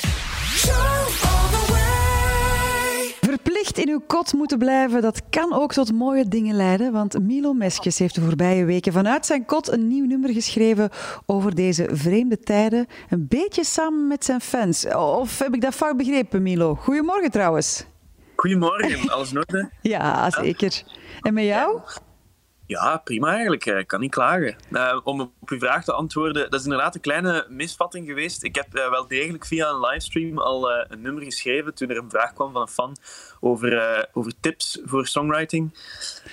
Verplicht 3.44 3.78
in 3.78 3.90
uw 3.90 4.02
kot 4.08 4.34
moeten 4.34 4.58
blijven, 4.58 5.02
dat 5.02 5.22
kan 5.30 5.54
ook 5.54 5.74
tot 5.74 5.94
mooie 5.94 6.28
dingen 6.28 6.56
leiden. 6.56 6.92
Want 6.92 7.20
Milo 7.22 7.54
Meskjes 7.54 8.00
heeft 8.00 8.16
de 8.16 8.22
voorbije 8.22 8.66
weken 8.66 8.94
vanuit 8.94 9.26
zijn 9.26 9.46
kot 9.46 9.72
een 9.72 9.88
nieuw 9.88 10.06
nummer 10.06 10.30
geschreven 10.30 10.90
over 11.26 11.56
deze 11.56 11.90
vreemde 11.92 12.40
tijden. 12.40 12.88
Een 13.10 13.26
beetje 13.28 13.64
samen 13.64 14.08
met 14.08 14.26
zijn 14.26 14.42
fans. 14.42 14.86
Of 14.96 15.40
heb 15.40 15.54
ik 15.54 15.62
dat 15.62 15.74
fout 15.74 15.98
begrepen, 15.98 16.42
Milo? 16.42 16.76
Goedemorgen 16.76 17.32
trouwens. 17.32 17.86
Goedemorgen, 18.36 19.10
alles 19.10 19.32
in 19.32 19.38
orde? 19.38 19.72
ja, 19.82 20.30
zeker. 20.30 20.84
En 21.22 21.34
met 21.34 21.44
jou? 21.44 21.80
Ja, 21.86 22.02
prima 23.04 23.32
eigenlijk. 23.32 23.66
Ik 23.66 23.88
kan 23.88 24.00
niet 24.00 24.12
klagen. 24.12 24.56
Uh, 24.72 25.00
om 25.04 25.22
op 25.22 25.50
uw 25.50 25.60
vraag 25.60 25.84
te 25.84 25.94
antwoorden, 25.94 26.50
dat 26.50 26.60
is 26.60 26.64
inderdaad 26.66 26.96
een 26.96 27.02
kleine 27.02 27.46
misvatting 27.50 28.08
geweest. 28.08 28.44
Ik 28.44 28.56
heb 28.56 28.68
uh, 28.74 28.90
wel 28.90 29.08
degelijk 29.08 29.46
via 29.46 29.70
een 29.70 29.80
livestream 29.80 30.38
al 30.38 30.72
uh, 30.72 30.86
een 30.88 31.02
nummer 31.02 31.24
geschreven 31.24 31.74
toen 31.74 31.90
er 31.90 31.98
een 31.98 32.10
vraag 32.10 32.34
kwam 32.34 32.52
van 32.52 32.62
een 32.62 32.68
fan 32.68 32.98
over, 33.40 34.08
over 34.14 34.34
tips 34.40 34.80
voor 34.84 35.08
songwriting. 35.08 35.74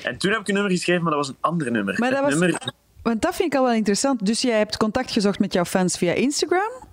En 0.03 0.19
toen 0.19 0.31
heb 0.31 0.41
ik 0.41 0.49
een 0.49 0.55
nummer 0.55 0.73
geschreven, 0.73 1.03
maar 1.03 1.13
dat 1.13 1.27
was 1.27 1.29
een 1.29 1.41
ander 1.41 1.71
nummer. 1.71 1.95
Maar 1.99 2.11
dat 2.11 2.21
was... 2.21 2.31
nummer... 2.31 2.73
Want 3.03 3.23
dat 3.23 3.35
vind 3.35 3.53
ik 3.53 3.59
al 3.59 3.65
wel 3.65 3.75
interessant. 3.75 4.27
Dus 4.27 4.41
jij 4.41 4.59
hebt 4.59 4.77
contact 4.77 5.11
gezocht 5.11 5.39
met 5.39 5.53
jouw 5.53 5.65
fans 5.65 5.99
via 5.99 6.13
Instagram? 6.13 6.89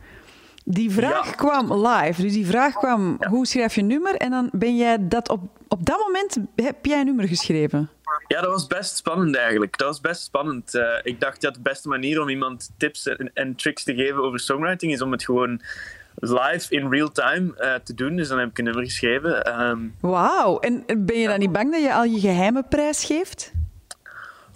Die 0.66 0.92
vraag 0.92 1.26
ja. 1.26 1.32
kwam 1.32 1.88
live. 1.88 2.22
Dus 2.22 2.34
die 2.34 2.46
vraag 2.46 2.74
kwam, 2.74 3.18
ja. 3.20 3.30
hoe 3.30 3.48
schrijf 3.48 3.76
je 3.76 3.82
een 3.82 3.88
nummer? 3.88 4.16
En 4.16 4.32
dan 4.32 4.50
ben 4.52 4.78
jij 4.78 5.08
dat 5.08 5.30
op, 5.30 5.42
op 5.68 5.86
dat 5.86 6.00
moment, 6.00 6.38
heb 6.56 6.86
jij 6.86 7.00
een 7.00 7.06
nummer 7.06 7.28
geschreven? 7.28 7.90
Ja, 8.28 8.42
dat 8.42 8.52
was 8.52 8.68
best 8.68 8.96
spannend 8.96 9.36
eigenlijk. 9.36 9.78
Dat 9.78 9.88
was 9.88 10.02
best 10.02 10.22
spannend. 10.22 10.76
Uh, 10.76 10.84
ik 11.04 11.20
dacht 11.20 11.42
dat 11.42 11.54
de 11.54 11.62
beste 11.62 11.88
manier 11.88 12.22
om 12.22 12.30
iemand 12.30 12.72
tips 12.78 13.08
en, 13.34 13.56
tricks 13.56 13.84
te 13.84 13.96
geven 13.96 14.24
over 14.24 14.40
songwriting 14.40 14.92
is 14.92 15.02
om 15.02 15.12
het 15.12 15.24
gewoon 15.24 15.62
live 16.16 16.76
in 16.76 16.90
real 16.90 17.12
time 17.12 17.54
uh, 17.60 17.74
te 17.84 17.94
doen. 17.94 18.16
Dus 18.16 18.28
dan 18.28 18.40
heb 18.40 18.50
ik 18.50 18.58
een 18.58 18.64
nummer 18.64 18.84
geschreven. 18.84 19.60
Um, 19.62 19.96
Wauw. 20.00 20.60
En 20.60 20.84
ben 20.98 21.20
je 21.20 21.28
dan 21.28 21.40
niet 21.40 21.52
bang 21.52 21.72
dat 21.72 21.82
je 21.82 21.94
al 21.94 22.04
je 22.04 22.20
geheime 22.20 22.64
prijs 22.70 23.04
geeft? 23.06 23.52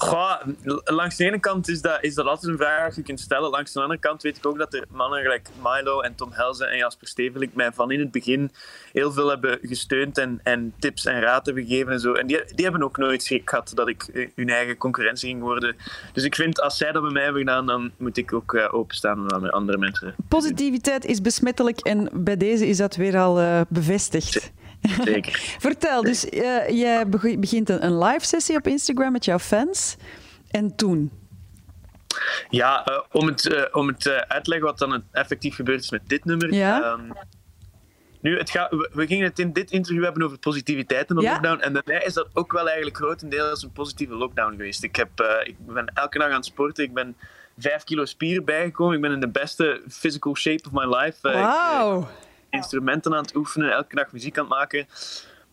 Goh, 0.01 0.35
langs 0.83 1.15
de 1.15 1.25
ene 1.25 1.39
kant 1.39 1.69
is 1.69 1.81
dat, 1.81 1.97
is 2.01 2.15
dat 2.15 2.25
altijd 2.25 2.51
een 2.51 2.57
vraag 2.57 2.87
die 2.87 2.97
je 2.97 3.03
kunt 3.03 3.19
stellen. 3.19 3.49
Langs 3.49 3.71
de 3.71 3.81
andere 3.81 3.99
kant 3.99 4.21
weet 4.21 4.37
ik 4.37 4.45
ook 4.45 4.57
dat 4.57 4.73
er 4.73 4.85
mannen 4.89 5.21
gelijk 5.21 5.49
Milo 5.63 6.01
en 6.01 6.15
Tom 6.15 6.31
Helzen 6.31 6.69
en 6.69 6.77
Jasper 6.77 7.07
Stevelink 7.07 7.53
mij 7.53 7.71
van 7.71 7.91
in 7.91 7.99
het 7.99 8.11
begin 8.11 8.51
heel 8.91 9.11
veel 9.11 9.29
hebben 9.29 9.59
gesteund 9.61 10.17
en, 10.17 10.39
en 10.43 10.73
tips 10.79 11.05
en 11.05 11.19
raad 11.19 11.45
hebben 11.45 11.65
gegeven 11.65 11.91
en 11.91 11.99
zo. 11.99 12.13
En 12.13 12.27
die, 12.27 12.43
die 12.55 12.65
hebben 12.65 12.83
ook 12.83 12.97
nooit 12.97 13.23
schrik 13.23 13.49
gehad 13.49 13.71
dat 13.75 13.87
ik 13.87 14.29
hun 14.35 14.49
eigen 14.49 14.77
concurrentie 14.77 15.29
ging 15.29 15.41
worden. 15.41 15.75
Dus 16.13 16.23
ik 16.23 16.35
vind, 16.35 16.61
als 16.61 16.77
zij 16.77 16.91
dat 16.91 17.01
bij 17.01 17.11
mij 17.11 17.23
hebben 17.23 17.41
gedaan, 17.41 17.65
dan 17.65 17.91
moet 17.97 18.17
ik 18.17 18.33
ook 18.33 18.53
uh, 18.53 18.73
openstaan 18.73 19.33
aan 19.33 19.49
andere 19.49 19.77
mensen. 19.77 20.15
Positiviteit 20.27 21.05
is 21.05 21.21
besmettelijk 21.21 21.79
en 21.79 22.09
bij 22.13 22.37
deze 22.37 22.67
is 22.67 22.77
dat 22.77 22.95
weer 22.95 23.17
al 23.17 23.41
uh, 23.41 23.61
bevestigd. 23.69 24.51
Zeker. 25.03 25.55
Vertel, 25.59 26.01
dus 26.01 26.25
uh, 26.25 26.69
jij 26.69 27.09
begint 27.09 27.69
een, 27.69 27.97
live 27.97 28.25
sessie 28.25 28.55
op 28.55 28.67
Instagram 28.67 29.11
met 29.11 29.25
jouw 29.25 29.39
fans. 29.39 29.95
En 30.51 30.75
toen? 30.75 31.11
Ja, 32.49 32.89
uh, 32.89 32.99
om 33.11 33.27
het, 33.27 33.45
uh, 33.45 33.61
om 33.71 33.87
het 33.87 34.07
uit 34.27 34.43
te 34.43 34.49
leggen 34.49 34.67
wat 34.67 34.77
dan 34.77 35.03
effectief 35.11 35.55
gebeurd 35.55 35.83
is 35.83 35.91
met 35.91 36.01
dit 36.07 36.25
nummer. 36.25 36.53
Ja? 36.53 36.91
Um, 36.91 37.13
Nu, 38.21 38.37
het 38.37 38.49
gaat, 38.49 38.69
we, 38.69 39.07
gingen 39.07 39.25
het 39.25 39.39
in 39.39 39.53
dit 39.53 39.71
interview 39.71 40.03
hebben 40.03 40.23
over 40.23 40.37
positiviteit 40.37 41.09
in 41.09 41.15
de 41.15 41.21
lockdown. 41.21 41.61
En 41.61 41.73
bij 41.73 41.81
mij 41.85 42.03
is 42.05 42.13
dat 42.13 42.27
ook 42.33 42.51
wel 42.51 42.65
eigenlijk 42.65 42.97
grotendeels 42.97 43.63
een 43.63 43.71
positieve 43.71 44.13
lockdown 44.13 44.51
geweest. 44.51 44.83
Ik, 44.83 44.95
heb, 44.95 45.09
ik 45.43 45.55
ben 45.59 45.91
elke 45.93 46.17
dag 46.17 46.27
aan 46.27 46.33
het 46.33 46.45
sporten. 46.45 46.83
Ik 46.83 46.93
ben 46.93 47.15
vijf 47.57 47.83
kilo 47.83 48.05
spieren 48.05 48.45
bijgekomen. 48.45 48.95
Ik 48.95 49.01
ben 49.01 49.11
in 49.11 49.19
de 49.19 49.29
beste 49.29 49.81
physical 49.89 50.35
shape 50.35 50.63
of 50.65 50.71
my 50.71 50.95
life. 50.95 51.17
Wow. 51.21 52.07
Instrumenten 52.51 53.13
aan 53.13 53.21
het 53.21 53.35
oefenen, 53.35 53.71
elke 53.71 53.95
dag 53.95 54.11
muziek 54.11 54.37
aan 54.37 54.45
het 54.45 54.53
maken. 54.53 54.87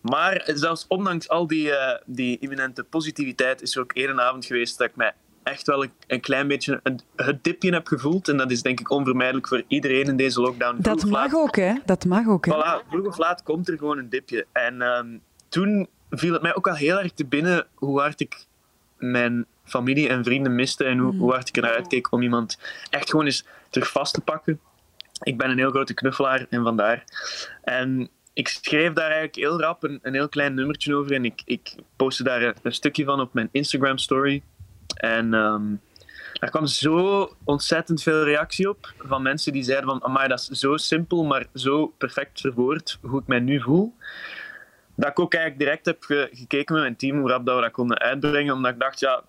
Maar 0.00 0.42
zelfs 0.54 0.84
ondanks 0.88 1.28
al 1.28 1.46
die, 1.46 1.68
uh, 1.68 1.94
die 2.06 2.38
imminente 2.38 2.84
positiviteit 2.84 3.62
is 3.62 3.74
er 3.76 3.82
ook 3.82 3.92
één 3.92 4.20
avond 4.20 4.44
geweest 4.44 4.78
dat 4.78 4.88
ik 4.88 4.96
mij 4.96 5.12
echt 5.42 5.66
wel 5.66 5.86
een, 6.06 6.20
klein 6.20 6.48
beetje 6.48 6.80
een, 6.82 7.00
het 7.16 7.44
dipje 7.44 7.72
heb 7.72 7.86
gevoeld. 7.86 8.28
En 8.28 8.36
dat 8.36 8.50
is 8.50 8.62
denk 8.62 8.80
ik 8.80 8.90
onvermijdelijk 8.90 9.48
voor 9.48 9.62
iedereen 9.68 10.04
in 10.04 10.16
deze 10.16 10.40
lockdown. 10.40 10.76
Dat 10.82 11.04
mag 11.04 11.34
ook, 11.34 11.56
hè? 11.56 11.74
Dat 11.84 12.04
mag 12.04 12.26
ook, 12.26 12.46
hè? 12.46 12.52
Voilà, 12.52 12.88
vroeg 12.88 13.06
of 13.06 13.18
laat 13.18 13.42
komt 13.42 13.68
er 13.68 13.78
gewoon 13.78 13.98
een 13.98 14.08
dipje. 14.08 14.46
En 14.52 14.82
ehm, 14.82 15.18
toen 15.48 15.88
viel 16.10 16.32
het 16.32 16.42
mij 16.42 16.54
ook 16.54 16.68
al 16.68 16.74
heel 16.74 16.98
erg 16.98 17.12
te 17.12 17.26
binnen 17.26 17.66
hoe 17.74 18.00
hard 18.00 18.20
ik 18.20 18.46
mijn 18.96 19.46
familie 19.64 20.08
en 20.08 20.24
vrienden 20.24 20.54
miste 20.54 20.84
en 20.84 20.98
hoe, 20.98 21.12
mm. 21.12 21.18
hoe 21.18 21.32
hard 21.32 21.48
ik 21.48 21.56
eruit 21.56 21.86
keek 21.86 22.12
om 22.12 22.22
iemand 22.22 22.58
echt 22.90 23.10
gewoon 23.10 23.24
eens 23.24 23.44
terug 23.70 23.90
vast 23.90 24.14
te 24.14 24.20
pakken. 24.20 24.60
Ik 25.22 25.38
ben 25.38 25.50
een 25.50 25.58
heel 25.58 25.70
grote 25.70 25.94
knuffelaar 25.94 26.46
en 26.50 26.62
vandaar. 26.62 27.04
En 27.62 28.08
ik 28.32 28.48
schreef 28.48 28.92
daar 28.92 29.04
eigenlijk 29.04 29.34
heel 29.34 29.60
rap 29.60 29.82
een, 29.82 29.98
een 30.02 30.14
heel 30.14 30.28
klein 30.28 30.54
nummertje 30.54 30.94
over 30.94 31.12
en 31.12 31.24
ik, 31.24 31.42
ik 31.44 31.74
postte 31.96 32.22
daar 32.22 32.54
een, 32.62 32.72
stukje 32.72 33.04
van 33.04 33.20
op 33.20 33.34
mijn 33.34 33.48
Instagram 33.52 33.98
story. 33.98 34.42
En 34.94 35.34
um, 35.34 35.80
er 36.40 36.50
kwam 36.50 36.66
zo 36.66 37.28
ontzettend 37.44 38.02
veel 38.02 38.24
reactie 38.24 38.68
op 38.68 38.92
van 38.98 39.22
mensen 39.22 39.52
die 39.52 39.62
zeiden 39.62 39.88
van 39.88 40.04
amai, 40.04 40.28
dat 40.28 40.48
is 40.50 40.58
zo 40.58 40.76
simpel, 40.76 41.24
maar 41.24 41.46
zo 41.54 41.86
perfect 41.86 42.40
verwoord 42.40 42.98
hoe 43.02 43.20
ik 43.20 43.26
mij 43.26 43.40
nu 43.40 43.60
voel. 43.60 43.94
Dat 44.94 45.08
ik 45.08 45.18
ook 45.18 45.34
eigenlijk 45.34 45.62
direct 45.64 45.86
heb 45.86 46.28
gekeken 46.32 46.74
met 46.74 46.82
mijn 46.82 46.96
team 46.96 47.18
hoe 47.18 47.28
rap 47.28 47.46
dat 47.46 47.56
we 47.56 47.62
dat 47.62 47.70
konden 47.70 47.98
uitbrengen, 47.98 48.54
omdat 48.54 48.72
ik 48.72 48.80
dacht, 48.80 49.00
ja, 49.00 49.22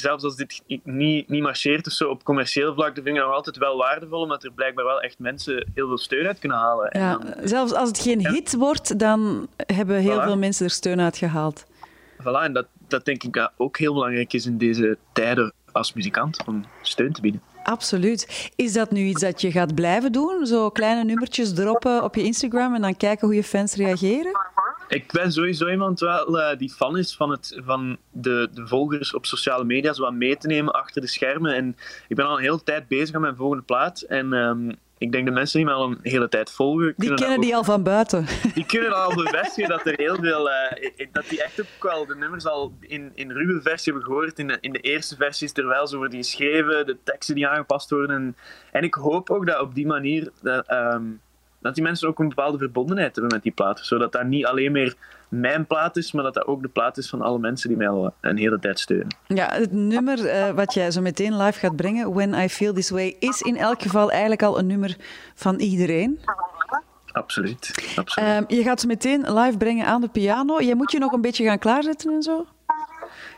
zelfs 0.00 0.24
als 0.24 0.36
dit 0.36 0.62
niet, 0.84 1.28
niet 1.28 1.42
marcheert 1.42 1.86
of 1.86 1.92
zo 1.92 2.08
op 2.08 2.24
commercieel 2.24 2.74
vlak, 2.74 2.94
dan 2.94 3.04
vind 3.04 3.16
ik 3.16 3.22
nog 3.22 3.32
altijd 3.32 3.56
wel 3.56 3.76
waardevol, 3.76 4.20
omdat 4.20 4.44
er 4.44 4.52
blijkbaar 4.52 4.84
wel 4.84 5.00
echt 5.00 5.18
mensen 5.18 5.70
heel 5.74 5.86
veel 5.86 5.98
steun 5.98 6.26
uit 6.26 6.38
kunnen 6.38 6.58
halen. 6.58 6.88
Ja, 6.98 7.18
zelfs 7.42 7.72
als 7.72 7.88
het 7.88 7.98
geen 7.98 8.28
hit 8.28 8.54
wordt, 8.54 8.98
dan 8.98 9.48
hebben 9.56 9.96
heel 9.96 10.22
veel 10.22 10.36
mensen 10.36 10.64
er 10.64 10.70
steun 10.70 11.00
uit 11.00 11.16
gehaald. 11.16 11.66
Voilà, 12.22 12.42
en 12.42 12.52
dat, 12.52 12.66
dat 12.88 13.04
denk 13.04 13.22
ik 13.22 13.32
dat 13.32 13.52
ook 13.56 13.78
heel 13.78 13.92
belangrijk 13.92 14.32
is 14.32 14.46
in 14.46 14.58
deze 14.58 14.98
tijden 15.12 15.52
als 15.72 15.92
muzikant, 15.92 16.44
om 16.46 16.64
steun 16.82 17.12
te 17.12 17.20
bieden. 17.20 17.42
Absoluut. 17.62 18.50
Is 18.56 18.72
dat 18.72 18.90
nu 18.90 19.00
iets 19.00 19.20
dat 19.20 19.40
je 19.40 19.50
gaat 19.50 19.74
blijven 19.74 20.12
doen? 20.12 20.46
Zo 20.46 20.70
kleine 20.70 21.04
nummertjes 21.04 21.54
droppen 21.54 22.04
op 22.04 22.14
je 22.14 22.22
Instagram 22.22 22.74
en 22.74 22.80
dan 22.80 22.96
kijken 22.96 23.26
hoe 23.26 23.36
je 23.36 23.44
fans 23.44 23.74
reageren? 23.74 24.32
Ik 24.88 25.12
ben 25.12 25.32
sowieso 25.32 25.68
iemand 25.68 26.00
wel, 26.00 26.38
uh, 26.38 26.58
die 26.58 26.70
fan 26.70 26.98
is 26.98 27.16
van, 27.16 27.30
het, 27.30 27.60
van 27.64 27.96
de, 28.10 28.48
de 28.52 28.66
volgers 28.66 29.14
op 29.14 29.26
sociale 29.26 29.64
media, 29.64 29.92
zo 29.92 30.02
wat 30.02 30.12
mee 30.12 30.36
te 30.36 30.46
nemen 30.46 30.72
achter 30.72 31.00
de 31.00 31.06
schermen. 31.06 31.54
En 31.54 31.76
ik 32.08 32.16
ben 32.16 32.26
al 32.26 32.36
een 32.36 32.42
hele 32.42 32.62
tijd 32.62 32.88
bezig 32.88 33.14
aan 33.14 33.20
mijn 33.20 33.36
volgende 33.36 33.62
plaat. 33.62 34.00
En 34.00 34.32
um, 34.32 34.78
ik 34.98 35.12
denk 35.12 35.26
de 35.26 35.30
mensen 35.30 35.56
die 35.56 35.66
mij 35.66 35.74
al 35.74 35.84
een 35.84 35.98
hele 36.02 36.28
tijd 36.28 36.50
volgen... 36.50 36.94
Die 36.96 37.14
kennen 37.14 37.40
die 37.40 37.56
al 37.56 37.64
van 37.64 37.82
buiten. 37.82 38.26
Die 38.54 38.66
kunnen 38.66 38.96
al 38.96 39.14
bevestigen 39.24 39.70
dat 39.70 39.86
er 39.86 39.94
heel 39.96 40.16
veel... 40.16 40.48
Uh, 40.48 41.06
dat 41.12 41.28
die 41.28 41.42
echt 41.42 41.60
ook 41.60 41.82
wel 41.82 42.06
de 42.06 42.16
nummers 42.16 42.46
al 42.46 42.74
in, 42.80 43.10
in 43.14 43.30
ruwe 43.30 43.60
versie 43.62 43.92
hebben 43.92 44.10
gehoord. 44.10 44.38
In 44.38 44.46
de, 44.46 44.58
in 44.60 44.72
de 44.72 44.80
eerste 44.80 45.16
versies 45.16 45.52
er 45.52 45.66
wel 45.66 45.86
zo 45.86 45.96
worden 45.96 46.18
geschreven, 46.18 46.86
de 46.86 46.96
teksten 47.04 47.34
die 47.34 47.46
aangepast 47.46 47.90
worden. 47.90 48.16
En, 48.16 48.36
en 48.72 48.82
ik 48.82 48.94
hoop 48.94 49.30
ook 49.30 49.46
dat 49.46 49.60
op 49.60 49.74
die 49.74 49.86
manier... 49.86 50.30
Dat, 50.42 50.72
um, 50.72 51.20
dat 51.66 51.74
die 51.74 51.84
mensen 51.84 52.08
ook 52.08 52.18
een 52.18 52.28
bepaalde 52.28 52.58
verbondenheid 52.58 53.14
hebben 53.14 53.32
met 53.34 53.42
die 53.42 53.52
plaat. 53.52 53.80
Zodat 53.82 54.12
dat 54.12 54.24
niet 54.24 54.46
alleen 54.46 54.72
meer 54.72 54.94
mijn 55.28 55.66
plaat 55.66 55.96
is, 55.96 56.12
maar 56.12 56.24
dat 56.24 56.34
dat 56.34 56.46
ook 56.46 56.62
de 56.62 56.68
plaat 56.68 56.96
is 56.96 57.08
van 57.08 57.22
alle 57.22 57.38
mensen 57.38 57.68
die 57.68 57.78
mij 57.78 57.88
al 57.88 58.14
een 58.20 58.36
hele 58.36 58.58
tijd 58.58 58.78
steunen. 58.78 59.16
Ja, 59.26 59.52
het 59.52 59.72
nummer 59.72 60.18
uh, 60.18 60.50
wat 60.50 60.74
jij 60.74 60.90
zo 60.90 61.00
meteen 61.00 61.36
live 61.36 61.58
gaat 61.58 61.76
brengen, 61.76 62.14
When 62.14 62.34
I 62.34 62.48
Feel 62.48 62.72
This 62.72 62.90
Way, 62.90 63.16
is 63.18 63.40
in 63.40 63.56
elk 63.56 63.82
geval 63.82 64.10
eigenlijk 64.10 64.42
al 64.42 64.58
een 64.58 64.66
nummer 64.66 64.96
van 65.34 65.58
iedereen. 65.58 66.20
Absoluut. 67.12 67.94
absoluut. 67.96 68.28
Uh, 68.50 68.58
je 68.58 68.62
gaat 68.62 68.80
zo 68.80 68.86
meteen 68.86 69.32
live 69.32 69.56
brengen 69.56 69.86
aan 69.86 70.00
de 70.00 70.08
piano. 70.08 70.60
Jij 70.60 70.74
moet 70.74 70.92
je 70.92 70.98
nog 70.98 71.12
een 71.12 71.20
beetje 71.20 71.44
gaan 71.44 71.58
klaarzetten 71.58 72.12
en 72.12 72.22
zo? 72.22 72.46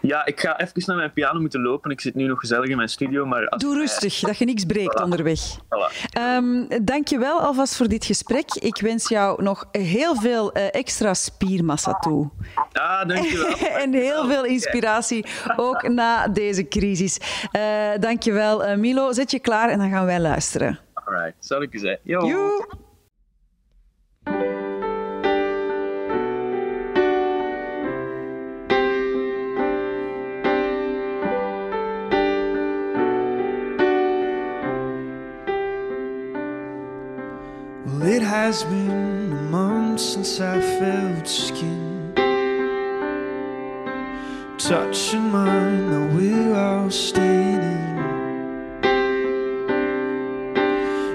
Ja, 0.01 0.27
ik 0.27 0.41
ga 0.41 0.61
even 0.61 0.83
naar 0.87 0.97
mijn 0.97 1.13
piano 1.13 1.41
moeten 1.41 1.63
lopen. 1.63 1.91
Ik 1.91 2.01
zit 2.01 2.15
nu 2.15 2.27
nog 2.27 2.41
gezellig 2.41 2.69
in 2.69 2.77
mijn 2.77 2.89
studio. 2.89 3.27
Maar 3.27 3.49
als 3.49 3.63
Doe 3.63 3.75
rustig, 3.75 4.21
dat 4.21 4.39
je 4.39 4.45
niks 4.45 4.65
breekt 4.65 5.03
onderweg. 5.03 5.41
Voilà. 5.57 6.19
Um, 6.21 6.67
Dank 6.83 7.09
je 7.09 7.19
wel 7.19 7.41
alvast 7.41 7.77
voor 7.77 7.89
dit 7.89 8.05
gesprek. 8.05 8.55
Ik 8.55 8.77
wens 8.81 9.09
jou 9.09 9.43
nog 9.43 9.69
heel 9.71 10.15
veel 10.17 10.57
uh, 10.57 10.75
extra 10.75 11.15
spiermassa 11.15 11.93
toe. 11.93 12.31
Ja, 12.73 13.05
dank 13.05 13.25
je 13.25 13.37
wel. 13.37 13.69
en 13.83 13.93
heel 13.93 14.27
veel 14.27 14.45
inspiratie, 14.45 15.27
ook 15.57 15.89
na 15.89 16.29
deze 16.29 16.69
crisis. 16.69 17.19
Uh, 17.53 17.63
dank 18.01 18.23
je 18.23 18.33
wel, 18.33 18.69
uh, 18.69 18.77
Milo. 18.77 19.13
Zet 19.13 19.31
je 19.31 19.39
klaar 19.39 19.69
en 19.69 19.79
dan 19.79 19.91
gaan 19.91 20.07
wij 20.07 20.21
luisteren. 20.21 20.79
Alright, 20.95 21.35
zal 21.39 21.63
ik 21.63 21.73
je 21.73 21.79
zeggen. 21.79 22.01
Yo. 22.03 22.27
Yo. 22.27 22.67
Has 38.29 38.63
been 38.65 39.33
a 39.33 39.43
month 39.51 39.99
since 40.01 40.39
I 40.39 40.61
felt 40.61 41.27
skin 41.27 42.13
touching 44.59 45.31
mine. 45.33 45.91
Now 45.91 46.15
we're 46.15 46.55
all 46.55 46.91
standing, 46.91 47.97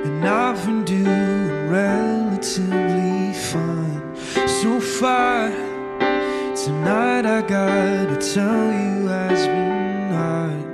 and 0.08 0.26
I've 0.26 0.66
been 0.66 0.84
doing 0.86 1.70
relatively 1.70 3.34
fine 3.52 4.16
so 4.48 4.80
far. 4.80 5.52
Tonight 6.56 7.28
I 7.28 7.42
gotta 7.44 8.18
tell 8.34 8.72
you 8.82 9.06
has 9.06 9.46
been 9.46 10.14
hard. 10.18 10.66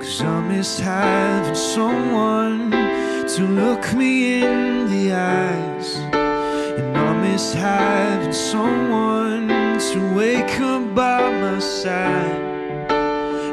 Cause 0.00 0.20
I 0.22 0.40
miss 0.48 0.80
having 0.80 1.54
someone 1.54 2.77
to 3.38 3.46
look 3.46 3.94
me 3.94 4.42
in 4.42 4.88
the 4.90 5.12
eyes. 5.12 5.94
And 5.94 6.96
I 6.96 7.12
miss 7.22 7.54
having 7.54 8.32
someone 8.32 9.46
to 9.78 10.14
wake 10.16 10.58
up 10.60 10.92
by 10.92 11.20
my 11.42 11.60
side. 11.60 12.90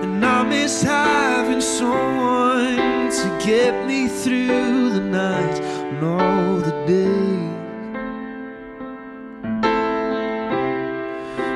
And 0.04 0.26
I 0.26 0.42
miss 0.42 0.82
having 0.82 1.62
someone 1.62 3.12
to 3.20 3.46
get 3.46 3.86
me 3.86 4.08
through 4.08 4.90
the 4.90 5.02
night 5.02 5.60
and 5.60 6.04
all 6.04 6.56
the 6.68 6.76
days. 6.88 7.54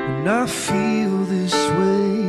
When 0.06 0.28
I 0.28 0.46
feel 0.46 1.24
this 1.24 1.54
way. 1.54 2.19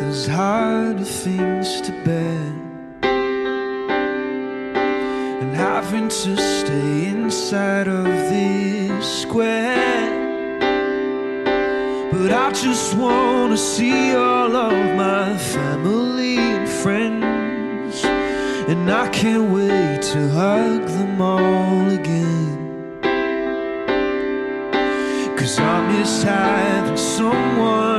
There's 0.00 0.26
harder 0.28 1.04
things 1.04 1.80
to 1.80 1.92
bear. 2.04 2.52
And 5.42 5.54
having 5.54 6.08
to 6.08 6.36
stay 6.36 7.08
inside 7.08 7.88
of 7.88 8.04
this 8.04 9.22
square. 9.22 10.16
But 12.12 12.32
I 12.32 12.52
just 12.52 12.94
wanna 12.94 13.56
see 13.56 14.14
all 14.14 14.54
of 14.54 14.96
my 14.96 15.36
family 15.36 16.38
and 16.38 16.68
friends. 16.68 18.04
And 18.70 18.90
I 18.90 19.08
can't 19.08 19.50
wait 19.50 20.02
to 20.12 20.28
hug 20.30 20.82
them 20.86 21.20
all 21.20 21.88
again. 21.90 22.56
Cause 25.36 25.58
I 25.58 25.76
miss 25.88 26.22
having 26.22 26.96
someone 26.96 27.97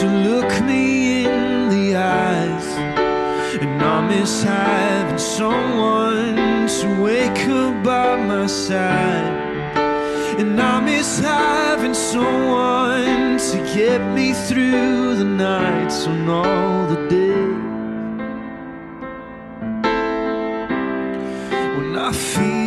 to 0.00 0.06
look 0.06 0.62
me 0.62 1.24
in 1.24 1.70
the 1.70 1.96
eyes. 1.96 2.66
And 3.62 3.82
I 3.82 4.06
miss 4.06 4.42
having 4.42 5.16
someone 5.16 6.66
to 6.68 7.02
wake 7.02 7.48
up 7.48 7.82
by 7.82 8.16
my 8.16 8.46
side. 8.46 9.32
And 10.38 10.60
I 10.60 10.80
miss 10.80 11.18
having 11.18 11.94
someone 11.94 13.38
to 13.38 13.58
get 13.74 14.02
me 14.14 14.34
through 14.34 15.16
the 15.16 15.24
nights 15.24 16.06
and 16.06 16.28
all 16.28 16.86
the 16.92 17.00
days. 17.08 17.56
When 21.78 21.96
I 21.96 22.12
feel 22.12 22.65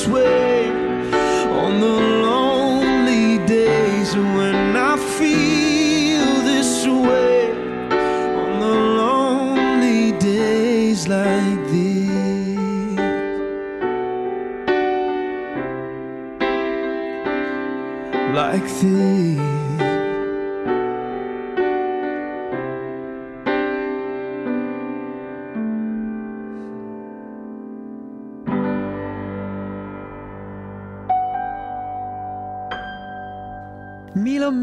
this 0.00 0.08
way, 0.08 0.39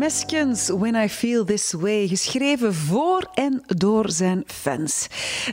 When 0.07 0.95
I 0.95 1.09
Feel 1.09 1.45
This 1.45 1.71
Way, 1.71 2.07
geschreven 2.07 2.73
voor 2.73 3.29
en 3.33 3.63
door 3.65 4.09
zijn 4.09 4.43
fans. 4.45 5.07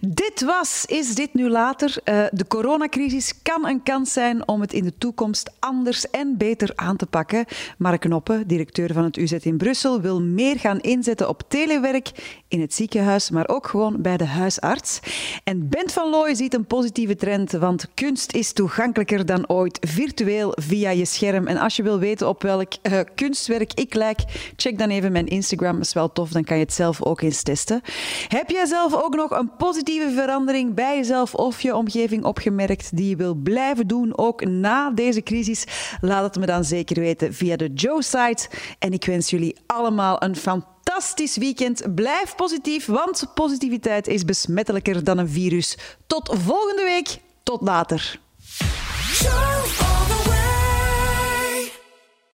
Dit 0.09 0.43
was 0.45 0.85
Is 0.87 1.15
Dit 1.15 1.35
Nu 1.35 1.49
Later? 1.49 1.97
Uh, 2.05 2.25
de 2.31 2.47
coronacrisis 2.47 3.43
kan 3.43 3.67
een 3.67 3.83
kans 3.83 4.13
zijn 4.13 4.49
om 4.49 4.61
het 4.61 4.73
in 4.73 4.85
de 4.85 4.93
toekomst 4.99 5.51
anders 5.59 6.11
en 6.11 6.37
beter 6.37 6.73
aan 6.75 6.97
te 6.97 7.07
pakken. 7.07 7.45
Mark 7.79 8.01
Knoppen, 8.01 8.47
directeur 8.47 8.93
van 8.93 9.05
het 9.05 9.17
UZ 9.17 9.33
in 9.33 9.57
Brussel, 9.57 10.01
wil 10.01 10.21
meer 10.21 10.59
gaan 10.59 10.81
inzetten 10.81 11.29
op 11.29 11.43
telewerk 11.49 12.11
in 12.49 12.61
het 12.61 12.75
ziekenhuis, 12.75 13.31
maar 13.31 13.49
ook 13.49 13.67
gewoon 13.67 14.03
bij 14.03 14.17
de 14.17 14.27
huisarts. 14.27 15.01
En 15.45 15.69
Bent 15.69 15.93
van 15.93 16.11
Looy 16.11 16.35
ziet 16.35 16.55
een 16.55 16.67
positieve 16.67 17.17
trend, 17.17 17.53
want 17.53 17.89
kunst 17.95 18.33
is 18.33 18.53
toegankelijker 18.53 19.27
dan 19.27 19.49
ooit, 19.49 19.79
virtueel 19.81 20.53
via 20.61 20.91
je 20.91 21.05
scherm. 21.05 21.47
En 21.47 21.57
als 21.57 21.77
je 21.77 21.83
wil 21.83 21.99
weten 21.99 22.29
op 22.29 22.43
welk 22.43 22.73
uh, 22.83 23.01
kunstwerk 23.15 23.73
ik 23.75 23.95
lijk, 23.95 24.21
check 24.57 24.79
dan 24.79 24.91
even 24.91 25.13
mijn 25.13 25.27
Instagram. 25.27 25.81
Is 25.81 25.93
wel 25.93 26.13
tof, 26.13 26.31
dan 26.31 26.45
kan 26.45 26.57
je 26.57 26.63
het 26.63 26.73
zelf 26.73 27.03
ook 27.03 27.21
eens 27.21 27.43
testen. 27.43 27.81
Heb 28.29 28.51
jij 28.51 28.67
zelf 28.67 28.95
ook 28.95 29.15
nog 29.15 29.31
een 29.31 29.51
positieve 29.57 30.11
verandering 30.11 30.75
bij 30.75 30.97
jezelf 30.97 31.35
of 31.35 31.61
je 31.61 31.77
omgeving 31.77 32.25
opgemerkt 32.25 32.97
die 32.97 33.09
je 33.09 33.17
wil 33.17 33.35
blijven 33.35 33.87
doen, 33.87 34.19
ook 34.19 34.45
na 34.45 34.91
deze 34.91 35.23
crisis? 35.23 35.65
Laat 36.01 36.25
het 36.25 36.39
me 36.39 36.47
dan 36.47 36.65
zeker 36.65 37.01
weten 37.01 37.35
via 37.35 37.57
de 37.57 37.73
Joe-site. 37.73 38.49
En 38.79 38.93
ik 38.93 39.05
wens 39.05 39.31
jullie 39.31 39.57
allemaal 39.67 40.23
een 40.23 40.37
fantastisch 40.37 41.37
weekend. 41.37 41.95
Blijf 41.95 42.35
positief, 42.35 42.87
want 42.87 43.31
positiviteit 43.35 44.07
is 44.07 44.25
besmettelijker 44.25 45.05
dan 45.05 45.19
een 45.19 45.29
virus. 45.29 45.79
Tot 46.07 46.37
volgende 46.43 46.83
week. 46.83 47.19
Tot 47.43 47.61
later. 47.61 48.19